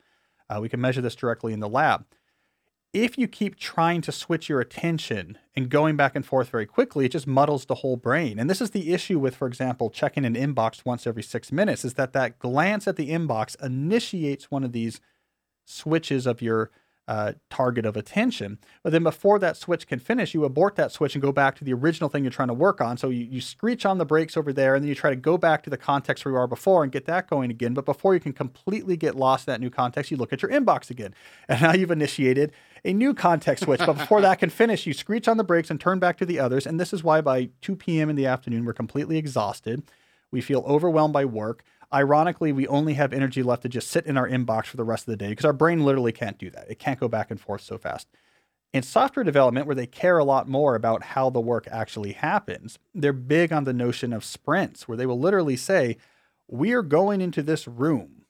Uh, 0.53 0.61
we 0.61 0.69
can 0.69 0.81
measure 0.81 1.01
this 1.01 1.15
directly 1.15 1.53
in 1.53 1.61
the 1.61 1.69
lab. 1.69 2.05
If 2.93 3.17
you 3.17 3.27
keep 3.27 3.57
trying 3.57 4.03
to 4.03 4.13
switch 4.13 4.51
your 4.51 4.61
attention 4.61 5.39
and 5.57 5.71
going 5.71 5.97
back 5.97 6.15
and 6.15 6.27
forth 6.27 6.51
very 6.51 6.67
quickly, 6.67 7.07
it 7.07 7.13
just 7.13 7.27
muddles 7.27 7.65
the 7.65 7.77
whole 7.77 7.97
brain. 7.97 8.39
And 8.39 8.51
this 8.51 8.61
is 8.61 8.73
the 8.73 8.93
issue 8.93 9.19
with, 9.19 9.35
for 9.35 9.49
example, 9.49 9.89
checking 9.89 10.27
an 10.27 10.35
inbox 10.35 10.85
once 10.85 11.07
every 11.07 11.23
six 11.23 11.51
minutes, 11.51 11.87
is 11.87 11.95
that 11.95 12.13
that 12.13 12.39
glance 12.39 12.87
at 12.87 12.97
the 12.97 13.09
inbox 13.09 13.57
initiates 13.65 14.51
one 14.51 14.63
of 14.63 14.73
these 14.73 15.01
switches 15.65 16.27
of 16.27 16.43
your 16.43 16.71
uh, 17.09 17.33
target 17.51 17.85
of 17.85 17.97
attention. 17.97 18.59
But 18.83 18.93
then 18.93 19.03
before 19.03 19.39
that 19.41 19.57
switch 19.57 19.87
can 19.87 19.99
finish, 19.99 20.35
you 20.35 20.45
abort 20.45 20.77
that 20.77 20.93
switch 20.93 21.15
and 21.15 21.23
go 21.23 21.33
back 21.33 21.57
to 21.57 21.65
the 21.65 21.73
original 21.73 22.09
thing 22.09 22.23
you're 22.23 22.31
trying 22.31 22.49
to 22.49 22.55
work 22.55 22.81
on. 22.81 22.97
So 22.97 23.09
you, 23.09 23.25
you 23.25 23.41
screech 23.41 23.85
on 23.85 23.99
the 23.99 24.05
brakes 24.05 24.37
over 24.37 24.53
there, 24.53 24.75
and 24.75 24.85
then 24.85 24.89
you 24.89 24.95
try 24.95 25.11
to 25.11 25.17
go 25.17 25.37
back 25.37 25.63
to 25.65 25.71
the 25.71 25.77
context 25.77 26.25
where 26.25 26.33
you 26.33 26.39
are 26.39 26.47
before 26.47 26.83
and 26.83 26.93
get 26.93 27.07
that 27.07 27.29
going 27.29 27.51
again. 27.51 27.75
But 27.75 27.85
before 27.85 28.15
you 28.15 28.21
can 28.21 28.33
completely 28.33 28.97
get 28.97 29.17
lost 29.17 29.49
in 29.49 29.53
that 29.53 29.61
new 29.61 29.71
context, 29.71 30.11
you 30.11 30.17
look 30.17 30.33
at 30.33 30.43
your 30.43 30.51
inbox 30.51 30.91
again. 30.91 31.15
And 31.49 31.61
now 31.61 31.73
you've 31.73 31.91
initiated 31.91 32.53
a 32.85 32.93
new 32.93 33.15
context 33.15 33.65
switch. 33.65 33.81
But 33.81 33.95
before 33.95 34.21
that 34.23 34.39
can 34.39 34.49
finish, 34.49 34.87
you 34.87 34.95
screech 34.95 35.29
on 35.29 35.37
the 35.37 35.45
brakes 35.45 35.71
and 35.71 35.81
turn 35.81 35.99
back 35.99 36.17
to 36.19 36.27
the 36.27 36.39
others. 36.39 36.67
And 36.67 36.81
this 36.81 36.93
is 36.93 37.05
why 37.05 37.21
by 37.21 37.51
2 37.61 37.77
p.m. 37.77 38.09
in 38.09 38.17
the 38.17 38.27
afternoon, 38.27 38.65
we're 38.65 38.73
completely 38.73 39.19
exhausted. 39.19 39.83
We 40.31 40.41
feel 40.41 40.65
overwhelmed 40.67 41.13
by 41.13 41.25
work. 41.25 41.63
Ironically, 41.93 42.53
we 42.53 42.67
only 42.69 42.95
have 42.95 43.13
energy 43.13 43.43
left 43.43 43.63
to 43.63 43.69
just 43.69 43.91
sit 43.91 44.07
in 44.07 44.17
our 44.17 44.29
inbox 44.29 44.67
for 44.67 44.77
the 44.77 44.85
rest 44.85 45.03
of 45.03 45.13
the 45.13 45.17
day 45.17 45.31
because 45.31 45.45
our 45.45 45.53
brain 45.53 45.85
literally 45.85 46.13
can't 46.13 46.39
do 46.39 46.51
that. 46.51 46.71
It 46.71 46.79
can't 46.79 47.01
go 47.01 47.09
back 47.09 47.31
and 47.31 47.41
forth 47.41 47.63
so 47.63 47.79
fast. 47.79 48.09
In 48.73 48.83
software 48.83 49.25
development, 49.25 49.67
where 49.67 49.75
they 49.75 49.87
care 49.87 50.17
a 50.17 50.25
lot 50.25 50.49
more 50.49 50.75
about 50.75 51.03
how 51.03 51.29
the 51.29 51.41
work 51.41 51.69
actually 51.71 52.13
happens, 52.13 52.79
they're 52.95 53.13
big 53.13 53.53
on 53.53 53.65
the 53.65 53.75
notion 53.75 54.15
of 54.15 54.25
sprints, 54.25 54.89
where 54.89 54.97
they 54.97 55.05
will 55.05 55.21
literally 55.21 55.57
say, 55.57 55.99
We 56.49 56.73
are 56.73 56.83
going 56.83 57.21
into 57.21 57.43
this 57.43 57.69
room 57.69 58.23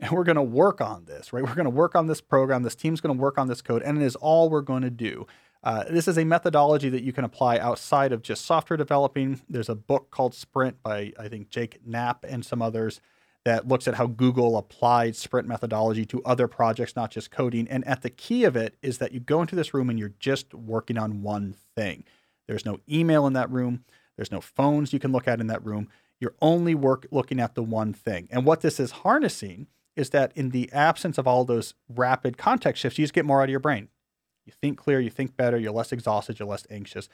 and 0.00 0.10
we're 0.10 0.24
going 0.24 0.36
to 0.36 0.42
work 0.42 0.80
on 0.80 1.04
this, 1.04 1.32
right? 1.32 1.42
We're 1.42 1.54
going 1.54 1.64
to 1.64 1.70
work 1.70 1.94
on 1.94 2.06
this 2.06 2.20
program. 2.20 2.62
This 2.62 2.74
team's 2.74 3.00
going 3.00 3.16
to 3.16 3.22
work 3.22 3.38
on 3.38 3.48
this 3.48 3.62
code, 3.62 3.82
and 3.82 4.00
it 4.00 4.04
is 4.04 4.16
all 4.16 4.50
we're 4.50 4.60
going 4.60 4.82
to 4.82 4.90
do. 4.90 5.26
Uh, 5.64 5.82
this 5.88 6.06
is 6.06 6.18
a 6.18 6.24
methodology 6.24 6.90
that 6.90 7.02
you 7.02 7.12
can 7.12 7.24
apply 7.24 7.58
outside 7.58 8.12
of 8.12 8.20
just 8.20 8.44
software 8.44 8.76
developing. 8.76 9.40
There's 9.48 9.70
a 9.70 9.74
book 9.74 10.10
called 10.10 10.34
Sprint 10.34 10.82
by, 10.82 11.14
I 11.18 11.28
think, 11.28 11.48
Jake 11.48 11.80
Knapp 11.86 12.22
and 12.28 12.44
some 12.44 12.60
others 12.60 13.00
that 13.46 13.66
looks 13.66 13.88
at 13.88 13.94
how 13.94 14.06
Google 14.06 14.58
applied 14.58 15.16
Sprint 15.16 15.48
methodology 15.48 16.04
to 16.06 16.22
other 16.24 16.48
projects, 16.48 16.94
not 16.94 17.10
just 17.10 17.30
coding. 17.30 17.66
And 17.68 17.86
at 17.86 18.02
the 18.02 18.10
key 18.10 18.44
of 18.44 18.56
it 18.56 18.76
is 18.82 18.98
that 18.98 19.12
you 19.12 19.20
go 19.20 19.40
into 19.40 19.56
this 19.56 19.72
room 19.72 19.88
and 19.88 19.98
you're 19.98 20.12
just 20.18 20.52
working 20.52 20.98
on 20.98 21.22
one 21.22 21.54
thing. 21.74 22.04
There's 22.46 22.66
no 22.66 22.80
email 22.90 23.26
in 23.26 23.32
that 23.32 23.50
room, 23.50 23.84
there's 24.16 24.32
no 24.32 24.42
phones 24.42 24.92
you 24.92 24.98
can 24.98 25.12
look 25.12 25.26
at 25.26 25.40
in 25.40 25.46
that 25.46 25.64
room. 25.64 25.88
You're 26.20 26.34
only 26.42 26.74
work 26.74 27.06
looking 27.10 27.40
at 27.40 27.54
the 27.54 27.62
one 27.62 27.92
thing. 27.92 28.28
And 28.30 28.44
what 28.44 28.60
this 28.60 28.78
is 28.78 28.90
harnessing 28.90 29.66
is 29.96 30.10
that 30.10 30.32
in 30.34 30.50
the 30.50 30.70
absence 30.72 31.18
of 31.18 31.26
all 31.26 31.44
those 31.44 31.74
rapid 31.88 32.36
context 32.36 32.82
shifts, 32.82 32.98
you 32.98 33.04
just 33.04 33.14
get 33.14 33.24
more 33.24 33.40
out 33.40 33.44
of 33.44 33.50
your 33.50 33.60
brain. 33.60 33.88
You 34.44 34.52
think 34.52 34.78
clear, 34.78 35.00
you 35.00 35.10
think 35.10 35.36
better, 35.36 35.58
you're 35.58 35.72
less 35.72 35.92
exhausted, 35.92 36.38
you're 36.38 36.48
less 36.48 36.66
anxious. 36.70 37.08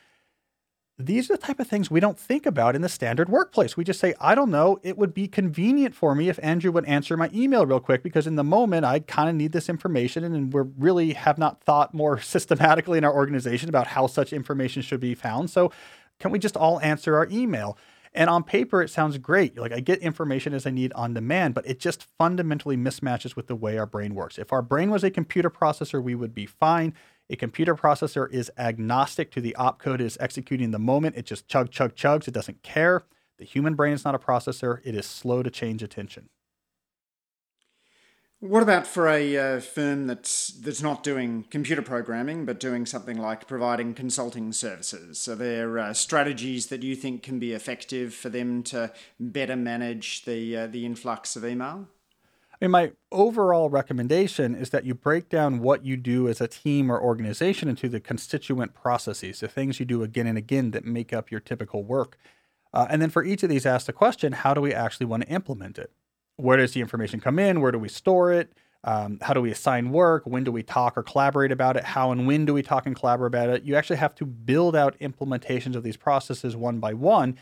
These 0.99 1.31
are 1.31 1.37
the 1.37 1.43
type 1.43 1.61
of 1.61 1.67
things 1.67 1.91
we 1.91 2.01
don't 2.01 2.19
think 2.19 2.45
about 2.45 2.77
in 2.77 2.83
the 2.83 2.89
standard 2.89 3.31
workplace. 3.31 3.75
We 3.75 3.85
just 3.85 4.01
say, 4.01 4.13
I 4.21 4.35
don't 4.35 4.51
know, 4.51 4.79
it 4.83 4.99
would 4.99 5.15
be 5.15 5.29
convenient 5.29 5.95
for 5.95 6.15
me 6.15 6.29
if 6.29 6.39
Andrew 6.43 6.71
would 6.73 6.85
answer 6.85 7.17
my 7.17 7.31
email 7.33 7.65
real 7.65 7.81
quick 7.81 8.03
because 8.03 8.27
in 8.27 8.37
the 8.37 8.45
moment 8.45 8.85
I 8.85 8.99
kind 9.01 9.29
of 9.29 9.35
need 9.35 9.53
this 9.53 9.71
information 9.71 10.25
and 10.25 10.53
we 10.53 10.63
really 10.79 11.15
have 11.15 11.39
not 11.39 11.63
thought 11.63 11.95
more 11.95 12.21
systematically 12.21 12.99
in 12.99 13.05
our 13.05 13.15
organization 13.15 13.69
about 13.71 13.87
how 13.89 14.07
such 14.07 14.33
information 14.33 14.83
should 14.83 15.01
be 15.01 15.15
found. 15.15 15.49
So 15.49 15.73
can 16.19 16.33
we 16.33 16.39
just 16.39 16.57
all 16.57 16.79
answer 16.81 17.17
our 17.17 17.29
email? 17.31 17.79
And 18.13 18.29
on 18.29 18.43
paper, 18.43 18.83
it 18.83 18.91
sounds 18.91 19.17
great. 19.19 19.57
Like 19.57 19.73
I 19.73 19.81
get 19.81 20.01
information 20.01 20.53
as 20.53 20.67
I 20.67 20.71
need 20.71 20.93
on 20.95 21.15
demand, 21.15 21.55
but 21.55 21.67
it 21.67 21.79
just 21.79 22.07
fundamentally 22.19 22.77
mismatches 22.77 23.37
with 23.37 23.47
the 23.47 23.55
way 23.55 23.79
our 23.79 23.87
brain 23.87 24.15
works. 24.15 24.39
If 24.39 24.53
our 24.53 24.63
brain 24.63 24.91
was 24.91 25.05
a 25.05 25.11
computer 25.11 25.49
processor, 25.49 26.03
we 26.03 26.15
would 26.15 26.35
be 26.35 26.47
fine. 26.47 26.93
A 27.31 27.37
computer 27.37 27.77
processor 27.77 28.29
is 28.33 28.51
agnostic 28.59 29.31
to 29.31 29.41
the 29.41 29.55
opcode 29.57 29.95
it 29.95 30.01
is 30.01 30.19
executing 30.19 30.73
the 30.73 30.81
moment. 30.81 31.15
It 31.17 31.27
just 31.27 31.47
chug, 31.47 31.71
chug, 31.71 31.95
chugs. 31.95 32.27
It 32.27 32.35
doesn't 32.35 32.65
care. 32.65 33.05
The 33.39 33.45
human 33.45 33.77
brain 33.77 33.93
is 33.93 34.05
not 34.05 34.17
a 34.17 34.19
processor. 34.19 34.81
It 34.83 34.97
is 34.97 35.07
slow 35.07 35.45
to 35.45 35.49
change 35.49 35.81
attention. 35.81 36.29
What 38.41 38.65
about 38.65 38.85
for 38.85 39.07
a 39.07 39.37
uh, 39.37 39.61
firm 39.61 40.09
that's 40.09 40.49
that's 40.49 40.83
not 40.83 41.05
doing 41.05 41.45
computer 41.51 41.83
programming, 41.83 42.47
but 42.47 42.59
doing 42.59 42.85
something 42.85 43.19
like 43.19 43.47
providing 43.47 43.95
consulting 43.95 44.53
services? 44.53 45.29
Are 45.29 45.37
there 45.37 45.79
uh, 45.79 45.93
strategies 45.93 46.67
that 46.67 46.83
you 46.83 46.97
think 46.97 47.23
can 47.23 47.39
be 47.39 47.53
effective 47.53 48.13
for 48.13 48.31
them 48.31 48.65
to 48.65 48.93
better 49.21 49.57
manage 49.57 50.25
the 50.25 50.57
uh, 50.57 50.67
the 50.67 50.85
influx 50.85 51.37
of 51.37 51.45
email? 51.45 51.87
I 52.61 52.67
mean, 52.67 52.71
my 52.73 52.93
overall 53.11 53.71
recommendation 53.71 54.55
is 54.55 54.71
that 54.71 54.85
you 54.85 54.95
break 54.95 55.29
down 55.31 55.61
what 55.61 55.85
you 55.85 55.97
do 55.97 56.29
as 56.29 56.41
a 56.41 56.49
team 56.49 56.93
or 56.93 57.01
organization 57.01 57.69
into 57.69 57.89
the 57.89 58.01
constituent 58.01 58.75
processes, 58.75 59.41
the 59.41 59.49
things 59.49 59.81
you 59.81 59.87
do 59.87 60.03
again 60.03 60.27
and 60.27 60.37
again 60.37 60.73
that 60.73 60.85
make 60.85 61.13
up 61.13 61.31
your 61.31 61.41
typical 61.41 61.83
work. 61.85 62.19
Uh, 62.75 62.87
and 62.91 63.01
then 63.01 63.11
for 63.11 63.25
each 63.25 63.43
of 63.43 63.49
these, 63.49 63.65
ask 63.65 63.87
the 63.87 63.93
question 63.93 64.33
how 64.33 64.53
do 64.53 64.61
we 64.61 64.75
actually 64.75 65.07
want 65.07 65.23
to 65.23 65.29
implement 65.31 65.79
it? 65.79 65.91
where 66.41 66.57
does 66.57 66.73
the 66.73 66.81
information 66.81 67.21
come 67.21 67.39
in? 67.39 67.61
Where 67.61 67.73
do 67.73 67.79
we 67.79 67.89
store 67.89 68.33
it? 68.33 68.53
Um, 68.83 69.19
how 69.21 69.35
do 69.35 69.43
we 69.43 69.51
assign 69.51 69.91
work? 69.91 70.25
When 70.25 70.43
do 70.43 70.51
we 70.51 70.63
talk 70.63 70.97
or 70.97 71.03
collaborate 71.03 71.53
about 71.53 71.77
it? 71.77 71.85
How 71.85 72.13
and 72.13 72.27
when 72.27 72.47
do 72.47 72.55
we 72.55 72.63
talk 72.63 72.87
and 72.87 72.97
collaborate 72.97 73.29
about 73.29 73.51
it? 73.51 73.63
You 73.65 73.77
actually 73.77 73.97
have 73.97 74.15
to 74.17 74.25
build 74.25 74.75
out 74.75 74.99
implementations 75.01 75.77
of 75.77 75.83
these 75.83 75.99
processes 75.99 76.57
one 76.57 76.81
by 76.81 76.95
one 76.95 77.37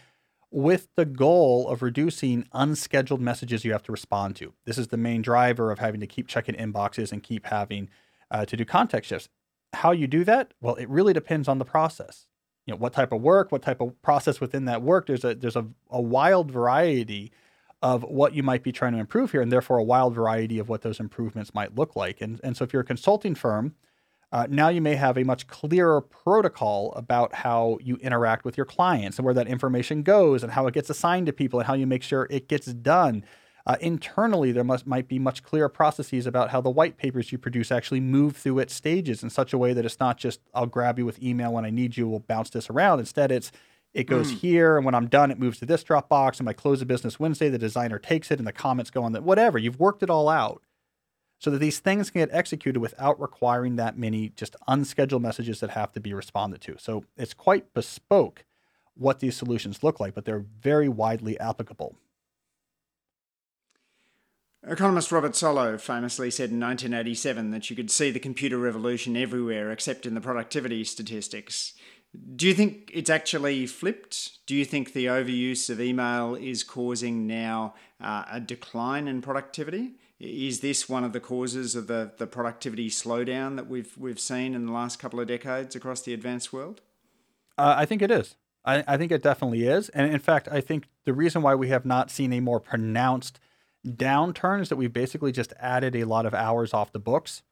with 0.51 0.89
the 0.97 1.05
goal 1.05 1.69
of 1.69 1.83
reducing 1.83 2.47
unscheduled 2.53 3.21
messages 3.21 3.65
you 3.65 3.73
have 3.73 3.83
to 3.83 3.93
respond 3.93 4.37
to. 4.37 4.55
This 4.65 4.79
is 4.79 4.89
the 4.89 4.97
main 4.97 5.23
driver 5.23 5.71
of 5.71 5.79
having 5.79 6.01
to 6.01 6.07
keep 6.07 6.27
checking 6.27 6.55
inboxes 6.55 7.13
and 7.13 7.23
keep 7.23 7.47
having 7.47 7.91
uh, 8.31 8.45
to 8.47 8.57
do 8.57 8.65
context 8.65 9.11
shifts. 9.11 9.29
How 9.75 9.93
you 9.93 10.07
do 10.07 10.25
that? 10.25 10.55
Well, 10.61 10.77
it 10.77 10.89
really 10.89 11.13
depends 11.13 11.49
on 11.49 11.59
the 11.59 11.65
process. 11.65 12.27
You 12.67 12.73
know, 12.73 12.79
what 12.79 12.93
type 12.93 13.13
of 13.13 13.21
work, 13.21 13.53
what 13.53 13.63
type 13.63 13.81
of 13.81 14.01
process 14.03 14.41
within 14.41 14.65
that 14.67 14.83
work. 14.83 15.07
There's 15.07 15.25
a 15.25 15.35
there's 15.35 15.57
a, 15.57 15.67
a 15.91 16.01
wild 16.01 16.51
variety 16.51 17.33
of 17.81 18.03
what 18.03 18.35
you 18.35 18.43
might 18.43 18.63
be 18.63 18.73
trying 18.73 18.93
to 18.93 18.99
improve 18.99 19.33
here, 19.33 19.41
and 19.41 19.53
therefore 19.53 19.79
a 19.79 19.85
wild 19.85 20.15
variety 20.15 20.59
of 20.59 20.69
what 20.69 20.83
those 20.83 20.99
improvements 20.99 21.55
might 21.55 21.77
look 21.77 21.95
like. 21.95 22.21
And, 22.21 22.41
and 22.43 22.57
so 22.57 22.65
if 22.65 22.73
you're 22.73 22.83
a 22.83 22.85
consulting 22.85 23.35
firm, 23.35 23.75
uh, 24.31 24.47
now 24.51 24.69
you 24.69 24.81
may 24.81 24.95
have 24.95 25.17
a 25.17 25.25
much 25.25 25.47
clearer 25.47 26.01
protocol 26.01 26.93
about 26.95 27.35
how 27.35 27.79
you 27.83 27.97
interact 27.97 28.45
with 28.45 28.57
your 28.57 28.67
clients 28.67 29.19
and 29.19 29.25
where 29.25 29.35
that 29.35 29.47
information 29.47 30.03
goes 30.03 30.43
and 30.43 30.53
how 30.53 30.67
it 30.67 30.75
gets 30.75 30.91
assigned 30.91 31.27
to 31.27 31.33
people 31.33 31.59
and 31.59 31.67
how 31.67 31.75
you 31.75 31.87
make 31.87 32.03
sure 32.03 32.27
it 32.31 32.49
gets 32.49 32.67
done. 32.67 33.25
Uh, 33.67 33.77
internally, 33.81 34.53
there 34.53 34.65
must 34.65 34.87
might 34.87 35.09
be 35.09 35.19
much 35.19 35.43
clearer 35.43 35.69
processes 35.69 36.27
about 36.27 36.51
how 36.51 36.61
the 36.61 36.71
white 36.71 36.97
papers 36.97 37.33
you 37.33 37.39
produce 37.39 37.71
actually 37.71 38.01
move 38.01 38.37
through 38.37 38.59
its 38.59 38.75
stages 38.75 39.23
in 39.23 39.31
such 39.31 39.53
a 39.53 39.59
way 39.59 39.73
that 39.73 39.85
it's 39.85 40.01
not 40.01 40.17
just 40.17 40.41
I'll 40.55 40.67
grab 40.67 40.99
you 40.99 41.05
with 41.05 41.23
email 41.23 41.53
when 41.53 41.67
I 41.67 41.71
need 41.71 41.97
you, 41.97 42.09
we'll 42.09 42.21
bounce 42.21 42.51
this 42.51 42.71
around. 42.71 42.99
Instead, 42.99 43.31
it's 43.31 43.53
it 43.95 44.05
goes 44.05 44.33
mm. 44.33 44.39
here, 44.39 44.77
and 44.77 44.85
when 44.85 44.95
I'm 44.95 45.07
done, 45.07 45.31
it 45.31 45.39
moves 45.39 45.59
to 45.59 45.67
this 45.67 45.83
Dropbox. 45.83 46.41
And 46.41 46.49
I 46.49 46.53
close 46.53 46.81
the 46.81 46.87
business 46.87 47.19
Wednesday, 47.19 47.49
the 47.49 47.59
designer 47.59 47.99
takes 47.99 48.31
it, 48.31 48.39
and 48.39 48.47
the 48.47 48.53
comments 48.53 48.91
go 48.91 49.03
on 49.03 49.13
that. 49.13 49.23
Whatever, 49.23 49.59
you've 49.59 49.81
worked 49.81 50.03
it 50.03 50.11
all 50.11 50.29
out, 50.29 50.63
so 51.39 51.51
that 51.51 51.59
these 51.59 51.79
things 51.79 52.11
can 52.11 52.23
get 52.23 52.31
executed 52.33 52.81
without 52.81 53.21
requiring 53.21 53.77
that 53.77 53.97
many 53.97 54.31
just 54.31 54.57
unscheduled 54.67 55.23
messages 55.23 55.61
that 55.61 55.71
have 55.71 55.93
to 55.93 56.01
be 56.01 56.13
responded 56.13 56.61
to. 56.63 56.77
So 56.79 57.05
it's 57.17 57.35
quite 57.35 57.73
bespoke 57.75 58.45
what 58.95 59.21
these 59.21 59.37
solutions 59.37 59.85
look 59.85 60.01
like, 60.01 60.15
but 60.15 60.25
they're 60.25 60.45
very 60.61 60.89
widely 60.89 61.39
applicable. 61.39 61.95
Economist 64.67 65.13
Robert 65.13 65.33
Solow 65.33 65.81
famously 65.81 66.31
said 66.31 66.51
in 66.51 66.59
1987 66.59 67.53
that 67.53 67.71
you 67.71 67.77
could 67.77 67.91
see 67.91 68.11
the 68.11 68.19
computer 68.19 68.59
revolution 68.59 69.17
everywhere 69.17 69.71
except 69.71 70.05
in 70.05 70.15
the 70.15 70.21
productivity 70.21 70.83
statistics. 70.83 71.75
Do 72.35 72.49
you 72.49 72.55
think 72.55 72.91
it's 72.93 73.11
actually 73.11 73.67
flipped? 73.67 74.45
Do 74.47 74.57
you 74.57 74.65
think 74.65 74.93
the 74.93 75.07
overuse 75.07 75.71
of 75.71 75.81
email 75.81 76.35
is 76.35 76.65
causing 76.65 77.27
now 77.27 77.75
uh, 78.01 78.25
a 78.33 78.41
decline 78.41 79.07
in 79.07 79.23
productivity? 79.23 79.93
Is 80.21 80.61
this 80.61 80.89
one 80.89 81.05
of 81.05 81.13
the 81.13 81.21
causes 81.21 81.77
of 81.77 81.87
the, 81.87 82.13
the 82.19 82.27
productivity 82.27 82.91
slowdown 82.91 83.55
that 83.57 83.69
we've 83.69 83.97
we've 83.97 84.19
seen 84.19 84.55
in 84.55 84.67
the 84.67 84.73
last 84.73 84.99
couple 84.99 85.21
of 85.21 85.29
decades 85.29 85.77
across 85.77 86.01
the 86.03 86.13
advanced 86.13 86.53
world? 86.53 86.81
Uh, 87.57 87.75
I 87.77 87.85
think 87.85 88.03
it 88.03 88.11
is. 88.11 88.37
I, 88.65 88.85
I 88.87 88.97
think 88.97 89.13
it 89.13 89.23
definitely 89.23 89.65
is. 89.65 89.89
And 89.91 90.13
in 90.13 90.19
fact, 90.19 90.49
I 90.51 90.61
think 90.61 90.89
the 91.05 91.13
reason 91.13 91.43
why 91.43 91.55
we 91.55 91.69
have 91.69 91.87
not 91.87 92.11
seen 92.11 92.33
a 92.33 92.41
more 92.41 92.61
pronounced 92.61 93.39
downturn 93.87 94.61
is 94.61 94.69
that 94.69 94.77
we've 94.77 94.93
basically 94.93 95.33
just 95.33 95.53
added 95.61 95.95
a 95.95 96.05
lot 96.05 96.27
of 96.27 96.35
hours 96.35 96.75
off 96.75 96.93
the 96.93 96.99
books. 96.99 97.43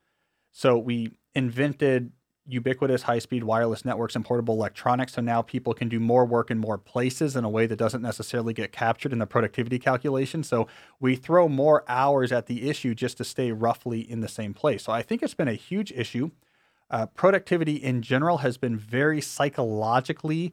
So 0.50 0.76
we 0.76 1.12
invented 1.34 2.12
ubiquitous 2.46 3.02
high 3.02 3.18
speed 3.18 3.44
wireless 3.44 3.84
networks 3.84 4.14
and 4.14 4.24
portable 4.24 4.54
electronics. 4.54 5.14
So 5.14 5.22
now 5.22 5.42
people 5.42 5.74
can 5.74 5.88
do 5.88 5.98
more 5.98 6.24
work 6.24 6.50
in 6.50 6.58
more 6.58 6.78
places 6.78 7.36
in 7.36 7.44
a 7.44 7.48
way 7.48 7.66
that 7.66 7.76
doesn't 7.76 8.02
necessarily 8.02 8.52
get 8.52 8.72
captured 8.72 9.12
in 9.12 9.18
the 9.18 9.26
productivity 9.26 9.78
calculation. 9.78 10.42
So 10.42 10.68
we 11.00 11.16
throw 11.16 11.48
more 11.48 11.84
hours 11.88 12.32
at 12.32 12.46
the 12.46 12.68
issue 12.68 12.94
just 12.94 13.16
to 13.18 13.24
stay 13.24 13.52
roughly 13.52 14.00
in 14.00 14.20
the 14.20 14.28
same 14.28 14.54
place. 14.54 14.84
So 14.84 14.92
I 14.92 15.02
think 15.02 15.22
it's 15.22 15.34
been 15.34 15.48
a 15.48 15.54
huge 15.54 15.92
issue. 15.92 16.30
Uh, 16.88 17.06
productivity 17.06 17.76
in 17.76 18.00
general 18.00 18.38
has 18.38 18.56
been 18.56 18.76
very 18.76 19.20
psychologically 19.20 20.52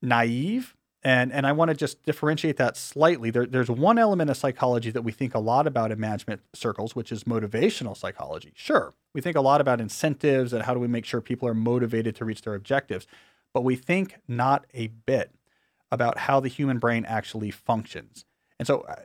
naive 0.00 0.74
and 1.02 1.32
and 1.32 1.46
I 1.46 1.52
want 1.52 1.70
to 1.70 1.76
just 1.76 2.02
differentiate 2.04 2.56
that 2.58 2.76
slightly. 2.76 3.30
There, 3.30 3.46
there's 3.46 3.70
one 3.70 3.98
element 3.98 4.30
of 4.30 4.36
psychology 4.36 4.90
that 4.90 5.02
we 5.02 5.12
think 5.12 5.34
a 5.34 5.38
lot 5.38 5.66
about 5.66 5.90
in 5.90 5.98
management 5.98 6.42
circles, 6.54 6.94
which 6.94 7.10
is 7.10 7.24
motivational 7.24 7.96
psychology. 7.96 8.52
Sure, 8.54 8.94
we 9.14 9.20
think 9.20 9.36
a 9.36 9.40
lot 9.40 9.60
about 9.60 9.80
incentives 9.80 10.52
and 10.52 10.64
how 10.64 10.74
do 10.74 10.80
we 10.80 10.88
make 10.88 11.04
sure 11.04 11.20
people 11.20 11.48
are 11.48 11.54
motivated 11.54 12.14
to 12.16 12.24
reach 12.24 12.42
their 12.42 12.54
objectives, 12.54 13.06
but 13.54 13.62
we 13.62 13.76
think 13.76 14.16
not 14.28 14.66
a 14.74 14.88
bit 14.88 15.32
about 15.90 16.18
how 16.18 16.38
the 16.38 16.48
human 16.48 16.78
brain 16.78 17.04
actually 17.06 17.50
functions. 17.50 18.24
And 18.58 18.66
so, 18.66 18.80
uh, 18.82 18.96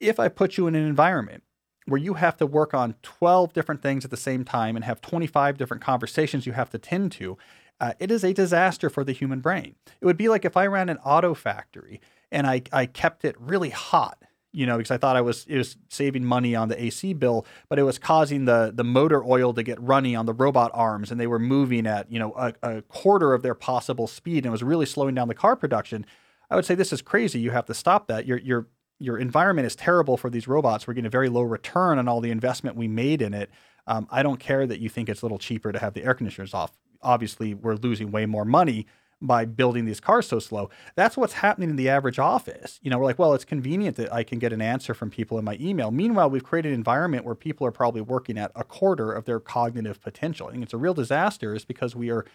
if 0.00 0.18
I 0.18 0.28
put 0.28 0.56
you 0.56 0.66
in 0.66 0.74
an 0.74 0.86
environment 0.86 1.44
where 1.86 2.00
you 2.00 2.14
have 2.14 2.36
to 2.36 2.46
work 2.46 2.74
on 2.74 2.94
12 3.02 3.52
different 3.52 3.82
things 3.82 4.04
at 4.04 4.10
the 4.10 4.16
same 4.16 4.44
time 4.44 4.76
and 4.76 4.84
have 4.84 5.00
25 5.00 5.58
different 5.58 5.82
conversations 5.82 6.46
you 6.46 6.52
have 6.52 6.70
to 6.70 6.78
tend 6.78 7.12
to, 7.12 7.36
uh, 7.80 7.94
it 7.98 8.10
is 8.10 8.24
a 8.24 8.32
disaster 8.32 8.88
for 8.88 9.04
the 9.04 9.12
human 9.12 9.40
brain. 9.40 9.74
It 10.00 10.06
would 10.06 10.16
be 10.16 10.28
like 10.28 10.44
if 10.44 10.56
I 10.56 10.66
ran 10.66 10.88
an 10.88 10.98
auto 10.98 11.34
factory 11.34 12.00
and 12.30 12.46
I, 12.46 12.62
I 12.72 12.86
kept 12.86 13.24
it 13.24 13.34
really 13.38 13.70
hot, 13.70 14.18
you 14.52 14.66
know, 14.66 14.76
because 14.76 14.90
I 14.90 14.98
thought 14.98 15.16
I 15.16 15.20
was 15.20 15.44
it 15.48 15.58
was 15.58 15.76
saving 15.88 16.24
money 16.24 16.54
on 16.54 16.68
the 16.68 16.82
AC 16.82 17.14
bill, 17.14 17.46
but 17.68 17.78
it 17.78 17.82
was 17.82 17.98
causing 17.98 18.44
the 18.44 18.72
the 18.74 18.84
motor 18.84 19.24
oil 19.24 19.52
to 19.54 19.62
get 19.62 19.80
runny 19.80 20.14
on 20.14 20.26
the 20.26 20.34
robot 20.34 20.70
arms, 20.74 21.10
and 21.10 21.20
they 21.20 21.26
were 21.26 21.38
moving 21.38 21.86
at 21.86 22.10
you 22.10 22.18
know 22.18 22.32
a, 22.36 22.52
a 22.62 22.82
quarter 22.82 23.34
of 23.34 23.42
their 23.42 23.54
possible 23.54 24.06
speed, 24.06 24.38
and 24.38 24.46
it 24.46 24.50
was 24.50 24.62
really 24.62 24.86
slowing 24.86 25.14
down 25.14 25.28
the 25.28 25.34
car 25.34 25.56
production. 25.56 26.06
I 26.50 26.56
would 26.56 26.64
say 26.64 26.74
this 26.74 26.92
is 26.92 27.02
crazy. 27.02 27.40
You 27.40 27.50
have 27.50 27.66
to 27.66 27.74
stop 27.74 28.08
that. 28.08 28.26
Your 28.26 28.38
your 28.38 28.68
your 28.98 29.18
environment 29.18 29.66
is 29.66 29.74
terrible 29.74 30.16
for 30.16 30.30
these 30.30 30.46
robots. 30.46 30.86
We're 30.86 30.94
getting 30.94 31.06
a 31.06 31.10
very 31.10 31.28
low 31.28 31.42
return 31.42 31.98
on 31.98 32.06
all 32.06 32.20
the 32.20 32.30
investment 32.30 32.76
we 32.76 32.86
made 32.88 33.20
in 33.20 33.34
it. 33.34 33.50
Um, 33.86 34.06
I 34.10 34.22
don't 34.22 34.38
care 34.38 34.64
that 34.66 34.78
you 34.78 34.88
think 34.88 35.08
it's 35.08 35.22
a 35.22 35.24
little 35.24 35.40
cheaper 35.40 35.72
to 35.72 35.78
have 35.78 35.94
the 35.94 36.04
air 36.04 36.14
conditioners 36.14 36.54
off 36.54 36.70
obviously 37.02 37.54
we're 37.54 37.74
losing 37.74 38.10
way 38.10 38.26
more 38.26 38.44
money 38.44 38.86
by 39.22 39.44
building 39.44 39.84
these 39.84 40.00
cars 40.00 40.26
so 40.26 40.40
slow. 40.40 40.68
That's 40.96 41.16
what's 41.16 41.34
happening 41.34 41.70
in 41.70 41.76
the 41.76 41.88
average 41.88 42.18
office. 42.18 42.80
You 42.82 42.90
know, 42.90 42.98
we're 42.98 43.04
like, 43.04 43.18
well, 43.18 43.34
it's 43.34 43.44
convenient 43.44 43.96
that 43.96 44.12
I 44.12 44.24
can 44.24 44.40
get 44.40 44.52
an 44.52 44.60
answer 44.60 44.94
from 44.94 45.10
people 45.10 45.38
in 45.38 45.44
my 45.44 45.56
email. 45.60 45.92
Meanwhile, 45.92 46.30
we've 46.30 46.42
created 46.42 46.70
an 46.70 46.74
environment 46.74 47.24
where 47.24 47.36
people 47.36 47.66
are 47.66 47.70
probably 47.72 48.00
working 48.00 48.36
at 48.36 48.50
a 48.56 48.64
quarter 48.64 49.12
of 49.12 49.24
their 49.24 49.38
cognitive 49.38 50.00
potential. 50.00 50.48
I 50.48 50.52
think 50.52 50.64
it's 50.64 50.74
a 50.74 50.78
real 50.78 50.94
disaster 50.94 51.54
is 51.54 51.64
because 51.64 51.94
we 51.94 52.10
are 52.10 52.26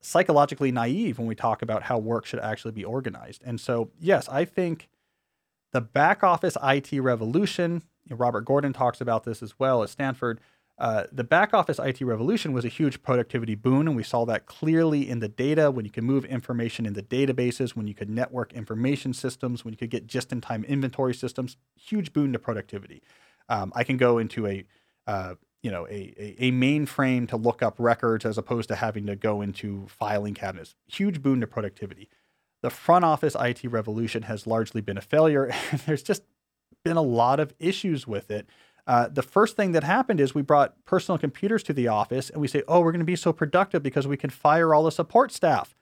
psychologically 0.00 0.72
naive 0.72 1.18
when 1.18 1.28
we 1.28 1.36
talk 1.36 1.62
about 1.62 1.84
how 1.84 1.98
work 1.98 2.26
should 2.26 2.40
actually 2.40 2.72
be 2.72 2.84
organized. 2.84 3.42
And 3.44 3.60
so, 3.60 3.90
yes, 4.00 4.28
I 4.28 4.44
think 4.44 4.88
the 5.72 5.80
back 5.80 6.22
office 6.22 6.56
IT 6.62 6.92
revolution, 7.00 7.82
you 8.04 8.10
know, 8.10 8.16
Robert 8.16 8.44
Gordon 8.44 8.72
talks 8.72 9.00
about 9.00 9.24
this 9.24 9.42
as 9.42 9.58
well 9.58 9.82
at 9.82 9.88
Stanford 9.88 10.40
uh, 10.76 11.04
the 11.12 11.22
back 11.22 11.54
office 11.54 11.78
IT 11.78 12.00
revolution 12.00 12.52
was 12.52 12.64
a 12.64 12.68
huge 12.68 13.00
productivity 13.02 13.54
boon, 13.54 13.86
and 13.86 13.96
we 13.96 14.02
saw 14.02 14.24
that 14.24 14.46
clearly 14.46 15.08
in 15.08 15.20
the 15.20 15.28
data 15.28 15.70
when 15.70 15.84
you 15.84 15.90
could 15.90 16.02
move 16.02 16.24
information 16.24 16.84
in 16.84 16.94
the 16.94 17.02
databases, 17.02 17.76
when 17.76 17.86
you 17.86 17.94
could 17.94 18.10
network 18.10 18.52
information 18.52 19.12
systems, 19.12 19.64
when 19.64 19.72
you 19.72 19.78
could 19.78 19.90
get 19.90 20.06
just 20.06 20.32
in 20.32 20.40
time 20.40 20.64
inventory 20.64 21.14
systems. 21.14 21.56
Huge 21.76 22.12
boon 22.12 22.32
to 22.32 22.40
productivity. 22.40 23.02
Um, 23.48 23.72
I 23.76 23.84
can 23.84 23.96
go 23.96 24.18
into 24.18 24.48
a 24.48 24.64
uh, 25.06 25.34
you 25.62 25.70
know 25.70 25.86
a, 25.86 26.12
a, 26.18 26.46
a 26.46 26.52
mainframe 26.52 27.28
to 27.28 27.36
look 27.36 27.62
up 27.62 27.76
records 27.78 28.24
as 28.24 28.36
opposed 28.36 28.68
to 28.70 28.74
having 28.74 29.06
to 29.06 29.14
go 29.14 29.42
into 29.42 29.86
filing 29.86 30.34
cabinets. 30.34 30.74
Huge 30.88 31.22
boon 31.22 31.40
to 31.40 31.46
productivity. 31.46 32.08
The 32.62 32.70
front 32.70 33.04
office 33.04 33.36
IT 33.38 33.62
revolution 33.64 34.22
has 34.22 34.44
largely 34.46 34.80
been 34.80 34.98
a 34.98 35.02
failure. 35.02 35.44
and 35.70 35.80
There's 35.80 36.02
just 36.02 36.22
been 36.82 36.96
a 36.96 37.02
lot 37.02 37.38
of 37.38 37.54
issues 37.60 38.06
with 38.06 38.30
it 38.30 38.48
uh, 38.86 39.08
the 39.08 39.22
first 39.22 39.56
thing 39.56 39.72
that 39.72 39.84
happened 39.84 40.20
is 40.20 40.34
we 40.34 40.42
brought 40.42 40.74
personal 40.84 41.18
computers 41.18 41.62
to 41.64 41.72
the 41.72 41.88
office 41.88 42.28
and 42.28 42.40
we 42.40 42.48
say, 42.48 42.62
oh, 42.68 42.80
we're 42.80 42.92
going 42.92 42.98
to 42.98 43.04
be 43.04 43.16
so 43.16 43.32
productive 43.32 43.82
because 43.82 44.06
we 44.06 44.16
can 44.16 44.30
fire 44.30 44.74
all 44.74 44.84
the 44.84 44.92
support 44.92 45.32
staff. 45.32 45.74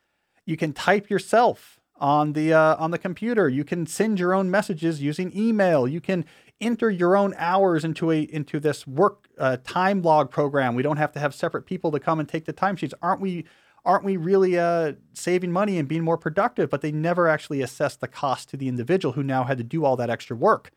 You 0.46 0.56
can 0.56 0.72
type 0.72 1.10
yourself 1.10 1.80
on 1.98 2.32
the 2.32 2.52
uh, 2.52 2.76
on 2.76 2.90
the 2.90 2.98
computer. 2.98 3.48
You 3.48 3.64
can 3.64 3.86
send 3.86 4.18
your 4.18 4.34
own 4.34 4.50
messages 4.50 5.02
using 5.02 5.36
email. 5.36 5.86
You 5.86 6.00
can 6.00 6.24
enter 6.60 6.90
your 6.90 7.16
own 7.16 7.34
hours 7.38 7.84
into 7.84 8.10
a 8.10 8.22
into 8.22 8.60
this 8.60 8.86
work 8.86 9.28
uh, 9.38 9.58
time 9.64 10.02
log 10.02 10.30
program. 10.30 10.74
We 10.74 10.82
don't 10.82 10.96
have 10.96 11.12
to 11.12 11.20
have 11.20 11.34
separate 11.34 11.66
people 11.66 11.90
to 11.92 12.00
come 12.00 12.20
and 12.20 12.28
take 12.28 12.44
the 12.44 12.52
timesheets. 12.52 12.94
Aren't 13.02 13.20
we? 13.20 13.46
Aren't 13.84 14.04
we 14.04 14.16
really 14.16 14.58
uh, 14.58 14.92
saving 15.12 15.50
money 15.50 15.76
and 15.78 15.88
being 15.88 16.04
more 16.04 16.18
productive? 16.18 16.70
But 16.70 16.82
they 16.82 16.92
never 16.92 17.26
actually 17.26 17.62
assessed 17.62 18.00
the 18.00 18.08
cost 18.08 18.48
to 18.50 18.56
the 18.56 18.68
individual 18.68 19.12
who 19.12 19.24
now 19.24 19.44
had 19.44 19.58
to 19.58 19.64
do 19.64 19.84
all 19.84 19.96
that 19.96 20.10
extra 20.10 20.36
work 20.36 20.70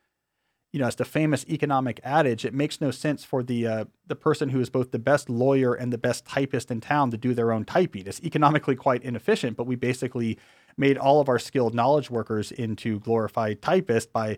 you 0.76 0.82
know, 0.82 0.88
it's 0.88 0.98
the 0.98 1.06
famous 1.06 1.46
economic 1.48 2.02
adage. 2.04 2.44
It 2.44 2.54
makes 2.54 2.82
no 2.82 2.92
sense 2.92 3.24
for 3.24 3.42
the 3.42 3.66
uh, 3.66 3.86
the 4.08 4.16
person 4.16 4.50
who 4.50 4.60
is 4.60 4.70
both 4.70 4.92
the 4.92 5.00
best 5.00 5.30
lawyer 5.30 5.74
and 5.74 5.94
the 5.94 5.98
best 5.98 6.26
typist 6.26 6.70
in 6.70 6.82
town 6.82 7.12
to 7.12 7.18
do 7.18 7.34
their 7.34 7.54
own 7.54 7.64
typing. 7.64 8.06
It's 8.06 8.22
economically 8.22 8.76
quite 8.76 9.02
inefficient. 9.02 9.56
But 9.56 9.68
we 9.68 9.78
basically 9.78 10.38
made 10.76 10.98
all 10.98 11.22
of 11.22 11.30
our 11.30 11.40
skilled 11.40 11.74
knowledge 11.74 12.12
workers 12.12 12.52
into 12.52 13.00
glorified 13.00 13.62
typists 13.62 14.12
by 14.12 14.38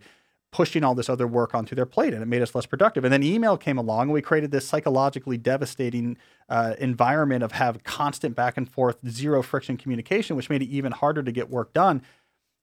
pushing 0.52 0.84
all 0.84 0.94
this 0.94 1.10
other 1.10 1.26
work 1.26 1.56
onto 1.56 1.74
their 1.74 1.88
plate, 1.88 2.14
and 2.14 2.22
it 2.22 2.28
made 2.28 2.44
us 2.44 2.54
less 2.54 2.68
productive. 2.68 3.04
And 3.04 3.12
then 3.12 3.24
email 3.24 3.58
came 3.58 3.80
along, 3.80 4.04
and 4.04 4.12
we 4.12 4.22
created 4.22 4.52
this 4.52 4.68
psychologically 4.68 5.40
devastating 5.40 6.18
uh, 6.50 6.76
environment 6.78 7.44
of 7.44 7.54
have 7.54 7.84
constant 7.84 8.36
back 8.36 8.58
and 8.58 8.70
forth, 8.70 8.98
zero 9.10 9.42
friction 9.42 9.76
communication, 9.76 10.36
which 10.36 10.52
made 10.52 10.62
it 10.62 10.70
even 10.70 10.92
harder 10.92 11.24
to 11.24 11.32
get 11.32 11.50
work 11.50 11.74
done 11.74 12.04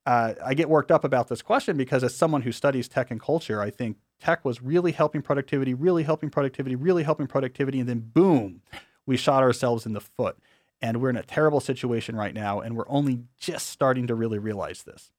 uh, 0.06 0.34
I 0.44 0.54
get 0.54 0.68
worked 0.68 0.90
up 0.90 1.04
about 1.04 1.28
this 1.28 1.42
question 1.42 1.76
because 1.76 2.04
as 2.04 2.14
someone 2.14 2.42
who 2.42 2.52
studies 2.52 2.88
tech 2.88 3.10
and 3.10 3.20
culture, 3.20 3.60
I 3.60 3.70
think 3.70 3.96
tech 4.20 4.44
was 4.44 4.62
really 4.62 4.92
helping 4.92 5.22
productivity, 5.22 5.74
really 5.74 6.02
helping 6.02 6.30
productivity, 6.30 6.76
really 6.76 7.02
helping 7.02 7.26
productivity, 7.26 7.80
and 7.80 7.88
then 7.88 8.00
boom, 8.00 8.60
we 9.06 9.16
shot 9.16 9.42
ourselves 9.42 9.86
in 9.86 9.92
the 9.92 10.00
foot. 10.00 10.38
And 10.82 11.00
we're 11.00 11.10
in 11.10 11.16
a 11.16 11.22
terrible 11.22 11.60
situation 11.60 12.14
right 12.14 12.34
now, 12.34 12.60
and 12.60 12.76
we're 12.76 12.88
only 12.88 13.20
just 13.38 13.68
starting 13.68 14.06
to 14.08 14.14
really 14.14 14.38
realize 14.38 14.82
this. 14.82 15.10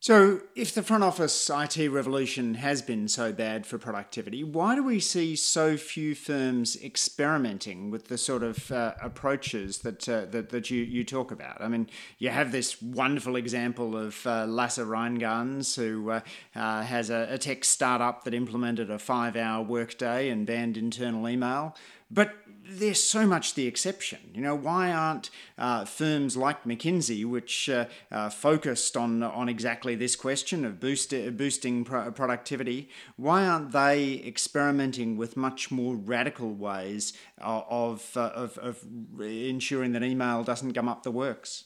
So, 0.00 0.42
if 0.54 0.74
the 0.74 0.84
front 0.84 1.02
office 1.02 1.50
IT 1.50 1.88
revolution 1.88 2.54
has 2.54 2.82
been 2.82 3.08
so 3.08 3.32
bad 3.32 3.66
for 3.66 3.78
productivity, 3.78 4.44
why 4.44 4.76
do 4.76 4.84
we 4.84 5.00
see 5.00 5.34
so 5.34 5.76
few 5.76 6.14
firms 6.14 6.76
experimenting 6.80 7.90
with 7.90 8.06
the 8.06 8.16
sort 8.16 8.44
of 8.44 8.70
uh, 8.70 8.94
approaches 9.02 9.78
that, 9.78 10.08
uh, 10.08 10.26
that 10.26 10.50
that 10.50 10.70
you, 10.70 10.84
you 10.84 11.02
talk 11.02 11.32
about? 11.32 11.60
I 11.60 11.66
mean, 11.66 11.90
you 12.18 12.28
have 12.28 12.52
this 12.52 12.80
wonderful 12.80 13.34
example 13.34 13.96
of 13.96 14.24
uh, 14.24 14.46
Lasse 14.46 14.78
Rheingans, 14.78 15.74
who 15.74 16.12
uh, 16.12 16.20
uh, 16.54 16.82
has 16.82 17.10
a, 17.10 17.26
a 17.30 17.38
tech 17.38 17.64
startup 17.64 18.22
that 18.22 18.34
implemented 18.34 18.92
a 18.92 19.00
five-hour 19.00 19.64
workday 19.64 20.28
and 20.28 20.46
banned 20.46 20.76
internal 20.76 21.28
email. 21.28 21.74
But 22.08 22.36
there's 22.68 23.02
so 23.02 23.26
much 23.26 23.54
the 23.54 23.66
exception. 23.66 24.18
You 24.34 24.42
know, 24.42 24.54
why 24.54 24.92
aren't 24.92 25.30
uh, 25.56 25.84
firms 25.84 26.36
like 26.36 26.64
McKinsey, 26.64 27.24
which 27.24 27.70
uh, 27.70 27.86
uh, 28.12 28.28
focused 28.28 28.96
on 28.96 29.22
on 29.22 29.48
exactly 29.48 29.94
this 29.94 30.16
question 30.16 30.64
of 30.64 30.78
boost, 30.78 31.10
boosting 31.36 31.84
pro- 31.84 32.10
productivity, 32.10 32.90
why 33.16 33.46
aren't 33.46 33.72
they 33.72 34.22
experimenting 34.26 35.16
with 35.16 35.36
much 35.36 35.70
more 35.70 35.96
radical 35.96 36.52
ways 36.52 37.12
of, 37.38 38.16
uh, 38.16 38.30
of, 38.34 38.58
of 38.58 38.84
ensuring 39.20 39.92
that 39.92 40.02
email 40.02 40.44
doesn't 40.44 40.72
gum 40.72 40.88
up 40.88 41.02
the 41.02 41.10
works? 41.10 41.64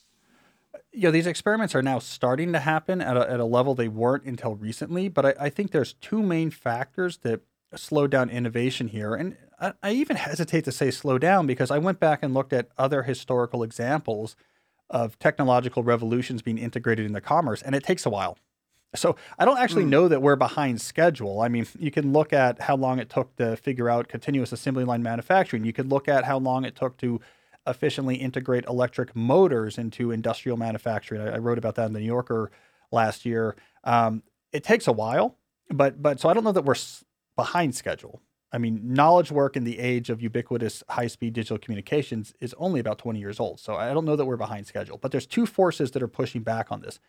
you 0.93 1.03
know, 1.03 1.11
these 1.11 1.27
experiments 1.27 1.75
are 1.75 1.83
now 1.83 1.99
starting 1.99 2.53
to 2.53 2.59
happen 2.59 3.01
at 3.01 3.17
a, 3.17 3.31
at 3.31 3.41
a 3.41 3.45
level 3.45 3.75
they 3.75 3.89
weren't 3.89 4.25
until 4.25 4.55
recently. 4.55 5.09
But 5.09 5.27
I, 5.27 5.35
I 5.41 5.49
think 5.49 5.71
there's 5.71 5.95
two 5.95 6.23
main 6.23 6.51
factors 6.51 7.19
that 7.19 7.41
slow 7.75 8.07
down 8.07 8.31
innovation 8.31 8.89
here. 8.89 9.15
And 9.15 9.37
I, 9.63 9.73
I 9.83 9.93
even 9.93 10.17
hesitate 10.17 10.65
to 10.65 10.73
say 10.73 10.91
slow 10.91 11.19
down 11.19 11.47
because 11.47 11.71
I 11.71 11.79
went 11.79 12.01
back 12.01 12.23
and 12.23 12.35
looked 12.35 12.53
at 12.53 12.69
other 12.77 13.05
historical 13.05 13.63
examples 13.63 14.37
of 14.91 15.19
technological 15.19 15.83
revolutions 15.83 16.43
being 16.43 16.59
integrated 16.59 17.07
into 17.07 17.21
commerce, 17.21 17.63
and 17.63 17.75
it 17.75 17.85
takes 17.85 18.05
a 18.05 18.11
while. 18.11 18.37
So 18.95 19.17
I 19.39 19.47
don't 19.47 19.57
actually 19.57 19.85
mm. 19.85 19.91
know 19.91 20.09
that 20.09 20.21
we're 20.21 20.37
behind 20.37 20.83
schedule. 20.83 21.41
I 21.41 21.49
mean, 21.49 21.67
you 21.79 21.91
can 21.91 22.13
look 22.13 22.33
at 22.35 22.61
how 22.63 22.77
long 22.77 22.99
it 22.99 23.09
took 23.09 23.35
to 23.37 23.57
figure 23.57 23.89
out 23.89 24.09
continuous 24.09 24.53
assembly 24.53 24.85
line 24.85 25.03
manufacturing. 25.03 25.65
You 25.65 25.73
could 25.73 25.89
look 25.89 26.09
at 26.09 26.25
how 26.25 26.39
long 26.39 26.67
it 26.67 26.77
took 26.77 26.99
to 26.99 27.19
efficiently 27.67 28.17
integrate 28.17 28.67
electric 28.67 29.17
motors 29.17 29.79
into 29.79 30.11
industrial 30.11 30.59
manufacturing. 30.59 31.23
I, 31.23 31.37
I 31.37 31.39
wrote 31.39 31.57
about 31.57 31.77
that 31.77 31.87
in 31.87 31.95
the 31.95 32.01
New 32.01 32.07
Yorker 32.07 32.51
last 32.91 33.25
year. 33.25 33.57
Um, 33.85 34.23
it 34.53 34.63
takes 34.63 34.87
a 34.87 34.93
while, 34.93 35.39
but 35.71 36.03
but 36.03 36.21
so 36.21 36.29
I 36.29 36.35
don't 36.35 36.45
know 36.45 36.53
that 36.53 36.65
we're 36.65 36.75
behind 37.35 37.75
schedule. 37.75 38.21
I 38.53 38.59
mean, 38.59 38.81
knowledge 38.83 39.33
work 39.33 39.57
in 39.57 39.65
the 39.65 39.79
age 39.79 40.11
of 40.11 40.21
ubiquitous 40.21 40.85
high 40.91 41.07
speed 41.07 41.33
digital 41.33 41.59
communications 41.59 42.35
is 42.41 42.55
only 42.59 42.81
about 42.81 42.99
20 42.99 43.19
years 43.19 43.41
old. 43.41 43.61
So 43.61 43.77
I 43.77 43.95
don't 43.95 44.05
know 44.05 44.17
that 44.17 44.27
we're 44.27 44.37
behind 44.37 44.67
schedule, 44.67 44.99
but 44.99 45.11
there's 45.11 45.27
two 45.27 45.47
forces 45.47 45.93
that 45.93 46.03
are 46.03 46.09
pushing 46.09 46.43
back 46.43 46.71
on 46.71 46.83
this. 46.83 47.01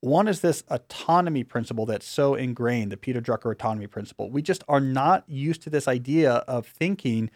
One 0.00 0.28
is 0.28 0.40
this 0.40 0.62
autonomy 0.68 1.44
principle 1.44 1.84
that's 1.84 2.06
so 2.06 2.34
ingrained, 2.36 2.92
the 2.92 2.96
Peter 2.96 3.20
Drucker 3.20 3.50
autonomy 3.50 3.88
principle. 3.88 4.30
We 4.30 4.42
just 4.42 4.62
are 4.68 4.80
not 4.80 5.24
used 5.28 5.62
to 5.62 5.70
this 5.70 5.88
idea 5.88 6.32
of 6.32 6.66
thinking 6.66 7.30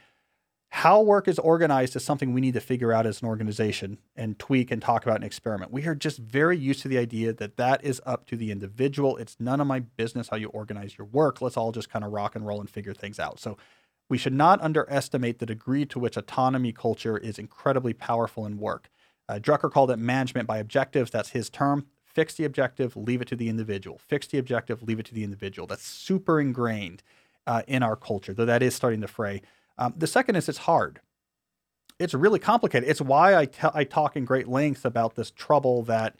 how 0.75 1.03
work 1.03 1.29
is 1.29 1.39
organized 1.39 1.95
is 1.97 2.03
something 2.03 2.33
we 2.33 2.41
need 2.41 2.55
to 2.55 2.61
figure 2.61 2.95
out 2.95 3.05
as 3.05 3.21
an 3.21 3.29
organization 3.29 3.99
and 4.17 4.39
tweak 4.39 4.71
and 4.71 4.81
talk 4.81 5.05
about 5.05 5.17
and 5.17 5.25
experiment. 5.25 5.71
We 5.71 5.87
are 5.87 5.95
just 5.95 6.17
very 6.17 6.57
used 6.57 6.81
to 6.81 6.89
the 6.89 6.97
idea 6.97 7.35
that 7.35 7.59
that 7.59 7.85
is 7.85 8.01
up 8.07 8.25
to 8.29 8.39
the 8.39 8.51
individual. 8.51 9.19
It's 9.19 9.37
none 9.39 9.61
of 9.61 9.67
my 9.67 9.81
business 9.81 10.29
how 10.29 10.39
you 10.39 10.49
organize 10.49 10.97
your 10.97 11.07
work. 11.07 11.43
Let's 11.43 11.59
all 11.59 11.73
just 11.73 11.91
kind 11.91 12.07
of 12.07 12.11
rock 12.11 12.35
and 12.35 12.47
roll 12.47 12.59
and 12.59 12.71
figure 12.71 12.95
things 12.95 13.21
out. 13.21 13.39
So 13.39 13.59
we 14.09 14.17
should 14.17 14.33
not 14.33 14.63
underestimate 14.63 15.41
the 15.41 15.47
degree 15.47 15.85
to 15.85 15.99
which 15.99 16.17
autonomy 16.17 16.73
culture 16.73 17.19
is 17.19 17.39
incredibly 17.39 17.93
powerful 17.93 18.47
in 18.47 18.57
work. 18.57 18.89
Uh, 19.29 19.35
Drucker 19.35 19.71
called 19.71 19.91
it 19.91 19.99
management 19.99 20.49
by 20.49 20.57
objectives. 20.57 21.11
That's 21.11 21.31
his 21.31 21.51
term. 21.51 21.85
Fix 22.03 22.33
the 22.33 22.47
objective, 22.47 22.97
leave 22.97 23.21
it 23.21 23.29
to 23.29 23.37
the 23.37 23.51
individual. 23.51 23.99
Fix 23.99 24.27
the 24.27 24.39
objective, 24.39 24.83
leave 24.83 24.99
it 24.99 25.05
to 25.05 25.15
the 25.15 25.23
individual. 25.23 25.67
That's 25.67 25.87
super 25.87 26.41
ingrained 26.41 27.03
uh, 27.47 27.61
in 27.69 27.83
our 27.83 27.95
culture, 27.95 28.33
though 28.33 28.47
that 28.47 28.63
is 28.63 28.75
starting 28.75 29.03
to 29.03 29.09
fray. 29.09 29.43
Um, 29.79 29.95
the 29.97 30.07
second 30.07 30.37
is 30.37 30.49
it's 30.49 30.59
hard. 30.59 31.01
It's 31.99 32.15
really 32.15 32.39
complicated. 32.39 32.89
It's 32.89 33.01
why 33.01 33.37
I, 33.37 33.47
t- 33.47 33.69
I 33.73 33.85
talk 33.85 34.17
in 34.17 34.25
great 34.25 34.49
length 34.49 34.85
about 34.85 35.15
this 35.15 35.31
trouble 35.31 35.83
that 35.85 36.17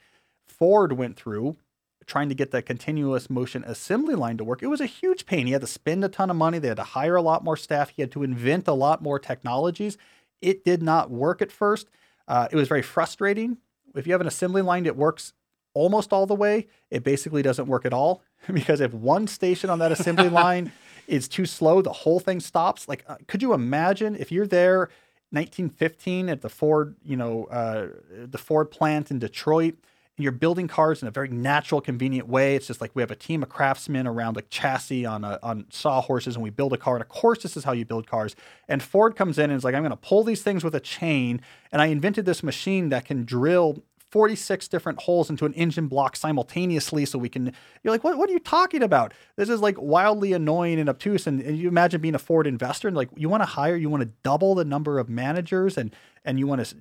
Ford 0.47 0.93
went 0.93 1.17
through 1.17 1.57
trying 2.05 2.29
to 2.29 2.35
get 2.35 2.51
that 2.51 2.65
continuous 2.65 3.29
motion 3.29 3.63
assembly 3.65 4.15
line 4.15 4.37
to 4.37 4.43
work. 4.43 4.61
It 4.61 4.67
was 4.67 4.81
a 4.81 4.85
huge 4.85 5.25
pain. 5.25 5.47
He 5.47 5.53
had 5.53 5.61
to 5.61 5.67
spend 5.67 6.03
a 6.03 6.09
ton 6.09 6.29
of 6.29 6.35
money. 6.35 6.59
They 6.59 6.67
had 6.67 6.77
to 6.77 6.83
hire 6.83 7.15
a 7.15 7.21
lot 7.21 7.43
more 7.43 7.57
staff. 7.57 7.89
He 7.89 8.01
had 8.01 8.11
to 8.11 8.23
invent 8.23 8.67
a 8.67 8.73
lot 8.73 9.01
more 9.01 9.19
technologies. 9.19 9.97
It 10.41 10.65
did 10.65 10.83
not 10.83 11.09
work 11.09 11.41
at 11.41 11.51
first. 11.51 11.89
Uh, 12.27 12.47
it 12.51 12.55
was 12.55 12.67
very 12.67 12.81
frustrating. 12.81 13.57
If 13.95 14.07
you 14.07 14.13
have 14.13 14.21
an 14.21 14.27
assembly 14.27 14.61
line 14.61 14.83
that 14.83 14.95
works 14.95 15.33
almost 15.73 16.13
all 16.13 16.25
the 16.25 16.35
way, 16.35 16.67
it 16.91 17.03
basically 17.03 17.41
doesn't 17.41 17.67
work 17.67 17.85
at 17.85 17.93
all 17.93 18.21
because 18.53 18.81
if 18.81 18.93
one 18.93 19.27
station 19.27 19.69
on 19.69 19.79
that 19.79 19.91
assembly 19.91 20.29
line 20.43 20.71
is 21.07 21.27
too 21.27 21.45
slow, 21.45 21.81
the 21.81 21.91
whole 21.91 22.19
thing 22.19 22.39
stops. 22.39 22.87
Like, 22.87 23.03
uh, 23.07 23.17
could 23.27 23.41
you 23.41 23.53
imagine 23.53 24.15
if 24.15 24.31
you're 24.31 24.47
there 24.47 24.89
1915 25.31 26.29
at 26.29 26.41
the 26.41 26.49
Ford, 26.49 26.95
you 27.03 27.17
know, 27.17 27.45
uh, 27.45 27.87
the 28.11 28.37
Ford 28.37 28.69
plant 28.69 29.09
in 29.09 29.17
Detroit, 29.17 29.75
and 30.15 30.23
you're 30.23 30.31
building 30.31 30.67
cars 30.67 31.01
in 31.01 31.07
a 31.07 31.11
very 31.11 31.29
natural, 31.29 31.81
convenient 31.81 32.27
way. 32.27 32.55
It's 32.55 32.67
just 32.67 32.81
like 32.81 32.91
we 32.93 33.01
have 33.01 33.09
a 33.09 33.15
team 33.15 33.41
of 33.41 33.49
craftsmen 33.49 34.05
around 34.05 34.37
a 34.37 34.43
chassis 34.43 35.07
on 35.07 35.23
a, 35.23 35.39
on 35.41 35.65
sawhorses, 35.71 36.35
and 36.35 36.43
we 36.43 36.51
build 36.51 36.71
a 36.71 36.77
car. 36.77 36.95
And 36.95 37.01
of 37.01 37.09
course, 37.09 37.41
this 37.41 37.57
is 37.57 37.63
how 37.63 37.71
you 37.71 37.83
build 37.83 38.05
cars. 38.05 38.35
And 38.67 38.83
Ford 38.83 39.15
comes 39.15 39.39
in 39.39 39.49
and 39.49 39.57
is 39.57 39.63
like, 39.63 39.73
I'm 39.73 39.81
going 39.81 39.89
to 39.89 39.97
pull 39.97 40.23
these 40.23 40.43
things 40.43 40.63
with 40.63 40.75
a 40.75 40.79
chain, 40.79 41.41
and 41.71 41.81
I 41.81 41.87
invented 41.87 42.25
this 42.25 42.43
machine 42.43 42.89
that 42.89 43.05
can 43.05 43.25
drill 43.25 43.81
46 44.13 44.67
different 44.67 45.01
holes 45.01 45.31
into 45.31 45.43
an 45.43 45.53
engine 45.55 45.87
block 45.87 46.15
simultaneously 46.15 47.03
so 47.03 47.17
we 47.17 47.29
can 47.29 47.51
you're 47.81 47.91
like 47.91 48.03
what, 48.03 48.15
what 48.15 48.29
are 48.29 48.33
you 48.33 48.37
talking 48.37 48.83
about? 48.83 49.11
This 49.37 49.49
is 49.49 49.59
like 49.59 49.75
wildly 49.81 50.33
annoying 50.33 50.79
and 50.79 50.87
obtuse. 50.87 51.25
And, 51.25 51.41
and 51.41 51.57
you 51.57 51.67
imagine 51.67 51.99
being 51.99 52.13
a 52.13 52.19
ford 52.19 52.45
investor 52.45 52.87
and 52.87 52.95
like 52.95 53.09
you 53.15 53.27
want 53.27 53.41
to 53.41 53.47
hire 53.47 53.75
you 53.75 53.89
want 53.89 54.03
to 54.03 54.11
double 54.21 54.53
the 54.53 54.65
number 54.65 54.99
of 54.99 55.09
managers 55.09 55.79
and 55.79 55.95
and 56.23 56.37
you 56.37 56.45
want 56.45 56.63
to 56.63 56.75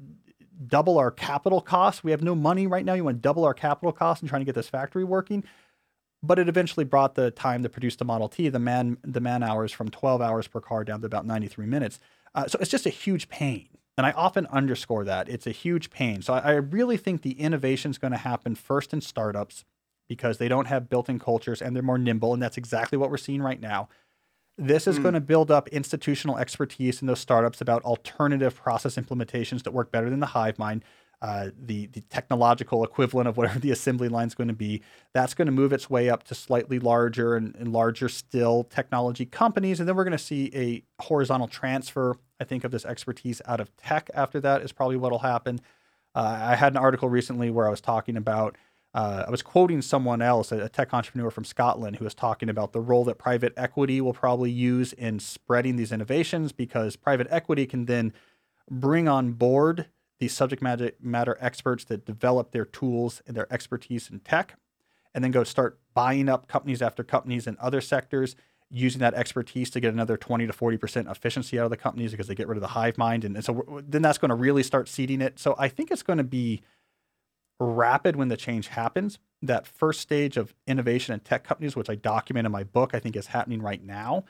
double 0.66 0.98
our 0.98 1.10
capital 1.10 1.62
costs. 1.62 2.04
We 2.04 2.10
have 2.10 2.20
no 2.20 2.34
money 2.34 2.66
right 2.66 2.84
now. 2.84 2.92
You 2.92 3.04
want 3.04 3.16
to 3.16 3.22
double 3.22 3.46
our 3.46 3.54
capital 3.54 3.92
costs 3.92 4.20
and 4.20 4.28
trying 4.28 4.42
to 4.42 4.46
get 4.46 4.54
this 4.54 4.68
factory 4.68 5.02
working. 5.02 5.42
But 6.22 6.38
it 6.38 6.50
eventually 6.50 6.84
brought 6.84 7.14
the 7.14 7.30
time 7.30 7.62
to 7.62 7.70
produce 7.70 7.96
the 7.96 8.04
model 8.04 8.28
t. 8.28 8.50
The 8.50 8.58
man 8.58 8.98
the 9.02 9.20
man 9.20 9.42
hours 9.42 9.72
from 9.72 9.88
12 9.88 10.20
hours 10.20 10.48
per 10.48 10.60
car 10.60 10.84
down 10.84 11.00
to 11.00 11.06
about 11.06 11.24
93 11.24 11.64
minutes. 11.64 11.98
Uh, 12.34 12.46
so 12.46 12.58
it's 12.60 12.70
just 12.70 12.84
a 12.84 12.90
huge 12.90 13.30
pain 13.30 13.70
and 13.96 14.06
I 14.06 14.12
often 14.12 14.46
underscore 14.46 15.04
that. 15.04 15.28
It's 15.28 15.46
a 15.46 15.50
huge 15.50 15.90
pain. 15.90 16.22
So 16.22 16.34
I, 16.34 16.38
I 16.38 16.52
really 16.52 16.96
think 16.96 17.22
the 17.22 17.32
innovation 17.32 17.90
is 17.90 17.98
going 17.98 18.12
to 18.12 18.18
happen 18.18 18.54
first 18.54 18.92
in 18.92 19.00
startups 19.00 19.64
because 20.08 20.38
they 20.38 20.48
don't 20.48 20.66
have 20.66 20.88
built 20.88 21.08
in 21.08 21.18
cultures 21.18 21.62
and 21.62 21.74
they're 21.74 21.82
more 21.82 21.98
nimble. 21.98 22.32
And 22.32 22.42
that's 22.42 22.56
exactly 22.56 22.98
what 22.98 23.10
we're 23.10 23.16
seeing 23.16 23.42
right 23.42 23.60
now. 23.60 23.88
This 24.58 24.86
is 24.86 24.98
mm. 24.98 25.02
going 25.02 25.14
to 25.14 25.20
build 25.20 25.50
up 25.50 25.68
institutional 25.68 26.38
expertise 26.38 27.00
in 27.00 27.06
those 27.06 27.20
startups 27.20 27.60
about 27.60 27.82
alternative 27.84 28.54
process 28.54 28.96
implementations 28.96 29.62
that 29.62 29.72
work 29.72 29.90
better 29.90 30.10
than 30.10 30.20
the 30.20 30.26
hive 30.26 30.58
mind. 30.58 30.84
Uh, 31.22 31.50
the 31.56 31.86
the 31.86 32.00
technological 32.00 32.82
equivalent 32.82 33.28
of 33.28 33.36
whatever 33.36 33.56
the 33.60 33.70
assembly 33.70 34.08
line 34.08 34.26
is 34.26 34.34
going 34.34 34.48
to 34.48 34.54
be. 34.54 34.82
That's 35.14 35.34
going 35.34 35.46
to 35.46 35.52
move 35.52 35.72
its 35.72 35.88
way 35.88 36.10
up 36.10 36.24
to 36.24 36.34
slightly 36.34 36.80
larger 36.80 37.36
and, 37.36 37.54
and 37.54 37.72
larger 37.72 38.08
still 38.08 38.64
technology 38.64 39.24
companies, 39.24 39.78
and 39.78 39.88
then 39.88 39.94
we're 39.94 40.02
going 40.02 40.12
to 40.12 40.18
see 40.18 40.50
a 40.52 40.82
horizontal 41.00 41.46
transfer. 41.46 42.16
I 42.42 42.44
think 42.44 42.64
of 42.64 42.72
this 42.72 42.84
expertise 42.84 43.40
out 43.46 43.60
of 43.60 43.74
tech. 43.76 44.10
After 44.12 44.40
that 44.40 44.62
is 44.62 44.72
probably 44.72 44.96
what'll 44.96 45.20
happen. 45.20 45.60
Uh, 46.14 46.38
I 46.42 46.56
had 46.56 46.72
an 46.72 46.76
article 46.76 47.08
recently 47.08 47.50
where 47.50 47.66
I 47.66 47.70
was 47.70 47.80
talking 47.80 48.16
about. 48.16 48.58
Uh, 48.92 49.24
I 49.26 49.30
was 49.30 49.42
quoting 49.42 49.80
someone 49.80 50.20
else, 50.20 50.52
a, 50.52 50.68
tech 50.68 50.92
entrepreneur 50.92 51.30
from 51.30 51.44
Scotland, 51.44 51.96
who 51.96 52.04
was 52.04 52.14
talking 52.14 52.50
about 52.50 52.72
the 52.72 52.80
role 52.80 53.04
that 53.04 53.16
private 53.16 53.54
equity 53.56 54.02
will 54.02 54.12
probably 54.12 54.50
use 54.50 54.92
in 54.92 55.18
spreading 55.18 55.76
these 55.76 55.92
innovations 55.92 56.52
because 56.52 56.96
private 56.96 57.26
equity 57.30 57.64
can 57.64 57.86
then 57.86 58.12
bring 58.70 59.08
on 59.08 59.32
board 59.32 59.86
these 60.18 60.34
subject 60.34 60.62
matter 60.62 61.38
experts 61.40 61.84
that 61.84 62.04
develop 62.04 62.50
their 62.50 62.66
tools 62.66 63.22
and 63.26 63.36
their 63.36 63.50
expertise 63.52 64.10
in 64.10 64.18
tech, 64.20 64.58
and 65.14 65.24
then 65.24 65.30
go 65.30 65.44
start 65.44 65.78
buying 65.94 66.28
up 66.28 66.48
companies 66.48 66.82
after 66.82 67.02
companies 67.02 67.46
in 67.46 67.56
other 67.60 67.80
sectors, 67.80 68.36
using 68.72 69.00
that 69.00 69.14
expertise 69.14 69.68
to 69.70 69.80
get 69.80 69.92
another 69.92 70.16
20 70.16 70.46
to 70.46 70.52
40% 70.52 71.10
efficiency 71.10 71.58
out 71.58 71.64
of 71.64 71.70
the 71.70 71.76
companies 71.76 72.10
because 72.10 72.26
they 72.26 72.34
get 72.34 72.48
rid 72.48 72.56
of 72.56 72.62
the 72.62 72.68
hive 72.68 72.96
mind. 72.96 73.24
And, 73.24 73.36
and 73.36 73.44
so 73.44 73.82
then 73.86 74.00
that's 74.00 74.18
going 74.18 74.30
to 74.30 74.34
really 74.34 74.62
start 74.62 74.88
seeding 74.88 75.20
it. 75.20 75.38
So 75.38 75.54
I 75.58 75.68
think 75.68 75.90
it's 75.90 76.02
going 76.02 76.16
to 76.16 76.24
be 76.24 76.62
rapid 77.60 78.16
when 78.16 78.28
the 78.28 78.36
change 78.36 78.68
happens. 78.68 79.18
That 79.42 79.66
first 79.66 80.00
stage 80.00 80.36
of 80.36 80.54
innovation 80.66 81.12
in 81.12 81.20
tech 81.20 81.44
companies, 81.44 81.76
which 81.76 81.90
I 81.90 81.96
document 81.96 82.46
in 82.46 82.52
my 82.52 82.64
book, 82.64 82.94
I 82.94 82.98
think 82.98 83.14
is 83.14 83.26
happening 83.28 83.60
right 83.60 83.84
now. 83.84 84.24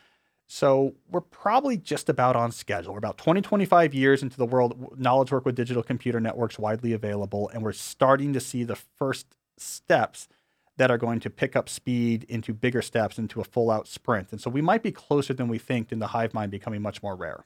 So 0.49 0.97
we're 1.09 1.21
probably 1.21 1.77
just 1.77 2.09
about 2.09 2.37
on 2.37 2.51
schedule. 2.51 2.93
We're 2.93 2.99
about 2.99 3.19
20, 3.19 3.41
25 3.41 3.95
years 3.95 4.23
into 4.23 4.37
the 4.37 4.45
world, 4.45 4.99
knowledge 4.99 5.31
work 5.31 5.47
with 5.47 5.55
digital 5.55 5.83
computer 5.83 6.21
networks 6.21 6.59
widely 6.59 6.93
available, 6.93 7.49
and 7.51 7.63
we're 7.63 7.73
starting 7.73 8.33
to 8.33 8.41
see 8.41 8.65
the 8.65 8.77
first 8.77 9.37
steps 9.57 10.29
that 10.77 10.91
are 10.91 10.99
going 10.99 11.21
to 11.21 11.31
pick 11.31 11.55
up 11.55 11.69
speed 11.69 12.25
into 12.25 12.55
bigger 12.55 12.83
steps 12.83 13.19
into 13.19 13.41
a 13.41 13.45
full 13.45 13.71
out 13.71 13.87
sprint. 13.87 14.33
And 14.33 14.41
so 14.41 14.51
we 14.51 14.63
might 14.63 14.83
be 14.83 14.93
closer 14.93 15.35
than 15.35 15.49
we 15.49 15.59
think 15.59 15.93
in 15.93 15.99
the 15.99 16.09
hive 16.09 16.33
mind 16.35 16.51
becoming 16.51 16.83
much 16.83 17.03
more 17.03 17.15
rare. 17.15 17.45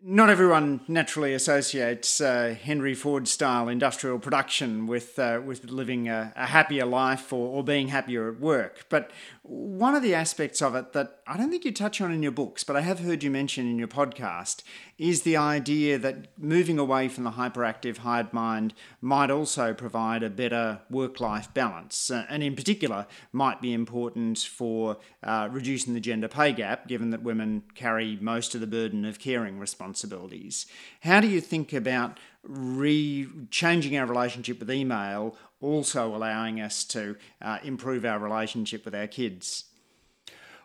Not 0.00 0.30
everyone 0.30 0.80
naturally 0.86 1.34
associates 1.34 2.20
uh, 2.20 2.54
Henry 2.62 2.94
Ford 2.94 3.26
style 3.26 3.68
industrial 3.68 4.20
production 4.20 4.86
with, 4.86 5.18
uh, 5.18 5.40
with 5.44 5.64
living 5.64 6.08
a, 6.08 6.32
a 6.36 6.46
happier 6.46 6.86
life 6.86 7.32
or, 7.32 7.48
or, 7.48 7.64
being 7.64 7.88
happier 7.88 8.30
at 8.30 8.38
work. 8.38 8.86
But 8.90 9.10
one 9.48 9.94
of 9.94 10.02
the 10.02 10.14
aspects 10.14 10.60
of 10.60 10.74
it 10.74 10.92
that 10.92 11.20
I 11.26 11.38
don't 11.38 11.50
think 11.50 11.64
you 11.64 11.72
touch 11.72 12.02
on 12.02 12.12
in 12.12 12.22
your 12.22 12.32
books, 12.32 12.64
but 12.64 12.76
I 12.76 12.82
have 12.82 13.00
heard 13.00 13.22
you 13.22 13.30
mention 13.30 13.66
in 13.66 13.78
your 13.78 13.88
podcast, 13.88 14.62
is 14.98 15.22
the 15.22 15.38
idea 15.38 15.98
that 15.98 16.26
moving 16.36 16.78
away 16.78 17.08
from 17.08 17.24
the 17.24 17.30
hyperactive 17.30 17.98
hive 17.98 18.34
mind 18.34 18.74
might 19.00 19.30
also 19.30 19.72
provide 19.72 20.22
a 20.22 20.28
better 20.28 20.80
work 20.90 21.18
life 21.18 21.54
balance. 21.54 22.10
Uh, 22.10 22.26
and 22.28 22.42
in 22.42 22.56
particular, 22.56 23.06
might 23.32 23.62
be 23.62 23.72
important 23.72 24.38
for 24.38 24.98
uh, 25.22 25.48
reducing 25.50 25.94
the 25.94 26.00
gender 26.00 26.28
pay 26.28 26.52
gap, 26.52 26.86
given 26.86 27.08
that 27.10 27.22
women 27.22 27.62
carry 27.74 28.18
most 28.20 28.54
of 28.54 28.60
the 28.60 28.66
burden 28.66 29.06
of 29.06 29.18
caring 29.18 29.58
responsibilities. 29.58 30.66
How 31.00 31.20
do 31.20 31.26
you 31.26 31.40
think 31.40 31.72
about 31.72 32.18
re 32.42 33.28
changing 33.50 33.96
our 33.96 34.06
relationship 34.06 34.60
with 34.60 34.70
email 34.70 35.36
also 35.60 36.14
allowing 36.14 36.60
us 36.60 36.84
to 36.84 37.16
uh, 37.42 37.58
improve 37.62 38.04
our 38.04 38.18
relationship 38.18 38.84
with 38.84 38.94
our 38.94 39.06
kids. 39.06 39.64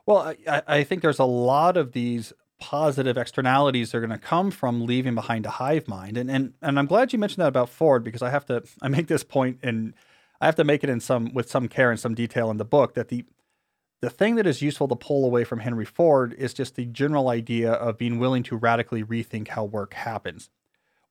Well, 0.05 0.35
I, 0.47 0.61
I 0.67 0.83
think 0.83 1.01
there's 1.01 1.19
a 1.19 1.25
lot 1.25 1.77
of 1.77 1.93
these 1.93 2.33
positive 2.59 3.17
externalities 3.17 3.91
that 3.91 3.97
are 3.97 4.01
going 4.01 4.09
to 4.09 4.17
come 4.17 4.51
from 4.51 4.85
leaving 4.85 5.15
behind 5.15 5.45
a 5.45 5.49
hive 5.49 5.87
mind. 5.87 6.17
And, 6.17 6.31
and 6.31 6.53
and 6.61 6.79
I'm 6.79 6.85
glad 6.85 7.11
you 7.11 7.19
mentioned 7.19 7.43
that 7.43 7.49
about 7.49 7.69
Ford 7.69 8.03
because 8.03 8.21
I 8.21 8.29
have 8.29 8.45
to 8.45 8.63
I 8.81 8.87
make 8.87 9.07
this 9.07 9.23
point 9.23 9.59
and 9.63 9.93
I 10.39 10.45
have 10.45 10.55
to 10.55 10.63
make 10.63 10.83
it 10.83 10.89
in 10.89 10.99
some 10.99 11.33
with 11.33 11.49
some 11.49 11.67
care 11.67 11.91
and 11.91 11.99
some 11.99 12.15
detail 12.15 12.49
in 12.51 12.57
the 12.57 12.65
book 12.65 12.93
that 12.93 13.09
the 13.09 13.25
the 14.01 14.09
thing 14.09 14.35
that 14.35 14.47
is 14.47 14.61
useful 14.61 14.87
to 14.89 14.95
pull 14.95 15.25
away 15.25 15.43
from 15.45 15.59
Henry 15.59 15.85
Ford 15.85 16.33
is 16.37 16.53
just 16.53 16.75
the 16.75 16.85
general 16.85 17.29
idea 17.29 17.71
of 17.71 17.97
being 17.97 18.19
willing 18.19 18.43
to 18.43 18.57
radically 18.57 19.03
rethink 19.03 19.49
how 19.49 19.63
work 19.63 19.93
happens 19.93 20.49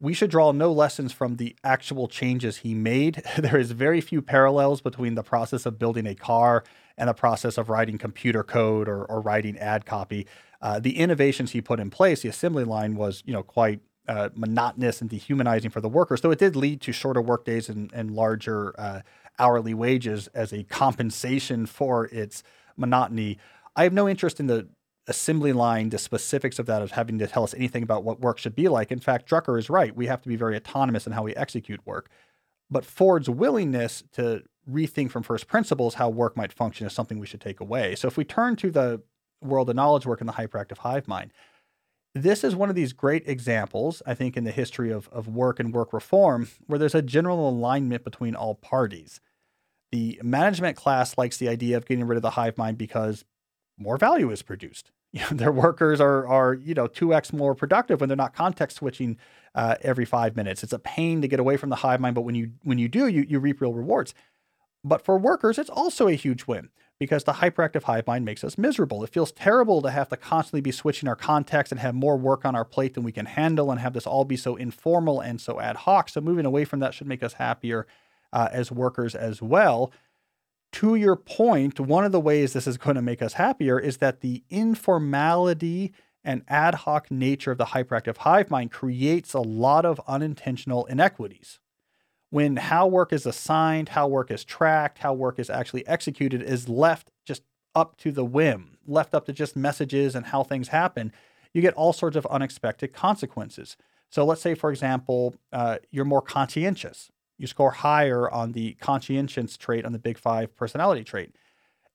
we 0.02 0.12
should 0.12 0.30
draw 0.30 0.50
no 0.50 0.72
lessons 0.72 1.12
from 1.12 1.36
the 1.36 1.54
actual 1.62 2.08
changes 2.08 2.58
he 2.58 2.74
made. 2.74 3.22
There 3.38 3.56
is 3.56 3.70
very 3.70 4.00
few 4.00 4.20
parallels 4.20 4.80
between 4.80 5.14
the 5.14 5.22
process 5.22 5.64
of 5.64 5.78
building 5.78 6.06
a 6.06 6.14
car 6.14 6.64
and 6.98 7.08
the 7.08 7.14
process 7.14 7.56
of 7.56 7.68
writing 7.68 7.98
computer 7.98 8.42
code 8.42 8.88
or, 8.88 9.04
or 9.04 9.20
writing 9.20 9.56
ad 9.58 9.86
copy. 9.86 10.26
Uh, 10.60 10.80
the 10.80 10.98
innovations 10.98 11.52
he 11.52 11.60
put 11.60 11.78
in 11.78 11.88
place, 11.88 12.22
the 12.22 12.28
assembly 12.28 12.64
line 12.64 12.96
was, 12.96 13.22
you 13.26 13.32
know, 13.32 13.44
quite 13.44 13.80
uh, 14.08 14.28
monotonous 14.34 15.00
and 15.00 15.08
dehumanizing 15.08 15.70
for 15.70 15.80
the 15.80 15.88
workers, 15.88 16.20
though 16.20 16.32
it 16.32 16.38
did 16.38 16.56
lead 16.56 16.80
to 16.80 16.92
shorter 16.92 17.22
workdays 17.22 17.68
and, 17.68 17.92
and 17.92 18.10
larger 18.10 18.74
uh, 18.78 19.02
hourly 19.38 19.72
wages 19.72 20.26
as 20.34 20.52
a 20.52 20.64
compensation 20.64 21.64
for 21.64 22.06
its 22.06 22.42
monotony. 22.76 23.38
I 23.76 23.84
have 23.84 23.92
no 23.92 24.08
interest 24.08 24.40
in 24.40 24.48
the 24.48 24.66
assembly 25.08 25.52
line, 25.52 25.88
the 25.88 25.98
specifics 25.98 26.58
of 26.58 26.66
that 26.66 26.82
of 26.82 26.92
having 26.92 27.18
to 27.18 27.26
tell 27.26 27.42
us 27.44 27.54
anything 27.54 27.82
about 27.82 28.04
what 28.04 28.20
work 28.20 28.38
should 28.38 28.54
be 28.54 28.68
like. 28.68 28.92
In 28.92 29.00
fact, 29.00 29.28
Drucker 29.28 29.58
is 29.58 29.68
right. 29.68 29.94
We 29.94 30.06
have 30.06 30.22
to 30.22 30.28
be 30.28 30.36
very 30.36 30.56
autonomous 30.56 31.06
in 31.06 31.12
how 31.12 31.22
we 31.22 31.34
execute 31.34 31.84
work. 31.84 32.10
But 32.70 32.84
Ford's 32.84 33.28
willingness 33.28 34.04
to 34.12 34.42
rethink 34.70 35.10
from 35.10 35.22
first 35.22 35.48
principles 35.48 35.94
how 35.94 36.08
work 36.08 36.36
might 36.36 36.52
function 36.52 36.86
is 36.86 36.92
something 36.92 37.18
we 37.18 37.26
should 37.26 37.40
take 37.40 37.60
away. 37.60 37.94
So 37.96 38.06
if 38.06 38.16
we 38.16 38.24
turn 38.24 38.56
to 38.56 38.70
the 38.70 39.02
world 39.42 39.68
of 39.68 39.76
knowledge 39.76 40.06
work 40.06 40.20
in 40.20 40.26
the 40.26 40.34
hyperactive 40.34 40.78
hive 40.78 41.08
mind, 41.08 41.32
this 42.14 42.44
is 42.44 42.54
one 42.54 42.68
of 42.68 42.74
these 42.74 42.92
great 42.92 43.26
examples, 43.26 44.02
I 44.06 44.14
think, 44.14 44.36
in 44.36 44.44
the 44.44 44.50
history 44.52 44.92
of, 44.92 45.08
of 45.08 45.28
work 45.28 45.58
and 45.58 45.72
work 45.72 45.92
reform, 45.92 46.48
where 46.66 46.78
there's 46.78 46.94
a 46.94 47.02
general 47.02 47.48
alignment 47.48 48.04
between 48.04 48.34
all 48.34 48.54
parties. 48.54 49.20
The 49.90 50.20
management 50.22 50.76
class 50.76 51.16
likes 51.16 51.38
the 51.38 51.48
idea 51.48 51.76
of 51.76 51.86
getting 51.86 52.06
rid 52.06 52.16
of 52.16 52.22
the 52.22 52.30
hive 52.30 52.58
mind 52.58 52.78
because 52.78 53.24
more 53.82 53.96
value 53.96 54.30
is 54.30 54.42
produced. 54.42 54.90
You 55.14 55.20
know, 55.20 55.36
their 55.36 55.52
workers 55.52 56.00
are 56.00 56.26
are 56.26 56.54
you 56.54 56.72
know 56.72 56.86
two 56.86 57.12
x 57.12 57.34
more 57.34 57.54
productive 57.54 58.00
when 58.00 58.08
they're 58.08 58.16
not 58.16 58.34
context 58.34 58.78
switching 58.78 59.18
uh, 59.54 59.74
every 59.82 60.06
five 60.06 60.36
minutes. 60.36 60.62
It's 60.62 60.72
a 60.72 60.78
pain 60.78 61.20
to 61.20 61.28
get 61.28 61.38
away 61.38 61.58
from 61.58 61.68
the 61.68 61.76
hive 61.76 62.00
mind, 62.00 62.14
but 62.14 62.22
when 62.22 62.34
you 62.34 62.52
when 62.62 62.78
you 62.78 62.88
do, 62.88 63.06
you 63.08 63.26
you 63.28 63.38
reap 63.38 63.60
real 63.60 63.74
rewards. 63.74 64.14
But 64.82 65.04
for 65.04 65.18
workers, 65.18 65.58
it's 65.58 65.68
also 65.68 66.08
a 66.08 66.14
huge 66.14 66.46
win 66.46 66.70
because 66.98 67.24
the 67.24 67.34
hyperactive 67.34 67.82
hive 67.82 68.06
mind 68.06 68.24
makes 68.24 68.42
us 68.42 68.56
miserable. 68.56 69.04
It 69.04 69.10
feels 69.12 69.32
terrible 69.32 69.82
to 69.82 69.90
have 69.90 70.08
to 70.08 70.16
constantly 70.16 70.62
be 70.62 70.72
switching 70.72 71.10
our 71.10 71.16
context 71.16 71.72
and 71.72 71.80
have 71.82 71.94
more 71.94 72.16
work 72.16 72.46
on 72.46 72.56
our 72.56 72.64
plate 72.64 72.94
than 72.94 73.04
we 73.04 73.12
can 73.12 73.26
handle, 73.26 73.70
and 73.70 73.80
have 73.80 73.92
this 73.92 74.06
all 74.06 74.24
be 74.24 74.38
so 74.38 74.56
informal 74.56 75.20
and 75.20 75.42
so 75.42 75.60
ad 75.60 75.76
hoc. 75.76 76.08
So 76.08 76.22
moving 76.22 76.46
away 76.46 76.64
from 76.64 76.80
that 76.80 76.94
should 76.94 77.06
make 77.06 77.22
us 77.22 77.34
happier 77.34 77.86
uh, 78.32 78.48
as 78.50 78.72
workers 78.72 79.14
as 79.14 79.42
well 79.42 79.92
to 80.72 80.94
your 80.94 81.16
point, 81.16 81.78
one 81.78 82.04
of 82.04 82.12
the 82.12 82.20
ways 82.20 82.52
this 82.52 82.66
is 82.66 82.78
going 82.78 82.96
to 82.96 83.02
make 83.02 83.22
us 83.22 83.34
happier 83.34 83.78
is 83.78 83.98
that 83.98 84.20
the 84.20 84.42
informality 84.50 85.92
and 86.24 86.42
ad 86.48 86.74
hoc 86.74 87.10
nature 87.10 87.52
of 87.52 87.58
the 87.58 87.66
hyperactive 87.66 88.18
hive 88.18 88.50
mind 88.50 88.70
creates 88.70 89.34
a 89.34 89.40
lot 89.40 89.84
of 89.84 90.00
unintentional 90.06 90.86
inequities. 90.86 91.60
When 92.30 92.56
how 92.56 92.86
work 92.86 93.12
is 93.12 93.26
assigned, 93.26 93.90
how 93.90 94.08
work 94.08 94.30
is 94.30 94.44
tracked, 94.44 94.98
how 94.98 95.12
work 95.12 95.38
is 95.38 95.50
actually 95.50 95.86
executed 95.86 96.42
is 96.42 96.68
left 96.68 97.10
just 97.26 97.42
up 97.74 97.98
to 97.98 98.10
the 98.10 98.24
whim, 98.24 98.78
left 98.86 99.14
up 99.14 99.26
to 99.26 99.32
just 99.32 99.56
messages 99.56 100.14
and 100.14 100.26
how 100.26 100.42
things 100.42 100.68
happen, 100.68 101.12
you 101.52 101.60
get 101.60 101.74
all 101.74 101.92
sorts 101.92 102.16
of 102.16 102.24
unexpected 102.26 102.94
consequences. 102.94 103.76
So 104.08 104.24
let's 104.24 104.40
say, 104.40 104.54
for 104.54 104.70
example, 104.70 105.34
uh, 105.52 105.78
you're 105.90 106.06
more 106.06 106.22
conscientious 106.22 107.10
you 107.42 107.48
score 107.48 107.72
higher 107.72 108.30
on 108.30 108.52
the 108.52 108.74
conscientious 108.74 109.56
trait 109.56 109.84
on 109.84 109.90
the 109.90 109.98
big 109.98 110.16
five 110.16 110.54
personality 110.54 111.02
trait. 111.02 111.34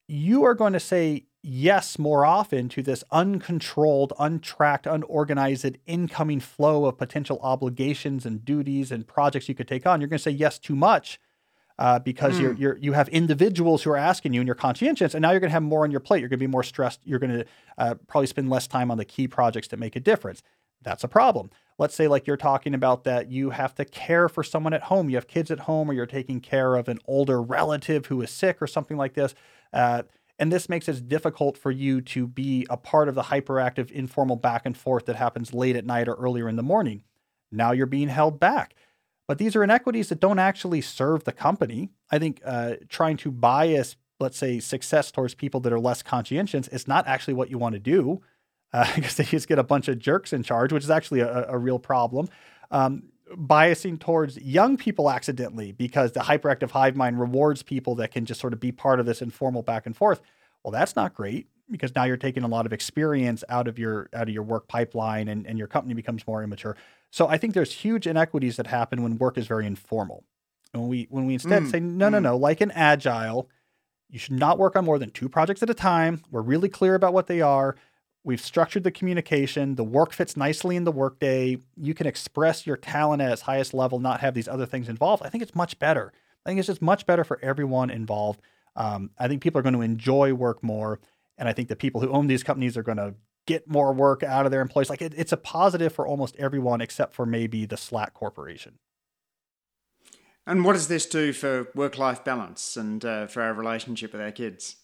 You 0.06 0.44
are 0.44 0.54
going 0.54 0.74
to 0.74 0.80
say 0.80 1.24
yes 1.42 1.98
more 1.98 2.26
often 2.26 2.68
to 2.68 2.84
this 2.84 3.04
uncontrolled, 3.12 4.12
untracked, 4.20 4.86
unorganized 4.86 5.78
incoming 5.86 6.42
flow 6.42 6.86
of 6.86 6.98
potential 6.98 7.40
obligations 7.42 8.26
and 8.26 8.44
duties 8.44 8.92
and 8.92 9.08
projects 9.08 9.48
you 9.48 9.56
could 9.56 9.70
take 9.70 9.88
on. 9.88 10.02
You're 10.02 10.10
going 10.10 10.18
to 10.18 10.24
say 10.24 10.32
yes 10.32 10.60
too 10.60 10.76
much 10.76 11.18
uh, 11.80 12.00
because 12.00 12.36
mm. 12.36 12.42
you're, 12.42 12.54
hmm. 12.54 12.62
you're, 12.62 12.78
you 12.78 12.94
have 12.94 13.08
individuals 13.10 13.84
who 13.84 13.92
are 13.92 13.98
asking 13.98 14.34
you 14.34 14.42
and 14.42 14.48
you're 14.48 14.56
conscientious, 14.56 15.14
and 15.14 15.22
now 15.22 15.32
you're 15.32 15.40
going 15.40 15.50
to 15.50 15.54
have 15.54 15.64
more 15.64 15.84
on 15.84 15.92
your 15.92 16.02
plate. 16.02 16.20
You're 16.20 16.30
going 16.30 16.40
to 16.40 16.46
be 16.46 16.52
more 16.52 16.64
stressed. 16.64 17.00
You're 17.06 17.20
going 17.20 17.40
to 17.40 17.46
uh, 17.78 17.96
probably 18.08 18.28
spend 18.28 18.50
less 18.50 18.68
time 18.68 18.92
on 18.92 18.98
the 18.98 19.06
key 19.06 19.30
projects 19.30 19.70
that 19.70 19.78
make 19.78 19.96
a 19.96 20.02
difference. 20.02 20.44
That's 20.82 21.06
a 21.06 21.08
problem 21.08 21.52
let's 21.78 21.96
say 21.96 22.08
like 22.08 22.28
you're 22.28 22.38
talking 22.38 22.74
about 22.74 23.04
that 23.04 23.30
you 23.32 23.52
have 23.52 23.76
to 23.76 23.86
care 23.86 24.28
for 24.28 24.44
someone 24.44 24.74
at 24.74 24.84
home. 24.84 25.10
You 25.10 25.16
have 25.16 25.28
kids 25.28 25.52
at 25.52 25.62
home 25.62 25.90
or 25.90 25.94
you're 25.94 26.06
taking 26.06 26.42
care 26.42 26.76
of 26.76 26.88
an 26.88 27.00
older 27.06 27.42
relative 27.42 28.08
who 28.08 28.22
is 28.22 28.32
sick 28.32 28.62
or 28.62 28.68
something 28.68 28.98
like 28.98 29.14
this 29.14 29.36
uh, 29.74 30.04
and 30.40 30.52
this 30.52 30.70
makes 30.70 30.88
it 30.88 31.08
difficult 31.08 31.58
for 31.58 31.72
you 31.72 32.02
to 32.02 32.28
be 32.28 32.66
a 32.70 32.78
part 32.78 33.10
of 33.10 33.16
the 33.16 33.24
hyperactive 33.24 33.90
informal 33.92 34.36
back 34.36 34.66
and 34.66 34.78
forth 34.78 35.06
that 35.06 35.16
happens 35.16 35.54
late 35.54 35.76
at 35.76 35.86
night 35.86 36.08
or 36.08 36.14
earlier 36.14 36.48
in 36.48 36.56
the 36.56 36.64
morning. 36.64 37.04
Now 37.52 37.72
you're 37.72 37.86
being 37.88 38.10
held 38.10 38.40
back. 38.40 38.76
But 39.28 39.40
these 39.40 39.56
are 39.56 39.64
inequities 39.64 40.10
that 40.10 40.20
don't 40.20 40.40
actually 40.40 40.82
serve 40.82 41.24
the 41.24 41.32
company. 41.32 41.90
I 42.12 42.20
think 42.20 42.40
uh, 42.46 42.76
trying 42.88 43.18
to 43.18 43.32
bias 43.32 43.96
let's 44.20 44.38
say 44.38 44.60
success 44.60 45.12
towards 45.12 45.36
people 45.36 45.60
that 45.60 45.72
are 45.72 45.80
less 45.80 46.02
conscientious 46.02 46.68
is 46.70 46.88
not 46.88 47.08
actually 47.08 47.36
what 47.36 47.52
you 47.52 47.58
want 47.60 47.74
to 47.74 47.80
do 47.80 48.22
because 48.72 49.20
uh, 49.20 49.24
they 49.24 49.30
just 49.30 49.48
get 49.48 49.60
a 49.60 49.64
bunch 49.64 49.88
of 49.88 50.00
jerks 50.00 50.34
in 50.34 50.44
charge, 50.44 50.74
which 50.74 50.84
is 50.84 50.90
actually 50.90 51.22
a, 51.22 51.48
a 51.50 51.58
real 51.58 51.80
problem. 51.80 52.28
Um, 52.72 53.04
biasing 53.36 54.00
towards 54.00 54.38
young 54.38 54.78
people 54.78 55.10
accidentally 55.10 55.72
because 55.72 56.14
the 56.14 56.22
hyperactive 56.22 56.72
hive 56.72 56.96
mind 56.96 57.20
rewards 57.20 57.62
people 57.62 57.96
that 57.96 58.12
can 58.12 58.26
just 58.26 58.40
sort 58.40 58.54
of 58.54 58.60
be 58.60 58.72
part 58.72 59.00
of 59.00 59.06
this 59.06 59.22
informal 59.22 59.62
back 59.62 59.86
and 59.86 59.96
forth. 59.96 60.22
Well, 60.64 60.72
that's 60.72 60.96
not 60.96 61.14
great 61.14 61.48
because 61.70 61.94
now 61.96 62.06
you're 62.06 62.18
taking 62.18 62.44
a 62.44 62.48
lot 62.48 62.66
of 62.66 62.74
experience 62.74 63.44
out 63.50 63.68
of 63.68 63.78
your 63.78 64.10
out 64.14 64.28
of 64.28 64.34
your 64.34 64.44
work 64.44 64.68
pipeline 64.68 65.28
and, 65.28 65.46
and 65.46 65.58
your 65.58 65.68
company 65.68 65.94
becomes 65.94 66.26
more 66.26 66.44
immature. 66.44 66.78
So 67.10 67.28
I 67.28 67.38
think 67.38 67.54
there's 67.54 67.72
huge 67.72 68.08
inequities 68.08 68.58
that 68.58 68.68
happen 68.68 69.04
when 69.04 69.18
work 69.18 69.38
is 69.38 69.48
very 69.48 69.66
informal. 69.66 70.24
And 70.74 70.82
when 70.82 70.90
we 70.90 71.08
when 71.10 71.26
we 71.26 71.34
instead 71.34 71.64
mm, 71.64 71.72
say 71.72 71.80
no, 71.80 72.08
mm. 72.08 72.14
no, 72.14 72.20
no, 72.20 72.38
like 72.38 72.62
an 72.62 72.72
agile, 72.72 73.50
you 74.10 74.20
should 74.20 74.40
not 74.40 74.58
work 74.58 74.76
on 74.76 74.86
more 74.86 75.00
than 75.00 75.12
two 75.12 75.30
projects 75.30 75.64
at 75.64 75.70
a 75.70 75.74
time. 75.74 76.24
We're 76.32 76.42
really 76.42 76.70
clear 76.70 76.96
about 76.96 77.14
what 77.14 77.28
they 77.28 77.42
are. 77.42 77.76
We've 78.28 78.42
structured 78.42 78.84
the 78.84 78.92
communication. 78.92 79.76
The 79.76 79.86
work 79.86 80.12
fits 80.12 80.36
nicely 80.36 80.76
in 80.76 80.84
the 80.84 80.92
workday. 80.92 81.60
You 81.78 81.94
can 81.94 82.06
express 82.06 82.68
your 82.68 82.76
talent 82.76 83.22
at 83.22 83.32
its 83.32 83.44
highest 83.44 83.74
level, 83.74 84.00
not 84.00 84.20
have 84.20 84.34
these 84.34 84.50
other 84.50 84.66
things 84.66 84.90
involved. 84.90 85.24
I 85.26 85.30
think 85.30 85.42
it's 85.42 85.56
much 85.56 85.80
better. 85.80 86.12
I 86.46 86.50
think 86.50 86.60
it's 86.60 86.68
just 86.68 86.82
much 86.82 87.06
better 87.06 87.24
for 87.24 87.40
everyone 87.42 87.90
involved. 87.90 88.42
Um, 88.76 89.12
I 89.18 89.30
think 89.30 89.42
people 89.42 89.60
are 89.60 89.62
going 89.62 89.76
to 89.76 89.82
enjoy 89.82 90.34
work 90.34 90.62
more. 90.62 91.00
And 91.38 91.48
I 91.48 91.54
think 91.54 91.70
the 91.70 91.78
people 91.78 92.02
who 92.02 92.10
own 92.10 92.28
these 92.28 92.44
companies 92.44 92.76
are 92.76 92.84
going 92.84 92.98
to 92.98 93.16
get 93.46 93.70
more 93.70 93.94
work 93.94 94.24
out 94.24 94.46
of 94.46 94.52
their 94.52 94.60
employees. 94.60 94.90
Like 94.90 95.02
it, 95.02 95.14
it's 95.16 95.32
a 95.32 95.38
positive 95.38 95.94
for 95.94 96.06
almost 96.06 96.36
everyone 96.36 96.82
except 96.82 97.14
for 97.14 97.26
maybe 97.26 97.66
the 97.66 97.78
Slack 97.78 98.14
Corporation. 98.14 98.78
And 100.46 100.66
what 100.66 100.74
does 100.74 100.90
this 100.90 101.06
do 101.06 101.32
for 101.32 101.70
work 101.74 101.98
life 101.98 102.26
balance 102.26 102.76
and 102.76 103.06
uh, 103.06 103.28
for 103.28 103.42
our 103.42 103.54
relationship 103.54 104.12
with 104.12 104.22
our 104.22 104.34
kids? 104.34 104.76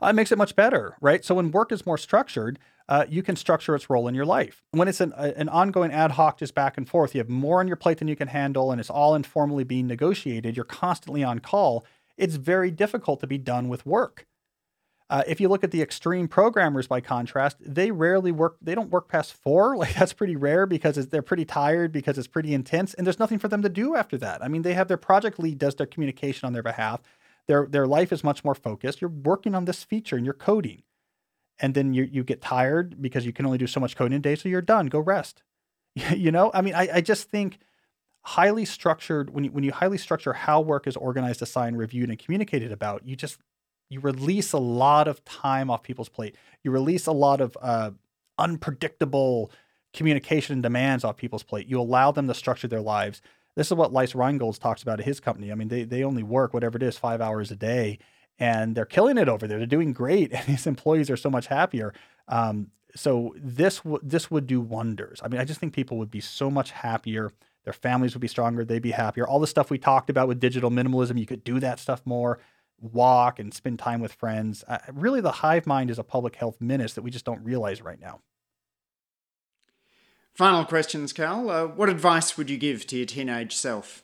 Uh, 0.00 0.06
it 0.06 0.14
makes 0.14 0.32
it 0.32 0.38
much 0.38 0.56
better, 0.56 0.96
right? 1.00 1.24
So 1.24 1.34
when 1.34 1.50
work 1.50 1.72
is 1.72 1.84
more 1.84 1.98
structured, 1.98 2.58
uh, 2.88 3.04
you 3.08 3.22
can 3.22 3.36
structure 3.36 3.74
its 3.74 3.88
role 3.88 4.08
in 4.08 4.14
your 4.14 4.24
life. 4.24 4.62
When 4.72 4.88
it's 4.88 5.00
an, 5.00 5.12
an 5.12 5.48
ongoing 5.48 5.92
ad 5.92 6.12
hoc, 6.12 6.38
just 6.38 6.54
back 6.54 6.76
and 6.76 6.88
forth, 6.88 7.14
you 7.14 7.20
have 7.20 7.28
more 7.28 7.60
on 7.60 7.66
your 7.66 7.76
plate 7.76 7.98
than 7.98 8.08
you 8.08 8.16
can 8.16 8.28
handle, 8.28 8.70
and 8.70 8.80
it's 8.80 8.90
all 8.90 9.14
informally 9.14 9.64
being 9.64 9.86
negotiated. 9.86 10.56
You're 10.56 10.64
constantly 10.64 11.22
on 11.22 11.38
call. 11.38 11.84
it's 12.16 12.36
very 12.36 12.70
difficult 12.70 13.20
to 13.20 13.26
be 13.26 13.38
done 13.38 13.68
with 13.68 13.86
work. 13.86 14.26
Uh, 15.12 15.22
if 15.26 15.42
you 15.42 15.48
look 15.48 15.62
at 15.62 15.72
the 15.72 15.82
extreme 15.82 16.26
programmers, 16.26 16.86
by 16.86 16.98
contrast, 16.98 17.58
they 17.60 17.90
rarely 17.90 18.32
work. 18.32 18.56
They 18.62 18.74
don't 18.74 18.90
work 18.90 19.08
past 19.08 19.34
four. 19.34 19.76
Like 19.82 19.94
that's 19.94 20.12
pretty 20.12 20.36
rare 20.36 20.64
because 20.64 21.08
they're 21.08 21.22
pretty 21.22 21.44
tired 21.44 21.92
because 21.92 22.16
it's 22.16 22.28
pretty 22.28 22.54
intense, 22.54 22.94
and 22.94 23.06
there's 23.06 23.18
nothing 23.18 23.38
for 23.38 23.48
them 23.48 23.62
to 23.62 23.68
do 23.68 23.94
after 23.94 24.16
that. 24.18 24.42
I 24.42 24.48
mean, 24.48 24.62
they 24.62 24.74
have 24.74 24.88
their 24.88 24.96
project 24.96 25.38
lead 25.38 25.58
does 25.58 25.74
their 25.74 25.86
communication 25.86 26.46
on 26.46 26.52
their 26.54 26.62
behalf. 26.62 27.02
Their 27.48 27.66
their 27.66 27.86
life 27.86 28.12
is 28.12 28.22
much 28.24 28.44
more 28.44 28.54
focused. 28.54 29.00
You're 29.00 29.10
working 29.10 29.54
on 29.54 29.64
this 29.64 29.82
feature 29.82 30.16
and 30.16 30.24
you're 30.24 30.34
coding, 30.34 30.82
and 31.58 31.74
then 31.74 31.94
you 31.94 32.04
you 32.04 32.24
get 32.24 32.40
tired 32.40 33.00
because 33.02 33.26
you 33.26 33.32
can 33.32 33.46
only 33.46 33.58
do 33.58 33.66
so 33.66 33.80
much 33.80 33.96
coding 33.96 34.16
a 34.16 34.20
day, 34.20 34.36
so 34.36 34.48
you're 34.48 34.62
done. 34.62 34.86
Go 34.86 35.00
rest. 35.00 35.42
you 35.94 36.30
know, 36.30 36.50
I 36.54 36.62
mean, 36.62 36.74
I, 36.74 36.88
I 36.94 37.00
just 37.00 37.28
think 37.30 37.58
highly 38.24 38.64
structured 38.64 39.30
when 39.30 39.44
you 39.44 39.50
when 39.50 39.64
you 39.64 39.72
highly 39.72 39.98
structure 39.98 40.32
how 40.32 40.60
work 40.60 40.86
is 40.86 40.96
organized, 40.96 41.42
assigned, 41.42 41.78
reviewed, 41.78 42.08
and 42.08 42.18
communicated 42.18 42.72
about, 42.72 43.04
you 43.06 43.16
just 43.16 43.38
you 43.90 44.00
release 44.00 44.52
a 44.52 44.58
lot 44.58 45.06
of 45.06 45.24
time 45.24 45.70
off 45.70 45.82
people's 45.82 46.08
plate. 46.08 46.36
You 46.62 46.70
release 46.70 47.06
a 47.06 47.12
lot 47.12 47.40
of 47.40 47.56
uh, 47.60 47.90
unpredictable 48.38 49.50
communication 49.92 50.62
demands 50.62 51.04
off 51.04 51.16
people's 51.16 51.42
plate. 51.42 51.66
You 51.66 51.78
allow 51.78 52.10
them 52.10 52.26
to 52.28 52.34
structure 52.34 52.68
their 52.68 52.80
lives. 52.80 53.20
This 53.56 53.68
is 53.68 53.74
what 53.74 53.92
Lasse 53.92 54.14
Rheingans 54.14 54.58
talks 54.58 54.82
about 54.82 55.00
at 55.00 55.06
his 55.06 55.20
company. 55.20 55.52
I 55.52 55.54
mean, 55.54 55.68
they, 55.68 55.84
they 55.84 56.04
only 56.04 56.22
work 56.22 56.54
whatever 56.54 56.76
it 56.76 56.82
is, 56.82 56.96
five 56.96 57.20
hours 57.20 57.50
a 57.50 57.56
day, 57.56 57.98
and 58.38 58.74
they're 58.74 58.84
killing 58.84 59.18
it 59.18 59.28
over 59.28 59.46
there. 59.46 59.58
They're 59.58 59.66
doing 59.66 59.92
great, 59.92 60.32
and 60.34 60.44
his 60.44 60.66
employees 60.66 61.10
are 61.10 61.16
so 61.16 61.30
much 61.30 61.46
happier. 61.46 61.92
Um, 62.28 62.68
so 62.94 63.34
this 63.36 63.78
w- 63.78 64.00
this 64.02 64.30
would 64.30 64.46
do 64.46 64.60
wonders. 64.60 65.20
I 65.22 65.28
mean, 65.28 65.40
I 65.40 65.44
just 65.44 65.60
think 65.60 65.72
people 65.72 65.98
would 65.98 66.10
be 66.10 66.20
so 66.20 66.50
much 66.50 66.70
happier. 66.70 67.32
Their 67.64 67.72
families 67.72 68.14
would 68.14 68.20
be 68.20 68.28
stronger. 68.28 68.64
They'd 68.64 68.82
be 68.82 68.90
happier. 68.90 69.26
All 69.26 69.40
the 69.40 69.46
stuff 69.46 69.70
we 69.70 69.78
talked 69.78 70.10
about 70.10 70.28
with 70.28 70.40
digital 70.40 70.70
minimalism, 70.70 71.18
you 71.18 71.26
could 71.26 71.44
do 71.44 71.60
that 71.60 71.78
stuff 71.78 72.02
more 72.04 72.38
walk 72.82 73.38
and 73.38 73.54
spend 73.54 73.78
time 73.78 74.00
with 74.00 74.12
friends. 74.12 74.64
Uh, 74.66 74.78
really, 74.92 75.20
the 75.20 75.30
hive 75.30 75.66
mind 75.66 75.90
is 75.90 75.98
a 75.98 76.04
public 76.04 76.36
health 76.36 76.56
menace 76.60 76.94
that 76.94 77.02
we 77.02 77.10
just 77.10 77.24
don't 77.24 77.42
realize 77.44 77.80
right 77.80 78.00
now. 78.00 78.20
Final 80.34 80.64
questions, 80.64 81.12
Cal. 81.12 81.50
Uh, 81.50 81.66
what 81.66 81.88
advice 81.88 82.36
would 82.36 82.48
you 82.48 82.56
give 82.56 82.86
to 82.86 82.96
your 82.96 83.06
teenage 83.06 83.54
self? 83.54 84.02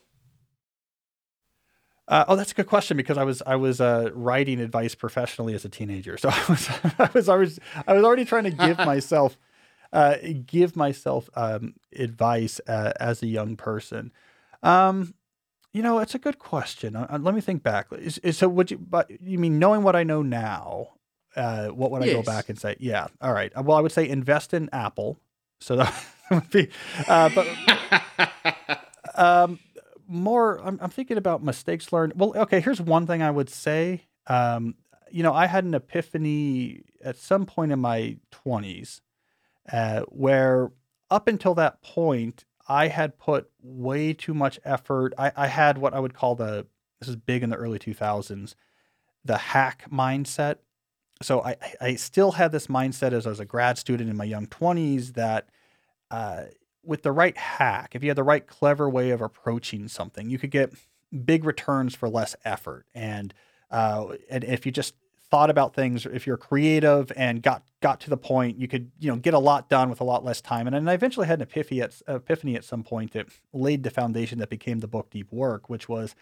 Uh, 2.07 2.25
oh, 2.29 2.37
that's 2.37 2.53
a 2.53 2.55
good 2.55 2.67
question 2.67 2.97
because 2.97 3.19
I 3.19 3.25
was 3.25 3.43
I 3.47 3.57
was 3.57 3.81
uh, 3.81 4.11
writing 4.15 4.61
advice 4.61 4.95
professionally 4.95 5.55
as 5.55 5.65
a 5.65 5.69
teenager, 5.69 6.17
so 6.17 6.29
I 6.33 6.45
was 6.49 6.69
I 6.99 7.11
was 7.13 7.29
always 7.29 7.61
I 7.87 7.93
was 7.93 8.05
already 8.05 8.25
trying 8.25 8.45
to 8.45 8.51
give 8.51 8.79
myself 8.87 9.37
uh, 9.93 10.17
give 10.47 10.77
myself 10.77 11.29
um, 11.35 11.75
advice 11.95 12.61
uh, 12.67 12.93
as 12.99 13.23
a 13.23 13.27
young 13.27 13.57
person. 13.57 14.13
Um, 14.63 15.15
you 15.73 15.83
know, 15.83 15.99
it's 15.99 16.15
a 16.15 16.19
good 16.19 16.39
question. 16.39 16.97
Uh, 16.97 17.19
let 17.21 17.35
me 17.35 17.41
think 17.41 17.63
back. 17.63 17.89
Is, 17.93 18.19
is, 18.19 18.39
so, 18.39 18.49
would 18.49 18.71
you? 18.71 18.79
But 18.79 19.11
you 19.21 19.39
mean 19.39 19.59
knowing 19.59 19.83
what 19.83 19.95
I 19.95 20.03
know 20.03 20.23
now? 20.23 20.89
Uh, 21.37 21.69
what 21.69 21.91
would 21.91 22.03
I 22.03 22.07
go 22.07 22.23
back 22.23 22.49
and 22.49 22.59
say? 22.59 22.77
Yeah, 22.81 23.09
all 23.21 23.33
right. 23.33 23.53
Well, 23.63 23.77
I 23.77 23.81
would 23.81 23.93
say 23.93 24.09
invest 24.09 24.55
in 24.55 24.69
Apple. 24.73 25.19
So 25.61 25.77
that 25.77 25.95
would 26.31 26.51
be. 26.51 26.69
Uh, 27.07 27.31
but 27.35 28.81
um, 29.15 29.59
more, 30.07 30.61
I'm, 30.65 30.79
I'm, 30.81 30.91
thinking 30.91 31.19
about 31.19 31.43
mistakes 31.43 31.93
learned. 31.93 32.15
Well, 32.17 32.33
okay. 32.37 32.61
Here's 32.61 32.81
one 32.81 33.07
thing 33.07 33.23
I 33.23 33.31
would 33.31 33.51
say. 33.51 34.03
Um, 34.27 34.75
you 35.11 35.23
know, 35.23 35.33
I 35.33 35.47
had 35.47 35.65
an 35.65 35.75
epiphany 35.75 36.83
at 37.03 37.17
some 37.17 37.47
point 37.47 37.73
in 37.73 37.79
my 37.79 38.19
20s, 38.33 39.01
uh, 39.73 40.01
where 40.09 40.71
up 41.11 41.29
until 41.29 41.55
that 41.55 41.83
point, 41.83 42.45
I 42.69 42.89
had 42.89 43.19
put 43.19 43.51
way 43.63 44.13
too 44.13 44.35
much 44.35 44.61
effort. 44.65 45.15
I, 45.17 45.33
I 45.35 45.47
had 45.47 45.79
what 45.79 45.95
I 45.95 46.01
would 46.01 46.15
call 46.15 46.35
the 46.35 46.67
this 47.01 47.09
is 47.09 47.17
big 47.17 47.43
in 47.43 47.51
the 47.51 47.57
early 47.57 47.79
2000s, 47.79 48.55
the 49.25 49.39
hack 49.39 49.87
mindset. 49.91 50.57
So 51.23 51.43
I, 51.43 51.57
I 51.81 51.95
still 51.97 52.33
had 52.33 52.53
this 52.53 52.69
mindset 52.69 53.13
as 53.13 53.27
I 53.27 53.31
was 53.31 53.41
a 53.41 53.45
grad 53.45 53.79
student 53.79 54.09
in 54.09 54.17
my 54.17 54.25
young 54.25 54.47
20s 54.47 55.15
that 55.15 55.49
uh, 56.11 56.45
with 56.85 57.03
the 57.03 57.13
right 57.13 57.37
hack, 57.37 57.95
if 57.95 58.03
you 58.03 58.11
had 58.11 58.17
the 58.17 58.25
right 58.25 58.47
clever 58.47 58.89
way 58.89 59.11
of 59.11 59.21
approaching 59.21 59.89
something, 59.89 60.31
you 60.31 60.39
could 60.39 60.51
get 60.51 60.73
big 61.25 61.45
returns 61.45 61.95
for 61.95 62.09
less 62.09 62.37
effort. 62.45 62.87
And 62.95 63.35
uh, 63.71 64.15
and 64.31 64.45
if 64.45 64.65
you 64.65 64.73
just 64.73 64.95
thought 65.31 65.51
about 65.51 65.75
things, 65.75 66.07
if 66.07 66.27
you're 66.27 66.39
creative 66.39 67.13
and 67.17 67.43
got 67.43 67.63
got 67.83 68.01
to 68.01 68.11
the 68.11 68.17
point, 68.17 68.59
you 68.59 68.69
could 68.69 68.91
you 68.99 69.11
know 69.11 69.17
get 69.17 69.35
a 69.35 69.39
lot 69.39 69.69
done 69.69 69.91
with 69.91 70.01
a 70.01 70.05
lot 70.05 70.25
less 70.25 70.41
time. 70.41 70.67
And, 70.67 70.75
and 70.75 70.89
I 70.89 70.95
eventually 70.95 71.27
had 71.27 71.41
an 71.41 71.43
epiphany 71.43 71.83
at, 71.83 72.01
epiphany 72.07 72.57
at 72.57 72.65
some 72.65 72.83
point 72.83 73.13
that 73.13 73.27
laid 73.53 73.83
the 73.83 73.91
foundation 73.91 74.39
that 74.39 74.49
became 74.49 74.81
the 74.81 74.89
book 74.89 75.11
Deep 75.11 75.33
Work, 75.33 75.69
which 75.69 75.89
was 75.89 76.15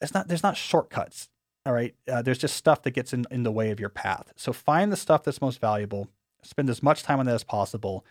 it's 0.00 0.14
not 0.14 0.28
there's 0.28 0.42
not 0.42 0.56
shortcuts. 0.56 1.28
All 1.66 1.72
right, 1.72 1.94
uh, 2.10 2.22
there's 2.22 2.38
just 2.38 2.56
stuff 2.56 2.82
that 2.82 2.92
gets 2.92 3.12
in, 3.12 3.26
in 3.30 3.42
the 3.42 3.52
way 3.52 3.70
of 3.70 3.78
your 3.78 3.90
path. 3.90 4.32
So 4.36 4.52
find 4.52 4.90
the 4.90 4.96
stuff 4.96 5.24
that's 5.24 5.42
most 5.42 5.60
valuable, 5.60 6.08
spend 6.42 6.70
as 6.70 6.82
much 6.82 7.02
time 7.02 7.20
on 7.20 7.26
that 7.26 7.34
as 7.34 7.44
possible, 7.44 8.04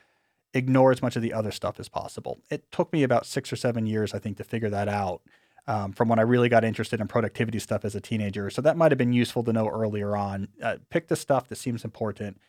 ignore 0.53 0.91
as 0.91 1.01
much 1.01 1.15
of 1.15 1.21
the 1.21 1.33
other 1.33 1.51
stuff 1.51 1.79
as 1.79 1.89
possible. 1.89 2.39
It 2.49 2.71
took 2.71 2.93
me 2.93 3.03
about 3.03 3.25
six 3.25 3.51
or 3.51 3.55
seven 3.55 3.87
years, 3.87 4.13
I 4.13 4.19
think, 4.19 4.37
to 4.37 4.43
figure 4.43 4.69
that 4.69 4.87
out 4.87 5.21
um, 5.67 5.93
from 5.93 6.09
when 6.09 6.19
I 6.19 6.23
really 6.23 6.49
got 6.49 6.63
interested 6.63 6.99
in 6.99 7.07
productivity 7.07 7.59
stuff 7.59 7.85
as 7.85 7.95
a 7.95 8.01
teenager. 8.01 8.49
So 8.49 8.61
that 8.61 8.77
might 8.77 8.91
have 8.91 8.97
been 8.97 9.13
useful 9.13 9.43
to 9.43 9.53
know 9.53 9.67
earlier 9.67 10.15
on. 10.15 10.47
Uh, 10.61 10.77
pick 10.89 11.07
the 11.07 11.15
stuff 11.15 11.47
that 11.47 11.57
seems 11.57 11.83
important, 11.83 12.39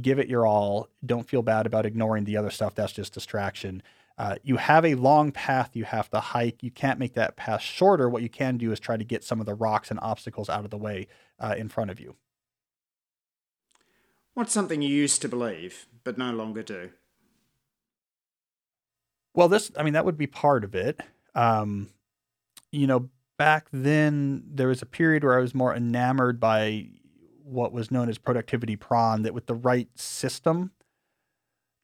give 0.00 0.18
it 0.18 0.28
your 0.28 0.46
all. 0.46 0.88
Don't 1.04 1.28
feel 1.28 1.42
bad 1.42 1.66
about 1.66 1.86
ignoring 1.86 2.24
the 2.24 2.36
other 2.36 2.50
stuff. 2.50 2.74
That's 2.74 2.92
just 2.92 3.12
distraction. 3.12 3.82
Uh, 4.18 4.34
you 4.42 4.56
have 4.56 4.84
a 4.84 4.96
long 4.96 5.30
path 5.30 5.76
you 5.76 5.84
have 5.84 6.10
to 6.10 6.18
hike. 6.18 6.62
You 6.62 6.72
can't 6.72 6.98
make 6.98 7.14
that 7.14 7.36
path 7.36 7.62
shorter. 7.62 8.08
What 8.08 8.22
you 8.22 8.28
can 8.28 8.58
do 8.58 8.72
is 8.72 8.80
try 8.80 8.96
to 8.96 9.04
get 9.04 9.22
some 9.22 9.38
of 9.38 9.46
the 9.46 9.54
rocks 9.54 9.92
and 9.92 10.00
obstacles 10.02 10.48
out 10.48 10.64
of 10.64 10.70
the 10.70 10.76
way 10.76 11.06
uh, 11.38 11.54
in 11.56 11.68
front 11.68 11.90
of 11.90 12.00
you. 12.00 12.16
What's 14.34 14.52
something 14.52 14.82
you 14.82 14.88
used 14.88 15.22
to 15.22 15.28
believe 15.28 15.86
but 16.02 16.18
no 16.18 16.32
longer 16.32 16.62
do? 16.62 16.90
Well, 19.34 19.48
this, 19.48 19.70
I 19.76 19.84
mean, 19.84 19.94
that 19.94 20.04
would 20.04 20.18
be 20.18 20.26
part 20.26 20.64
of 20.64 20.74
it. 20.74 21.00
Um, 21.36 21.90
you 22.72 22.88
know, 22.88 23.10
back 23.36 23.68
then 23.72 24.42
there 24.48 24.68
was 24.68 24.82
a 24.82 24.86
period 24.86 25.22
where 25.22 25.38
I 25.38 25.40
was 25.40 25.54
more 25.54 25.74
enamored 25.74 26.40
by 26.40 26.88
what 27.44 27.72
was 27.72 27.90
known 27.90 28.08
as 28.08 28.18
productivity 28.18 28.76
porn, 28.76 29.22
that 29.22 29.32
with 29.32 29.46
the 29.46 29.54
right 29.54 29.88
system, 29.96 30.72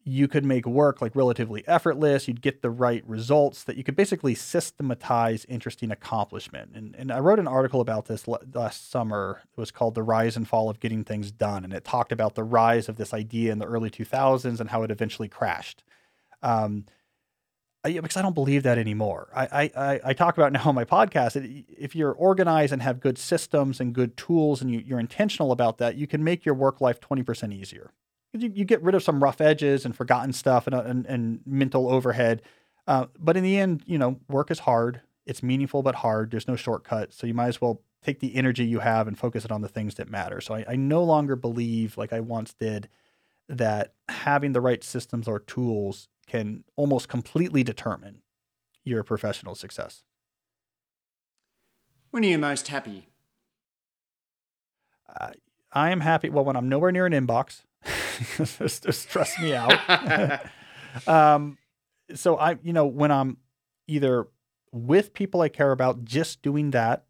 you 0.07 0.29
could 0.29 0.45
make 0.45 0.67
work 0.67 1.01
like 1.01 1.17
relatively 1.17 1.67
effortless. 1.67 2.29
You'd 2.29 2.43
get 2.43 2.61
the 2.61 2.71
right 2.71 3.03
results 3.07 3.65
that 3.65 3.77
you 3.77 3.85
could 3.85 3.97
basically 3.97 4.35
systematize 4.35 5.47
interesting 5.47 5.91
accomplishment. 5.91 6.73
And, 6.75 6.95
and 6.97 7.11
I 7.11 7.21
wrote 7.21 7.39
an 7.39 7.49
article 7.49 7.81
about 7.81 8.05
this 8.05 8.29
last 8.29 8.91
summer. 8.91 9.41
It 9.57 9.59
was 9.59 9.71
called 9.71 9.95
The 9.95 10.03
Rise 10.03 10.37
and 10.37 10.47
Fall 10.47 10.69
of 10.69 10.79
Getting 10.79 11.05
Things 11.05 11.33
Done. 11.33 11.65
And 11.65 11.73
it 11.73 11.85
talked 11.85 12.13
about 12.13 12.35
the 12.35 12.45
rise 12.45 12.91
of 12.91 12.97
this 12.97 13.15
idea 13.15 13.51
in 13.51 13.59
the 13.59 13.65
early 13.65 13.89
2000s 13.89 14.61
and 14.61 14.69
how 14.69 14.83
it 14.83 14.91
eventually 14.91 15.29
crashed. 15.29 15.83
Um, 16.43 16.85
because 17.83 18.17
I 18.17 18.23
don't 18.23 18.35
believe 18.35 18.63
that 18.63 18.79
anymore. 18.79 19.29
I, 19.35 19.71
I, 19.77 20.01
I 20.05 20.13
talk 20.15 20.37
about 20.39 20.53
now 20.53 20.65
on 20.65 20.75
my 20.75 20.85
podcast. 20.85 21.65
If 21.69 21.95
you're 21.95 22.13
organized 22.13 22.73
and 22.73 22.81
have 22.81 23.01
good 23.01 23.19
systems 23.19 23.79
and 23.79 23.95
good 23.95 24.17
tools, 24.17 24.63
and 24.63 24.71
you, 24.71 24.97
are 24.97 25.01
intentional 25.01 25.53
about 25.53 25.79
that, 25.79 25.97
you 25.97 26.07
can 26.07 26.25
make 26.25 26.47
your 26.47 26.55
work 26.55 26.81
life 26.81 26.99
twenty 26.99 27.23
percent 27.23 27.53
easier. 27.53 27.93
You, 28.35 28.53
you, 28.53 28.65
get 28.65 28.83
rid 28.83 28.95
of 28.95 29.03
some 29.03 29.23
rough 29.23 29.41
edges 29.41 29.85
and 29.85 29.97
forgotten 29.97 30.33
stuff 30.33 30.67
and, 30.67 30.75
and, 30.75 31.07
and 31.07 31.41
mental 31.47 31.89
overhead. 31.89 32.43
Uh, 32.87 33.07
but 33.19 33.37
in 33.37 33.45
the 33.45 33.57
end, 33.59 33.83
you 33.87 33.97
know, 33.97 34.21
work 34.29 34.51
is 34.51 34.61
hard. 34.61 35.01
It's 35.25 35.43
meaningful 35.43 35.83
but 35.83 35.97
hard. 35.97 36.31
There's 36.31 36.49
no 36.49 36.57
shortcut. 36.57 37.13
So 37.15 37.27
you 37.27 37.35
might 37.35 37.49
as 37.49 37.61
well 37.61 37.83
take 38.03 38.21
the 38.21 38.35
energy 38.35 38.65
you 38.65 38.81
have 38.81 39.09
and 39.09 39.19
focus 39.19 39.45
it 39.45 39.53
on 39.53 39.63
the 39.63 39.69
things 39.69 39.95
that 39.95 40.11
matter. 40.11 40.41
So 40.41 40.55
I, 40.55 40.65
I 40.69 40.77
no 40.77 41.03
longer 41.03 41.37
believe, 41.37 41.97
like 41.97 42.13
I 42.13 42.21
once 42.21 42.53
did, 42.53 42.89
that 43.49 43.95
having 44.09 44.53
the 44.53 44.61
right 44.61 44.83
systems 44.83 45.29
or 45.29 45.39
tools 45.39 46.09
can 46.27 46.65
almost 46.77 47.09
completely 47.09 47.63
determine 47.63 48.23
your 48.83 49.03
professional 49.03 49.55
success. 49.55 50.03
When 52.11 52.25
are 52.25 52.29
you 52.29 52.39
most 52.39 52.69
happy? 52.69 53.09
Uh, 55.09 55.31
I 55.73 55.91
am 55.91 56.01
happy. 56.01 56.29
Well, 56.31 56.45
when 56.45 56.57
I'm 56.57 56.69
nowhere 56.69 56.93
near 56.93 57.07
an 57.07 57.13
inbox, 57.13 57.63
just, 58.37 58.93
stress 58.93 59.39
me 59.41 59.55
out. 59.55 60.41
um, 61.09 61.59
so 62.15 62.37
I, 62.37 62.59
you 62.63 62.73
know, 62.73 62.87
when 62.87 63.11
I'm 63.11 63.39
either 63.87 64.29
with 64.73 65.15
people 65.15 65.41
I 65.41 65.49
care 65.49 65.73
about, 65.73 66.05
just 66.05 66.43
doing 66.43 66.71
that 66.73 67.05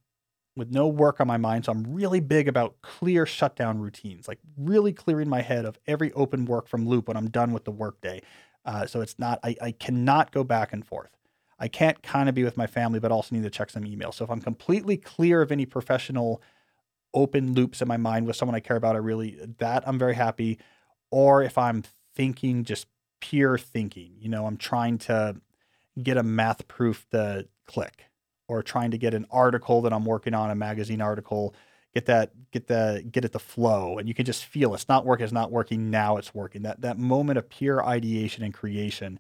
with 0.57 0.70
no 0.70 0.87
work 0.87 1.20
on 1.20 1.27
my 1.27 1.37
mind. 1.37 1.64
So 1.64 1.72
I'm 1.72 1.95
really 1.95 2.20
big 2.20 2.47
about 2.47 2.81
clear 2.83 3.27
shutdown 3.27 3.81
routines, 3.81 4.29
like 4.29 4.39
really 4.57 4.93
clearing 4.93 5.29
my 5.29 5.43
head 5.43 5.64
of 5.64 5.79
every 5.87 6.12
open 6.12 6.45
work 6.45 6.68
from 6.68 6.87
loop 6.87 7.09
when 7.09 7.16
I'm 7.16 7.31
done 7.31 7.53
with 7.53 7.64
the 7.64 7.72
workday. 7.72 8.22
Uh, 8.64 8.87
so 8.87 9.01
it's 9.01 9.18
not, 9.18 9.41
I, 9.43 9.57
I 9.61 9.72
cannot 9.72 10.31
go 10.31 10.45
back 10.45 10.72
and 10.72 10.87
forth. 10.87 11.11
I 11.59 11.68
can't 11.68 12.03
kind 12.03 12.29
of 12.29 12.35
be 12.35 12.45
with 12.45 12.57
my 12.57 12.66
family, 12.66 12.99
but 12.99 13.12
also 13.12 13.35
need 13.35 13.43
to 13.45 13.51
check 13.51 13.70
some 13.70 13.87
email. 13.87 14.12
So 14.12 14.25
if 14.25 14.31
I'm 14.31 14.41
completely 14.41 14.97
clear 14.97 15.43
of 15.43 15.53
any 15.53 15.66
professional 15.66 16.43
open 17.14 17.54
loops 17.54 17.80
in 17.80 17.88
my 17.88 17.96
mind 17.96 18.26
with 18.26 18.36
someone 18.36 18.54
I 18.54 18.60
care 18.60 18.76
about, 18.76 18.96
I 18.96 18.98
really, 18.98 19.38
that 19.58 19.86
I'm 19.86 19.98
very 19.98 20.14
happy. 20.14 20.58
Or 21.10 21.42
if 21.42 21.56
I'm 21.56 21.84
thinking 22.14 22.64
just 22.64 22.86
pure 23.20 23.56
thinking, 23.56 24.12
you 24.18 24.28
know, 24.28 24.46
I'm 24.46 24.56
trying 24.56 24.98
to 24.98 25.36
get 26.02 26.16
a 26.16 26.22
math 26.22 26.66
proof 26.68 27.06
to 27.12 27.46
click 27.66 28.06
or 28.48 28.62
trying 28.62 28.90
to 28.90 28.98
get 28.98 29.14
an 29.14 29.26
article 29.30 29.80
that 29.82 29.92
I'm 29.92 30.04
working 30.04 30.34
on, 30.34 30.50
a 30.50 30.54
magazine 30.54 31.00
article, 31.00 31.54
get 31.94 32.06
that 32.06 32.32
get 32.50 32.66
the 32.66 33.04
get 33.10 33.24
it 33.24 33.32
to 33.32 33.38
flow 33.38 33.98
and 33.98 34.08
you 34.08 34.14
can 34.14 34.24
just 34.24 34.44
feel 34.44 34.74
it's 34.74 34.88
not 34.88 35.06
working, 35.06 35.24
it's 35.24 35.32
not 35.32 35.52
working, 35.52 35.90
now 35.90 36.16
it's 36.16 36.34
working. 36.34 36.62
That 36.62 36.80
that 36.80 36.98
moment 36.98 37.38
of 37.38 37.48
pure 37.48 37.84
ideation 37.84 38.42
and 38.42 38.52
creation. 38.52 39.18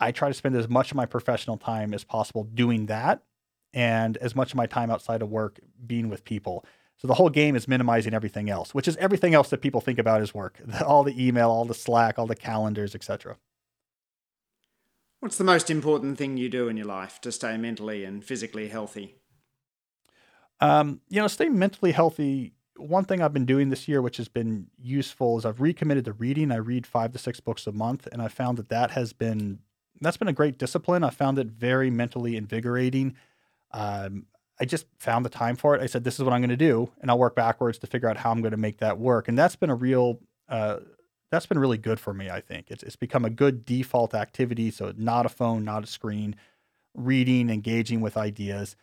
I 0.00 0.10
try 0.10 0.28
to 0.28 0.34
spend 0.34 0.56
as 0.56 0.68
much 0.68 0.90
of 0.90 0.96
my 0.96 1.06
professional 1.06 1.56
time 1.56 1.94
as 1.94 2.02
possible 2.02 2.42
doing 2.42 2.86
that 2.86 3.22
and 3.72 4.16
as 4.16 4.34
much 4.34 4.50
of 4.50 4.56
my 4.56 4.66
time 4.66 4.90
outside 4.90 5.22
of 5.22 5.30
work 5.30 5.60
being 5.86 6.08
with 6.08 6.24
people. 6.24 6.64
So 7.02 7.08
the 7.08 7.14
whole 7.14 7.30
game 7.30 7.56
is 7.56 7.66
minimizing 7.66 8.14
everything 8.14 8.48
else, 8.48 8.72
which 8.72 8.86
is 8.86 8.96
everything 8.98 9.34
else 9.34 9.50
that 9.50 9.60
people 9.60 9.80
think 9.80 9.98
about 9.98 10.22
as 10.22 10.32
work. 10.32 10.60
All 10.86 11.02
the 11.02 11.26
email, 11.26 11.50
all 11.50 11.64
the 11.64 11.74
Slack, 11.74 12.16
all 12.16 12.28
the 12.28 12.36
calendars, 12.36 12.94
etc. 12.94 13.38
What's 15.18 15.36
the 15.36 15.42
most 15.42 15.68
important 15.68 16.16
thing 16.16 16.36
you 16.36 16.48
do 16.48 16.68
in 16.68 16.76
your 16.76 16.86
life 16.86 17.20
to 17.22 17.32
stay 17.32 17.56
mentally 17.56 18.04
and 18.04 18.24
physically 18.24 18.68
healthy? 18.68 19.16
Um, 20.60 21.00
you 21.08 21.20
know, 21.20 21.26
stay 21.26 21.48
mentally 21.48 21.90
healthy. 21.90 22.52
One 22.76 23.04
thing 23.04 23.20
I've 23.20 23.32
been 23.32 23.46
doing 23.46 23.70
this 23.70 23.88
year, 23.88 24.00
which 24.00 24.18
has 24.18 24.28
been 24.28 24.68
useful, 24.80 25.38
is 25.38 25.44
I've 25.44 25.60
recommitted 25.60 26.04
to 26.04 26.12
reading. 26.12 26.52
I 26.52 26.56
read 26.56 26.86
five 26.86 27.10
to 27.12 27.18
six 27.18 27.40
books 27.40 27.66
a 27.66 27.72
month, 27.72 28.06
and 28.12 28.22
I 28.22 28.28
found 28.28 28.58
that 28.58 28.68
that 28.68 28.92
has 28.92 29.12
been 29.12 29.58
that's 30.00 30.16
been 30.16 30.28
a 30.28 30.32
great 30.32 30.56
discipline. 30.56 31.02
I 31.02 31.10
found 31.10 31.40
it 31.40 31.48
very 31.48 31.90
mentally 31.90 32.36
invigorating. 32.36 33.16
Um, 33.72 34.26
I 34.60 34.64
just 34.64 34.86
found 34.98 35.24
the 35.24 35.30
time 35.30 35.56
for 35.56 35.74
it. 35.74 35.82
I 35.82 35.86
said, 35.86 36.04
"This 36.04 36.18
is 36.18 36.24
what 36.24 36.32
I'm 36.32 36.40
going 36.40 36.50
to 36.50 36.56
do," 36.56 36.90
and 37.00 37.10
I'll 37.10 37.18
work 37.18 37.34
backwards 37.34 37.78
to 37.78 37.86
figure 37.86 38.08
out 38.08 38.16
how 38.16 38.30
I'm 38.30 38.40
going 38.40 38.52
to 38.52 38.56
make 38.56 38.78
that 38.78 38.98
work. 38.98 39.28
And 39.28 39.36
that's 39.36 39.56
been 39.56 39.70
a 39.70 39.74
real 39.74 40.20
uh, 40.48 40.78
that's 41.30 41.46
been 41.46 41.58
really 41.58 41.78
good 41.78 41.98
for 41.98 42.12
me. 42.12 42.30
I 42.30 42.40
think 42.40 42.70
it's 42.70 42.82
it's 42.82 42.96
become 42.96 43.24
a 43.24 43.30
good 43.30 43.64
default 43.64 44.14
activity. 44.14 44.70
So 44.70 44.92
not 44.96 45.26
a 45.26 45.30
phone, 45.30 45.64
not 45.64 45.84
a 45.84 45.86
screen, 45.86 46.36
reading, 46.94 47.50
engaging 47.50 48.00
with 48.02 48.16
ideas, 48.16 48.76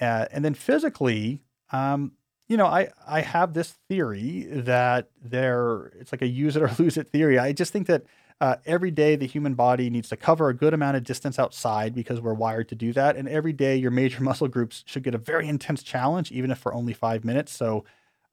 uh, 0.00 0.26
and 0.32 0.44
then 0.44 0.54
physically, 0.54 1.42
um, 1.72 2.12
you 2.48 2.56
know, 2.56 2.66
I 2.66 2.88
I 3.06 3.20
have 3.20 3.54
this 3.54 3.74
theory 3.88 4.46
that 4.50 5.10
there 5.22 5.92
it's 5.98 6.12
like 6.12 6.22
a 6.22 6.26
use 6.26 6.56
it 6.56 6.62
or 6.62 6.70
lose 6.78 6.96
it 6.96 7.08
theory. 7.08 7.38
I 7.38 7.52
just 7.52 7.72
think 7.72 7.86
that. 7.86 8.04
Uh, 8.40 8.56
every 8.66 8.90
day, 8.90 9.16
the 9.16 9.26
human 9.26 9.54
body 9.54 9.88
needs 9.88 10.08
to 10.08 10.16
cover 10.16 10.48
a 10.48 10.54
good 10.54 10.74
amount 10.74 10.96
of 10.96 11.04
distance 11.04 11.38
outside 11.38 11.94
because 11.94 12.20
we're 12.20 12.34
wired 12.34 12.68
to 12.68 12.74
do 12.74 12.92
that. 12.92 13.16
And 13.16 13.28
every 13.28 13.52
day, 13.52 13.76
your 13.76 13.90
major 13.90 14.22
muscle 14.22 14.48
groups 14.48 14.82
should 14.86 15.02
get 15.02 15.14
a 15.14 15.18
very 15.18 15.48
intense 15.48 15.82
challenge, 15.82 16.32
even 16.32 16.50
if 16.50 16.58
for 16.58 16.74
only 16.74 16.92
five 16.92 17.24
minutes. 17.24 17.52
So, 17.52 17.84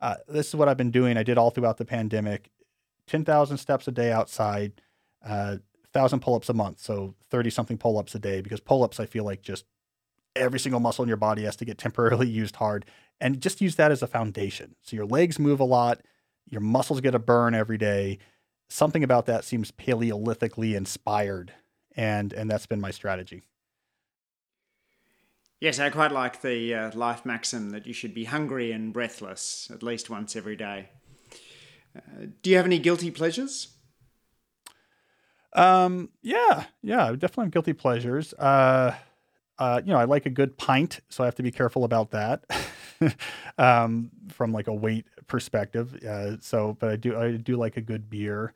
uh, 0.01 0.15
this 0.27 0.47
is 0.47 0.55
what 0.55 0.67
I've 0.67 0.77
been 0.77 0.91
doing. 0.91 1.15
I 1.15 1.23
did 1.23 1.37
all 1.37 1.51
throughout 1.51 1.77
the 1.77 1.85
pandemic. 1.85 2.49
10,000 3.07 3.57
steps 3.57 3.87
a 3.87 3.91
day 3.91 4.11
outside, 4.11 4.81
uh, 5.23 5.57
1,000 5.91 6.21
pull 6.21 6.35
ups 6.35 6.49
a 6.49 6.53
month. 6.53 6.79
So 6.79 7.15
30 7.29 7.49
something 7.49 7.77
pull 7.77 7.97
ups 7.97 8.15
a 8.15 8.19
day 8.19 8.41
because 8.41 8.59
pull 8.59 8.83
ups, 8.83 8.99
I 8.99 9.05
feel 9.05 9.23
like 9.23 9.41
just 9.41 9.65
every 10.35 10.59
single 10.59 10.79
muscle 10.79 11.03
in 11.03 11.07
your 11.07 11.17
body 11.17 11.43
has 11.43 11.55
to 11.57 11.65
get 11.65 11.77
temporarily 11.77 12.27
used 12.27 12.55
hard. 12.55 12.85
And 13.19 13.39
just 13.39 13.61
use 13.61 13.75
that 13.75 13.91
as 13.91 14.01
a 14.01 14.07
foundation. 14.07 14.75
So 14.81 14.95
your 14.95 15.05
legs 15.05 15.37
move 15.37 15.59
a 15.59 15.65
lot, 15.65 16.01
your 16.49 16.61
muscles 16.61 17.01
get 17.01 17.13
a 17.13 17.19
burn 17.19 17.53
every 17.53 17.77
day. 17.77 18.17
Something 18.71 19.03
about 19.03 19.25
that 19.25 19.43
seems 19.43 19.69
paleolithically 19.69 20.75
inspired. 20.75 21.51
And, 21.97 22.31
and 22.31 22.49
that's 22.49 22.67
been 22.67 22.79
my 22.79 22.91
strategy. 22.91 23.41
Yes, 25.59 25.77
I 25.77 25.89
quite 25.89 26.13
like 26.13 26.41
the 26.41 26.73
uh, 26.73 26.91
life 26.95 27.25
maxim 27.25 27.71
that 27.71 27.85
you 27.85 27.91
should 27.91 28.13
be 28.13 28.23
hungry 28.23 28.71
and 28.71 28.93
breathless 28.93 29.69
at 29.73 29.83
least 29.83 30.09
once 30.09 30.37
every 30.37 30.55
day. 30.55 30.87
Uh, 31.93 32.27
do 32.41 32.49
you 32.49 32.55
have 32.55 32.65
any 32.65 32.79
guilty 32.79 33.11
pleasures? 33.11 33.75
Um, 35.51 36.07
yeah, 36.21 36.63
yeah, 36.81 37.11
definitely 37.11 37.47
have 37.47 37.51
guilty 37.51 37.73
pleasures. 37.73 38.33
Uh, 38.35 38.95
uh, 39.59 39.81
you 39.83 39.91
know, 39.91 39.99
I 39.99 40.05
like 40.05 40.25
a 40.25 40.29
good 40.29 40.57
pint, 40.57 41.01
so 41.09 41.25
I 41.25 41.27
have 41.27 41.35
to 41.35 41.43
be 41.43 41.51
careful 41.51 41.83
about 41.83 42.11
that. 42.11 42.45
um, 43.57 44.11
from 44.29 44.53
like 44.53 44.67
a 44.67 44.73
weight 44.73 45.07
perspective. 45.27 45.95
Uh, 46.03 46.37
so, 46.39 46.77
but 46.79 46.89
I 46.89 46.95
do, 46.95 47.17
I 47.17 47.31
do 47.37 47.55
like 47.55 47.77
a 47.77 47.81
good 47.81 48.09
beer, 48.09 48.53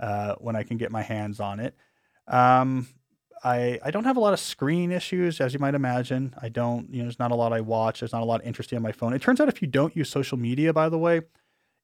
uh, 0.00 0.34
when 0.38 0.56
I 0.56 0.62
can 0.62 0.76
get 0.76 0.90
my 0.90 1.02
hands 1.02 1.40
on 1.40 1.60
it. 1.60 1.74
Um, 2.26 2.88
I, 3.44 3.78
I 3.84 3.90
don't 3.90 4.04
have 4.04 4.16
a 4.16 4.20
lot 4.20 4.32
of 4.32 4.40
screen 4.40 4.90
issues, 4.90 5.40
as 5.40 5.52
you 5.52 5.60
might 5.60 5.74
imagine. 5.74 6.34
I 6.42 6.48
don't, 6.48 6.90
you 6.90 6.98
know, 6.98 7.04
there's 7.04 7.18
not 7.18 7.30
a 7.30 7.36
lot 7.36 7.52
I 7.52 7.60
watch. 7.60 8.00
There's 8.00 8.12
not 8.12 8.22
a 8.22 8.24
lot 8.26 8.44
interesting 8.44 8.76
on 8.76 8.82
my 8.82 8.92
phone. 8.92 9.12
It 9.12 9.22
turns 9.22 9.40
out 9.40 9.48
if 9.48 9.62
you 9.62 9.68
don't 9.68 9.96
use 9.96 10.10
social 10.10 10.36
media, 10.38 10.72
by 10.72 10.88
the 10.88 10.98
way, 10.98 11.22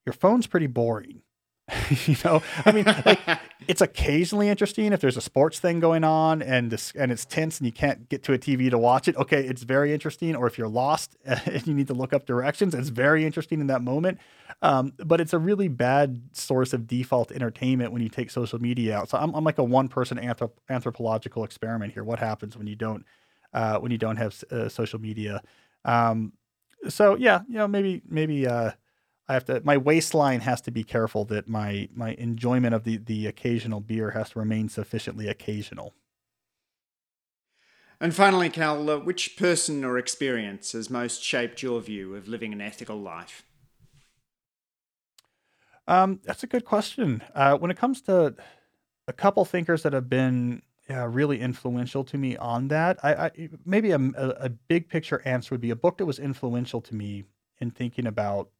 your 0.04 0.12
phone's 0.12 0.46
pretty 0.46 0.66
boring. 0.66 1.22
you 2.06 2.16
know, 2.22 2.42
I 2.66 2.72
mean, 2.72 2.84
like 2.84 3.20
it's 3.66 3.80
occasionally 3.80 4.50
interesting 4.50 4.92
if 4.92 5.00
there's 5.00 5.16
a 5.16 5.22
sports 5.22 5.58
thing 5.58 5.80
going 5.80 6.04
on 6.04 6.42
and 6.42 6.70
this, 6.70 6.92
and 6.94 7.10
it's 7.10 7.24
tense 7.24 7.58
and 7.58 7.64
you 7.64 7.72
can't 7.72 8.06
get 8.10 8.22
to 8.24 8.34
a 8.34 8.38
TV 8.38 8.68
to 8.68 8.76
watch 8.76 9.08
it. 9.08 9.16
Okay, 9.16 9.42
it's 9.42 9.62
very 9.62 9.94
interesting. 9.94 10.36
Or 10.36 10.46
if 10.46 10.58
you're 10.58 10.68
lost 10.68 11.16
and 11.24 11.66
you 11.66 11.72
need 11.72 11.86
to 11.86 11.94
look 11.94 12.12
up 12.12 12.26
directions, 12.26 12.74
it's 12.74 12.90
very 12.90 13.24
interesting 13.24 13.60
in 13.60 13.68
that 13.68 13.80
moment. 13.80 14.18
Um, 14.60 14.92
but 14.98 15.22
it's 15.22 15.32
a 15.32 15.38
really 15.38 15.68
bad 15.68 16.20
source 16.32 16.74
of 16.74 16.86
default 16.86 17.32
entertainment 17.32 17.92
when 17.92 18.02
you 18.02 18.10
take 18.10 18.30
social 18.30 18.58
media 18.60 18.98
out. 18.98 19.08
So 19.08 19.16
I'm, 19.16 19.34
I'm 19.34 19.44
like 19.44 19.58
a 19.58 19.64
one 19.64 19.88
person 19.88 20.18
anthrop- 20.18 20.58
anthropological 20.68 21.44
experiment 21.44 21.94
here. 21.94 22.04
What 22.04 22.18
happens 22.18 22.58
when 22.58 22.66
you 22.66 22.76
don't 22.76 23.06
uh, 23.54 23.78
when 23.78 23.90
you 23.90 23.98
don't 23.98 24.16
have 24.16 24.44
uh, 24.50 24.68
social 24.68 25.00
media? 25.00 25.40
Um, 25.86 26.34
so 26.90 27.16
yeah, 27.16 27.40
you 27.48 27.54
know, 27.54 27.68
maybe 27.68 28.02
maybe. 28.06 28.46
Uh, 28.46 28.72
I 29.28 29.34
have 29.34 29.44
to 29.46 29.60
my 29.64 29.76
waistline 29.76 30.40
has 30.40 30.60
to 30.62 30.70
be 30.70 30.84
careful 30.84 31.24
that 31.26 31.48
my 31.48 31.88
my 31.94 32.14
enjoyment 32.14 32.74
of 32.74 32.84
the 32.84 32.98
the 32.98 33.26
occasional 33.26 33.80
beer 33.80 34.10
has 34.10 34.30
to 34.30 34.38
remain 34.38 34.68
sufficiently 34.68 35.28
occasional. 35.28 35.94
And 38.00 38.14
finally, 38.14 38.50
Cal, 38.50 38.90
uh, 38.90 38.98
which 38.98 39.36
person 39.36 39.84
or 39.84 39.96
experience 39.96 40.72
has 40.72 40.90
most 40.90 41.22
shaped 41.22 41.62
your 41.62 41.80
view 41.80 42.14
of 42.16 42.28
living 42.28 42.52
an 42.52 42.60
ethical 42.60 42.96
life? 43.00 43.44
Um, 45.86 46.20
that's 46.24 46.42
a 46.42 46.46
good 46.46 46.64
question. 46.64 47.22
Uh, 47.34 47.56
when 47.56 47.70
it 47.70 47.76
comes 47.76 48.00
to 48.02 48.34
a 49.06 49.12
couple 49.12 49.44
thinkers 49.44 49.82
that 49.82 49.92
have 49.92 50.08
been 50.08 50.62
yeah, 50.88 51.06
really 51.08 51.40
influential 51.40 52.04
to 52.04 52.18
me 52.18 52.36
on 52.36 52.68
that, 52.68 52.98
I, 53.02 53.14
I 53.14 53.48
maybe 53.64 53.90
a, 53.92 53.98
a 54.16 54.48
big 54.50 54.88
picture 54.88 55.22
answer 55.24 55.54
would 55.54 55.60
be 55.60 55.70
a 55.70 55.76
book 55.76 55.98
that 55.98 56.06
was 56.06 56.18
influential 56.18 56.80
to 56.82 56.94
me 56.94 57.24
in 57.60 57.70
thinking 57.70 58.06
about 58.06 58.50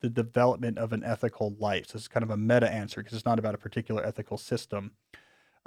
the 0.00 0.08
development 0.08 0.78
of 0.78 0.92
an 0.92 1.02
ethical 1.04 1.54
life. 1.58 1.88
So 1.88 1.96
it's 1.96 2.08
kind 2.08 2.24
of 2.24 2.30
a 2.30 2.36
meta 2.36 2.70
answer 2.70 3.02
because 3.02 3.16
it's 3.16 3.26
not 3.26 3.38
about 3.38 3.54
a 3.54 3.58
particular 3.58 4.04
ethical 4.04 4.38
system. 4.38 4.92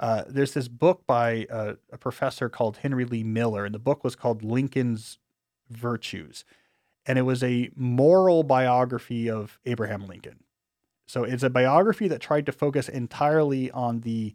Uh, 0.00 0.24
there's 0.26 0.54
this 0.54 0.68
book 0.68 1.06
by 1.06 1.46
a, 1.50 1.76
a, 1.92 1.98
professor 1.98 2.48
called 2.48 2.78
Henry 2.78 3.04
Lee 3.04 3.22
Miller, 3.22 3.64
and 3.64 3.74
the 3.74 3.78
book 3.78 4.02
was 4.02 4.16
called 4.16 4.42
Lincoln's 4.42 5.18
Virtues. 5.70 6.44
And 7.06 7.18
it 7.18 7.22
was 7.22 7.42
a 7.42 7.70
moral 7.76 8.42
biography 8.42 9.30
of 9.30 9.58
Abraham 9.64 10.06
Lincoln. 10.06 10.44
So 11.06 11.24
it's 11.24 11.42
a 11.42 11.50
biography 11.50 12.08
that 12.08 12.20
tried 12.20 12.46
to 12.46 12.52
focus 12.52 12.88
entirely 12.88 13.70
on 13.70 14.00
the 14.00 14.34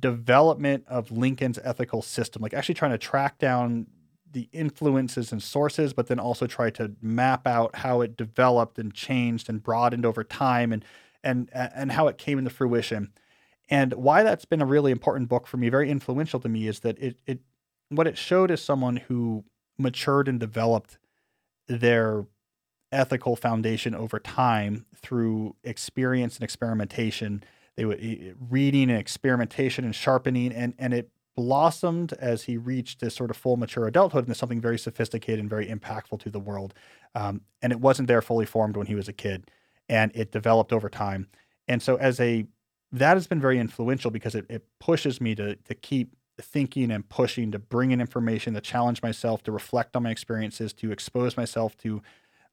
development 0.00 0.84
of 0.88 1.10
Lincoln's 1.10 1.58
ethical 1.62 2.02
system, 2.02 2.42
like 2.42 2.54
actually 2.54 2.74
trying 2.74 2.92
to 2.92 2.98
track 2.98 3.38
down 3.38 3.86
the 4.36 4.50
influences 4.52 5.32
and 5.32 5.42
sources, 5.42 5.94
but 5.94 6.08
then 6.08 6.20
also 6.20 6.46
try 6.46 6.68
to 6.68 6.92
map 7.00 7.46
out 7.46 7.76
how 7.76 8.02
it 8.02 8.18
developed 8.18 8.78
and 8.78 8.92
changed 8.92 9.48
and 9.48 9.62
broadened 9.62 10.04
over 10.04 10.22
time 10.22 10.74
and 10.74 10.84
and 11.24 11.48
and 11.54 11.92
how 11.92 12.06
it 12.06 12.18
came 12.18 12.36
into 12.36 12.50
fruition. 12.50 13.14
And 13.70 13.94
why 13.94 14.22
that's 14.22 14.44
been 14.44 14.60
a 14.60 14.66
really 14.66 14.92
important 14.92 15.30
book 15.30 15.46
for 15.46 15.56
me, 15.56 15.70
very 15.70 15.90
influential 15.90 16.38
to 16.40 16.50
me, 16.50 16.68
is 16.68 16.80
that 16.80 16.98
it 16.98 17.18
it 17.26 17.40
what 17.88 18.06
it 18.06 18.18
showed 18.18 18.50
is 18.50 18.62
someone 18.62 18.96
who 18.96 19.46
matured 19.78 20.28
and 20.28 20.38
developed 20.38 20.98
their 21.66 22.26
ethical 22.92 23.36
foundation 23.36 23.94
over 23.94 24.18
time 24.18 24.84
through 24.94 25.56
experience 25.64 26.36
and 26.36 26.44
experimentation. 26.44 27.42
They 27.76 27.86
were 27.86 27.96
eh, 27.98 28.32
reading 28.50 28.90
and 28.90 29.00
experimentation 29.00 29.86
and 29.86 29.94
sharpening, 29.94 30.52
and 30.52 30.74
and 30.78 30.92
it 30.92 31.10
blossomed 31.36 32.14
as 32.14 32.44
he 32.44 32.56
reached 32.56 33.00
this 33.00 33.14
sort 33.14 33.30
of 33.30 33.36
full 33.36 33.56
mature 33.56 33.86
adulthood 33.86 34.24
into 34.24 34.34
something 34.34 34.60
very 34.60 34.78
sophisticated 34.78 35.38
and 35.38 35.50
very 35.50 35.66
impactful 35.66 36.18
to 36.20 36.30
the 36.30 36.40
world. 36.40 36.74
Um, 37.14 37.42
and 37.62 37.72
it 37.72 37.80
wasn't 37.80 38.08
there 38.08 38.22
fully 38.22 38.46
formed 38.46 38.76
when 38.76 38.86
he 38.86 38.94
was 38.94 39.08
a 39.08 39.12
kid, 39.12 39.50
and 39.88 40.10
it 40.14 40.32
developed 40.32 40.72
over 40.72 40.88
time. 40.88 41.28
And 41.68 41.82
so, 41.82 41.96
as 41.96 42.18
a 42.18 42.46
that 42.92 43.14
has 43.14 43.26
been 43.26 43.40
very 43.40 43.58
influential 43.58 44.10
because 44.10 44.34
it, 44.34 44.46
it 44.48 44.66
pushes 44.80 45.20
me 45.20 45.34
to 45.34 45.56
to 45.56 45.74
keep 45.74 46.16
thinking 46.40 46.90
and 46.90 47.08
pushing, 47.08 47.50
to 47.52 47.58
bring 47.58 47.92
in 47.92 48.00
information, 48.00 48.54
to 48.54 48.60
challenge 48.60 49.02
myself, 49.02 49.42
to 49.44 49.52
reflect 49.52 49.96
on 49.96 50.02
my 50.02 50.10
experiences, 50.10 50.72
to 50.74 50.92
expose 50.92 51.36
myself 51.36 51.76
to 51.78 52.02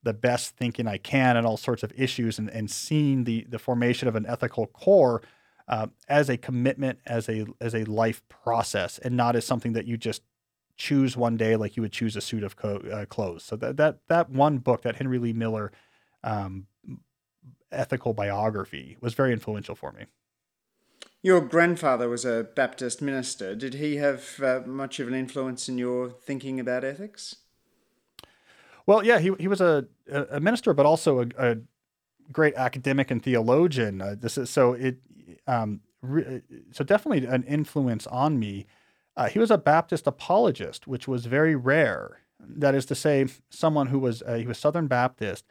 the 0.03 0.13
best 0.13 0.55
thinking 0.55 0.87
I 0.87 0.97
can 0.97 1.35
and 1.37 1.45
all 1.45 1.57
sorts 1.57 1.83
of 1.83 1.91
issues, 1.95 2.37
and, 2.37 2.49
and 2.49 2.69
seeing 2.69 3.23
the 3.23 3.45
the 3.49 3.59
formation 3.59 4.07
of 4.07 4.15
an 4.15 4.25
ethical 4.25 4.67
core 4.67 5.21
uh, 5.67 5.87
as 6.07 6.29
a 6.29 6.37
commitment, 6.37 6.99
as 7.05 7.29
a 7.29 7.45
as 7.59 7.73
a 7.73 7.83
life 7.85 8.21
process, 8.29 8.97
and 8.99 9.15
not 9.15 9.35
as 9.35 9.45
something 9.45 9.73
that 9.73 9.85
you 9.85 9.97
just 9.97 10.21
choose 10.75 11.15
one 11.15 11.37
day 11.37 11.55
like 11.55 11.77
you 11.77 11.83
would 11.83 11.91
choose 11.91 12.15
a 12.15 12.21
suit 12.21 12.43
of 12.43 12.55
co- 12.55 12.83
uh, 12.91 13.05
clothes. 13.05 13.43
So 13.43 13.55
that 13.57 13.77
that 13.77 13.99
that 14.07 14.29
one 14.29 14.57
book, 14.57 14.81
that 14.83 14.97
Henry 14.97 15.19
Lee 15.19 15.33
Miller 15.33 15.71
um, 16.23 16.67
ethical 17.71 18.13
biography, 18.13 18.97
was 19.01 19.13
very 19.13 19.31
influential 19.31 19.75
for 19.75 19.91
me. 19.91 20.05
Your 21.21 21.39
grandfather 21.39 22.09
was 22.09 22.25
a 22.25 22.47
Baptist 22.55 23.01
minister. 23.01 23.55
Did 23.55 23.75
he 23.75 23.95
have 23.95 24.41
uh, 24.41 24.61
much 24.65 24.99
of 24.99 25.07
an 25.07 25.13
influence 25.13 25.69
in 25.69 25.77
your 25.77 26.09
thinking 26.09 26.59
about 26.59 26.83
ethics? 26.83 27.37
Well, 28.85 29.05
yeah, 29.05 29.19
he 29.19 29.31
he 29.39 29.47
was 29.47 29.61
a 29.61 29.85
a 30.11 30.41
minister, 30.41 30.73
but 30.73 30.85
also 30.85 31.21
a, 31.21 31.27
a 31.37 31.57
great 32.31 32.55
academic 32.55 33.11
and 33.11 33.23
theologian. 33.23 34.01
Uh, 34.01 34.15
this 34.19 34.37
is 34.37 34.49
so 34.49 34.73
it 34.73 34.97
um, 35.47 35.81
re, 36.01 36.41
so 36.71 36.83
definitely 36.83 37.25
an 37.27 37.43
influence 37.43 38.07
on 38.07 38.39
me. 38.39 38.65
Uh, 39.15 39.27
he 39.27 39.39
was 39.39 39.51
a 39.51 39.57
Baptist 39.57 40.07
apologist, 40.07 40.87
which 40.87 41.07
was 41.07 41.25
very 41.25 41.55
rare. 41.55 42.19
That 42.39 42.75
is 42.75 42.85
to 42.87 42.95
say, 42.95 43.27
someone 43.49 43.87
who 43.87 43.99
was 43.99 44.21
uh, 44.23 44.35
he 44.35 44.47
was 44.47 44.57
Southern 44.57 44.87
Baptist, 44.87 45.45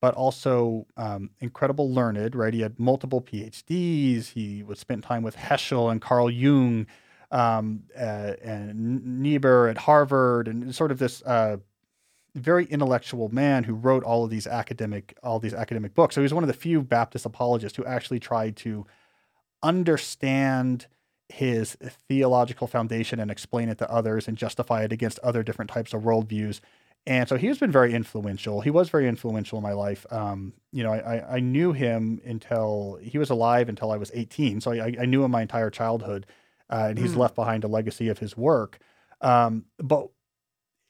but 0.00 0.14
also 0.14 0.86
um, 0.96 1.30
incredible 1.40 1.92
learned. 1.92 2.34
Right, 2.34 2.54
he 2.54 2.60
had 2.60 2.78
multiple 2.78 3.20
PhDs. 3.20 4.28
He 4.28 4.62
would 4.62 4.78
spend 4.78 5.02
time 5.02 5.22
with 5.22 5.36
Heschel 5.36 5.90
and 5.90 6.00
Carl 6.00 6.30
Jung, 6.30 6.86
um, 7.30 7.82
uh, 7.96 8.34
and 8.42 9.20
Niebuhr 9.20 9.68
at 9.68 9.78
Harvard, 9.78 10.48
and 10.48 10.74
sort 10.74 10.90
of 10.90 10.98
this 10.98 11.22
uh, 11.22 11.58
very 12.34 12.64
intellectual 12.66 13.28
man 13.28 13.64
who 13.64 13.74
wrote 13.74 14.04
all 14.04 14.24
of 14.24 14.30
these 14.30 14.46
academic 14.46 15.16
all 15.22 15.38
these 15.38 15.54
academic 15.54 15.94
books. 15.94 16.14
So 16.14 16.20
he 16.20 16.24
was 16.24 16.34
one 16.34 16.44
of 16.44 16.48
the 16.48 16.54
few 16.54 16.82
Baptist 16.82 17.26
apologists 17.26 17.76
who 17.76 17.84
actually 17.84 18.20
tried 18.20 18.56
to 18.58 18.86
understand 19.62 20.86
his 21.28 21.76
theological 22.08 22.66
foundation 22.66 23.20
and 23.20 23.30
explain 23.30 23.68
it 23.68 23.78
to 23.78 23.90
others 23.90 24.28
and 24.28 24.36
justify 24.36 24.82
it 24.82 24.92
against 24.92 25.18
other 25.20 25.42
different 25.42 25.70
types 25.70 25.92
of 25.92 26.02
worldviews. 26.02 26.60
And 27.06 27.28
so 27.28 27.36
he 27.36 27.46
has 27.46 27.58
been 27.58 27.70
very 27.70 27.94
influential. 27.94 28.60
He 28.60 28.70
was 28.70 28.90
very 28.90 29.08
influential 29.08 29.58
in 29.58 29.62
my 29.62 29.72
life. 29.72 30.06
Um, 30.10 30.52
you 30.72 30.82
know, 30.82 30.92
I, 30.92 31.36
I 31.36 31.40
knew 31.40 31.72
him 31.72 32.20
until 32.24 32.98
he 33.00 33.18
was 33.18 33.30
alive 33.30 33.68
until 33.68 33.90
I 33.90 33.96
was 33.96 34.10
18. 34.14 34.60
So 34.60 34.72
I, 34.72 34.94
I 35.00 35.06
knew 35.06 35.24
him 35.24 35.30
my 35.30 35.42
entire 35.42 35.70
childhood, 35.70 36.26
uh, 36.70 36.86
and 36.90 36.98
he's 36.98 37.14
mm. 37.14 37.18
left 37.18 37.34
behind 37.34 37.64
a 37.64 37.68
legacy 37.68 38.08
of 38.08 38.18
his 38.18 38.36
work. 38.36 38.78
Um, 39.20 39.64
but 39.78 40.08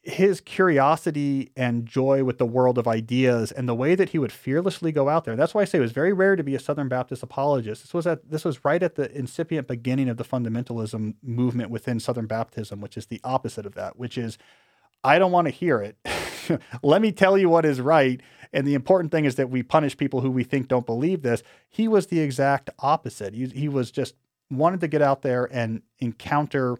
his 0.01 0.39
curiosity 0.39 1.51
and 1.57 1.85
joy 1.85 2.23
with 2.23 2.37
the 2.37 2.45
world 2.45 2.77
of 2.77 2.87
ideas 2.87 3.51
and 3.51 3.67
the 3.67 3.75
way 3.75 3.95
that 3.95 4.09
he 4.09 4.19
would 4.19 4.31
fearlessly 4.31 4.91
go 4.91 5.09
out 5.09 5.25
there. 5.25 5.35
That's 5.35 5.53
why 5.53 5.61
I 5.61 5.65
say 5.65 5.77
it 5.77 5.81
was 5.81 5.91
very 5.91 6.13
rare 6.13 6.35
to 6.35 6.43
be 6.43 6.55
a 6.55 6.59
Southern 6.59 6.87
Baptist 6.87 7.21
apologist. 7.21 7.83
This 7.83 7.93
was 7.93 8.07
at 8.07 8.29
this 8.29 8.45
was 8.45 8.63
right 8.63 8.81
at 8.81 8.95
the 8.95 9.11
incipient 9.15 9.67
beginning 9.67 10.07
of 10.07 10.17
the 10.17 10.23
fundamentalism 10.23 11.15
movement 11.21 11.69
within 11.69 11.99
Southern 11.99 12.27
Baptism, 12.27 12.79
which 12.79 12.95
is 12.95 13.07
the 13.07 13.19
opposite 13.23 13.65
of 13.65 13.75
that, 13.75 13.97
which 13.97 14.17
is 14.17 14.37
I 15.03 15.19
don't 15.19 15.31
want 15.31 15.47
to 15.47 15.51
hear 15.51 15.81
it. 15.81 15.97
Let 16.83 17.01
me 17.01 17.11
tell 17.11 17.37
you 17.37 17.49
what 17.49 17.65
is 17.65 17.81
right. 17.81 18.21
And 18.53 18.65
the 18.65 18.73
important 18.73 19.11
thing 19.11 19.25
is 19.25 19.35
that 19.35 19.49
we 19.49 19.63
punish 19.63 19.97
people 19.97 20.21
who 20.21 20.31
we 20.31 20.43
think 20.43 20.67
don't 20.67 20.85
believe 20.85 21.21
this. 21.21 21.43
He 21.69 21.87
was 21.87 22.07
the 22.07 22.19
exact 22.19 22.69
opposite. 22.79 23.33
He, 23.33 23.45
he 23.47 23.69
was 23.69 23.91
just 23.91 24.15
wanted 24.49 24.81
to 24.81 24.87
get 24.87 25.01
out 25.01 25.21
there 25.21 25.47
and 25.51 25.83
encounter 25.99 26.77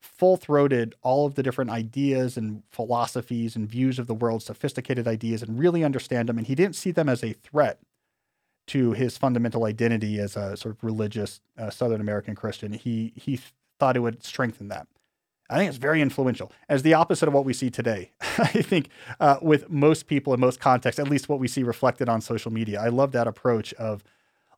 full 0.00 0.36
throated 0.36 0.94
all 1.02 1.26
of 1.26 1.34
the 1.34 1.42
different 1.42 1.70
ideas 1.70 2.36
and 2.36 2.62
philosophies 2.70 3.54
and 3.54 3.68
views 3.68 3.98
of 3.98 4.06
the 4.06 4.14
world, 4.14 4.42
sophisticated 4.42 5.06
ideas, 5.06 5.42
and 5.42 5.58
really 5.58 5.84
understand 5.84 6.28
them. 6.28 6.38
And 6.38 6.46
he 6.46 6.54
didn't 6.54 6.76
see 6.76 6.90
them 6.90 7.08
as 7.08 7.22
a 7.22 7.32
threat 7.32 7.80
to 8.68 8.92
his 8.92 9.18
fundamental 9.18 9.64
identity 9.64 10.18
as 10.18 10.36
a 10.36 10.56
sort 10.56 10.74
of 10.74 10.84
religious 10.84 11.40
uh, 11.58 11.70
Southern 11.70 12.00
American 12.00 12.34
Christian. 12.34 12.72
He 12.72 13.12
he 13.16 13.40
thought 13.78 13.96
it 13.96 14.00
would 14.00 14.24
strengthen 14.24 14.68
that. 14.68 14.86
I 15.48 15.56
think 15.56 15.68
it's 15.68 15.78
very 15.78 16.00
influential, 16.00 16.52
as 16.68 16.82
the 16.82 16.94
opposite 16.94 17.26
of 17.26 17.34
what 17.34 17.44
we 17.44 17.52
see 17.52 17.70
today. 17.70 18.12
I 18.38 18.62
think 18.62 18.88
uh, 19.18 19.38
with 19.42 19.68
most 19.68 20.06
people 20.06 20.32
in 20.32 20.38
most 20.38 20.60
contexts, 20.60 21.00
at 21.00 21.08
least 21.08 21.28
what 21.28 21.40
we 21.40 21.48
see 21.48 21.64
reflected 21.64 22.08
on 22.08 22.20
social 22.20 22.52
media. 22.52 22.80
I 22.80 22.88
love 22.88 23.10
that 23.12 23.26
approach 23.26 23.74
of 23.74 24.04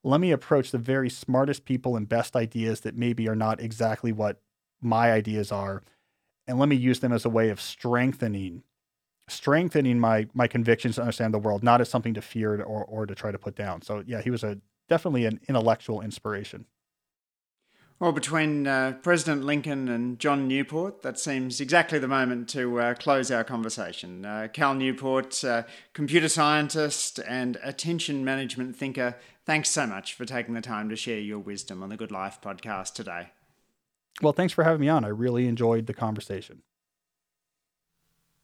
let 0.05 0.20
me 0.20 0.30
approach 0.32 0.70
the 0.70 0.78
very 0.78 1.09
smartest 1.09 1.64
people 1.64 1.97
and 1.97 2.09
best 2.09 2.36
ideas 2.36 2.80
that 2.80 2.97
maybe 2.97 3.28
are 3.28 3.36
not 3.36 3.61
exactly 3.61 4.12
what 4.12 4.40
my 4.83 5.12
ideas 5.12 5.53
are 5.53 5.83
and 6.47 6.59
let 6.59 6.68
me 6.68 6.76
use 6.76 7.01
them 7.01 7.12
as 7.12 7.24
a 7.24 7.30
way 7.30 7.49
of 7.49 7.61
strengthening 7.61 8.62
strengthening 9.28 9.99
my 9.99 10.26
my 10.35 10.47
convictions 10.47 10.97
to 10.97 11.01
understand 11.01 11.33
the 11.33 11.39
world 11.39 11.62
not 11.62 11.80
as 11.80 11.89
something 11.89 12.14
to 12.14 12.20
fear 12.22 12.61
or 12.62 12.85
or 12.85 13.07
to 13.07 13.14
try 13.14 13.30
to 13.30 13.39
put 13.39 13.55
down 13.55 13.80
so 13.80 14.03
yeah 14.07 14.20
he 14.20 14.30
was 14.30 14.43
a 14.43 14.59
definitely 14.89 15.24
an 15.24 15.41
intellectual 15.49 16.01
inspiration 16.01 16.66
well, 18.03 18.11
between 18.11 18.66
uh, 18.66 18.95
President 19.01 19.45
Lincoln 19.45 19.89
and 19.89 20.18
John 20.18 20.49
Newport, 20.49 21.03
that 21.03 21.20
seems 21.20 21.61
exactly 21.61 22.01
the 22.01 22.09
moment 22.09 22.49
to 22.49 22.80
uh, 22.80 22.95
close 22.95 23.30
our 23.30 23.45
conversation. 23.45 24.24
Uh, 24.24 24.49
Cal 24.53 24.74
Newport, 24.74 25.45
uh, 25.45 25.62
computer 25.93 26.28
scientist 26.28 27.20
and 27.28 27.59
attention 27.62 28.24
management 28.24 28.74
thinker, 28.74 29.14
thanks 29.47 29.70
so 29.70 29.87
much 29.87 30.14
for 30.14 30.24
taking 30.24 30.55
the 30.55 30.61
time 30.61 30.89
to 30.89 30.97
share 30.97 31.20
your 31.20 31.39
wisdom 31.39 31.80
on 31.80 31.91
the 31.91 31.97
Good 31.97 32.11
Life 32.11 32.41
podcast 32.43 32.95
today. 32.95 33.28
Well, 34.20 34.32
thanks 34.32 34.52
for 34.52 34.64
having 34.64 34.80
me 34.80 34.88
on. 34.88 35.04
I 35.04 35.08
really 35.08 35.48
enjoyed 35.48 35.86
the 35.86 35.94
conversation. 35.94 36.62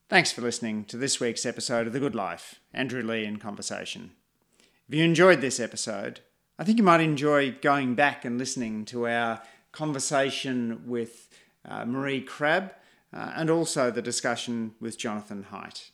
Thanks 0.09 0.31
for 0.31 0.41
listening 0.41 0.85
to 0.85 0.97
this 0.97 1.19
week's 1.19 1.45
episode 1.45 1.85
of 1.85 1.93
The 1.93 1.99
Good 1.99 2.15
Life, 2.15 2.59
Andrew 2.73 3.03
Leigh 3.03 3.25
in 3.25 3.37
Conversation. 3.37 4.11
If 4.87 4.95
you 4.95 5.03
enjoyed 5.03 5.39
this 5.39 5.59
episode, 5.59 6.21
I 6.57 6.63
think 6.63 6.79
you 6.79 6.83
might 6.83 7.01
enjoy 7.01 7.51
going 7.61 7.93
back 7.93 8.25
and 8.25 8.39
listening 8.39 8.85
to 8.85 9.07
our 9.07 9.41
conversation 9.71 10.81
with 10.87 11.29
uh, 11.63 11.85
Marie 11.85 12.21
Crabb 12.21 12.73
uh, 13.13 13.33
and 13.35 13.51
also 13.51 13.91
the 13.91 14.01
discussion 14.01 14.73
with 14.79 14.97
Jonathan 14.97 15.45
Haidt. 15.51 15.91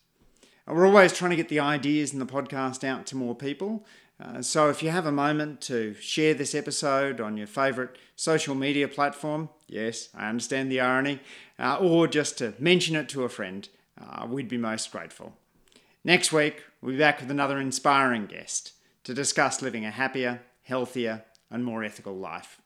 We're 0.65 0.87
always 0.87 1.13
trying 1.13 1.31
to 1.31 1.37
get 1.37 1.49
the 1.49 1.59
ideas 1.59 2.13
in 2.13 2.19
the 2.19 2.25
podcast 2.25 2.83
out 2.83 3.05
to 3.07 3.17
more 3.17 3.35
people, 3.35 3.85
uh, 4.19 4.41
so 4.41 4.69
if 4.69 4.81
you 4.81 4.89
have 4.89 5.05
a 5.05 5.11
moment 5.11 5.59
to 5.61 5.93
share 5.95 6.33
this 6.33 6.55
episode 6.55 7.19
on 7.19 7.35
your 7.35 7.47
favourite 7.47 7.91
social 8.15 8.55
media 8.55 8.87
platform, 8.87 9.49
yes, 9.67 10.09
I 10.15 10.29
understand 10.29 10.71
the 10.71 10.79
irony, 10.79 11.19
uh, 11.59 11.77
or 11.77 12.07
just 12.07 12.37
to 12.37 12.53
mention 12.57 12.95
it 12.95 13.09
to 13.09 13.23
a 13.23 13.29
friend, 13.29 13.67
uh, 13.99 14.25
we'd 14.25 14.47
be 14.47 14.57
most 14.57 14.91
grateful. 14.91 15.33
Next 16.03 16.31
week, 16.31 16.63
we'll 16.81 16.93
be 16.93 16.99
back 16.99 17.19
with 17.19 17.31
another 17.31 17.59
inspiring 17.59 18.25
guest 18.25 18.73
to 19.03 19.13
discuss 19.13 19.61
living 19.61 19.85
a 19.85 19.91
happier, 19.91 20.41
healthier, 20.63 21.25
and 21.51 21.65
more 21.65 21.83
ethical 21.83 22.15
life. 22.15 22.61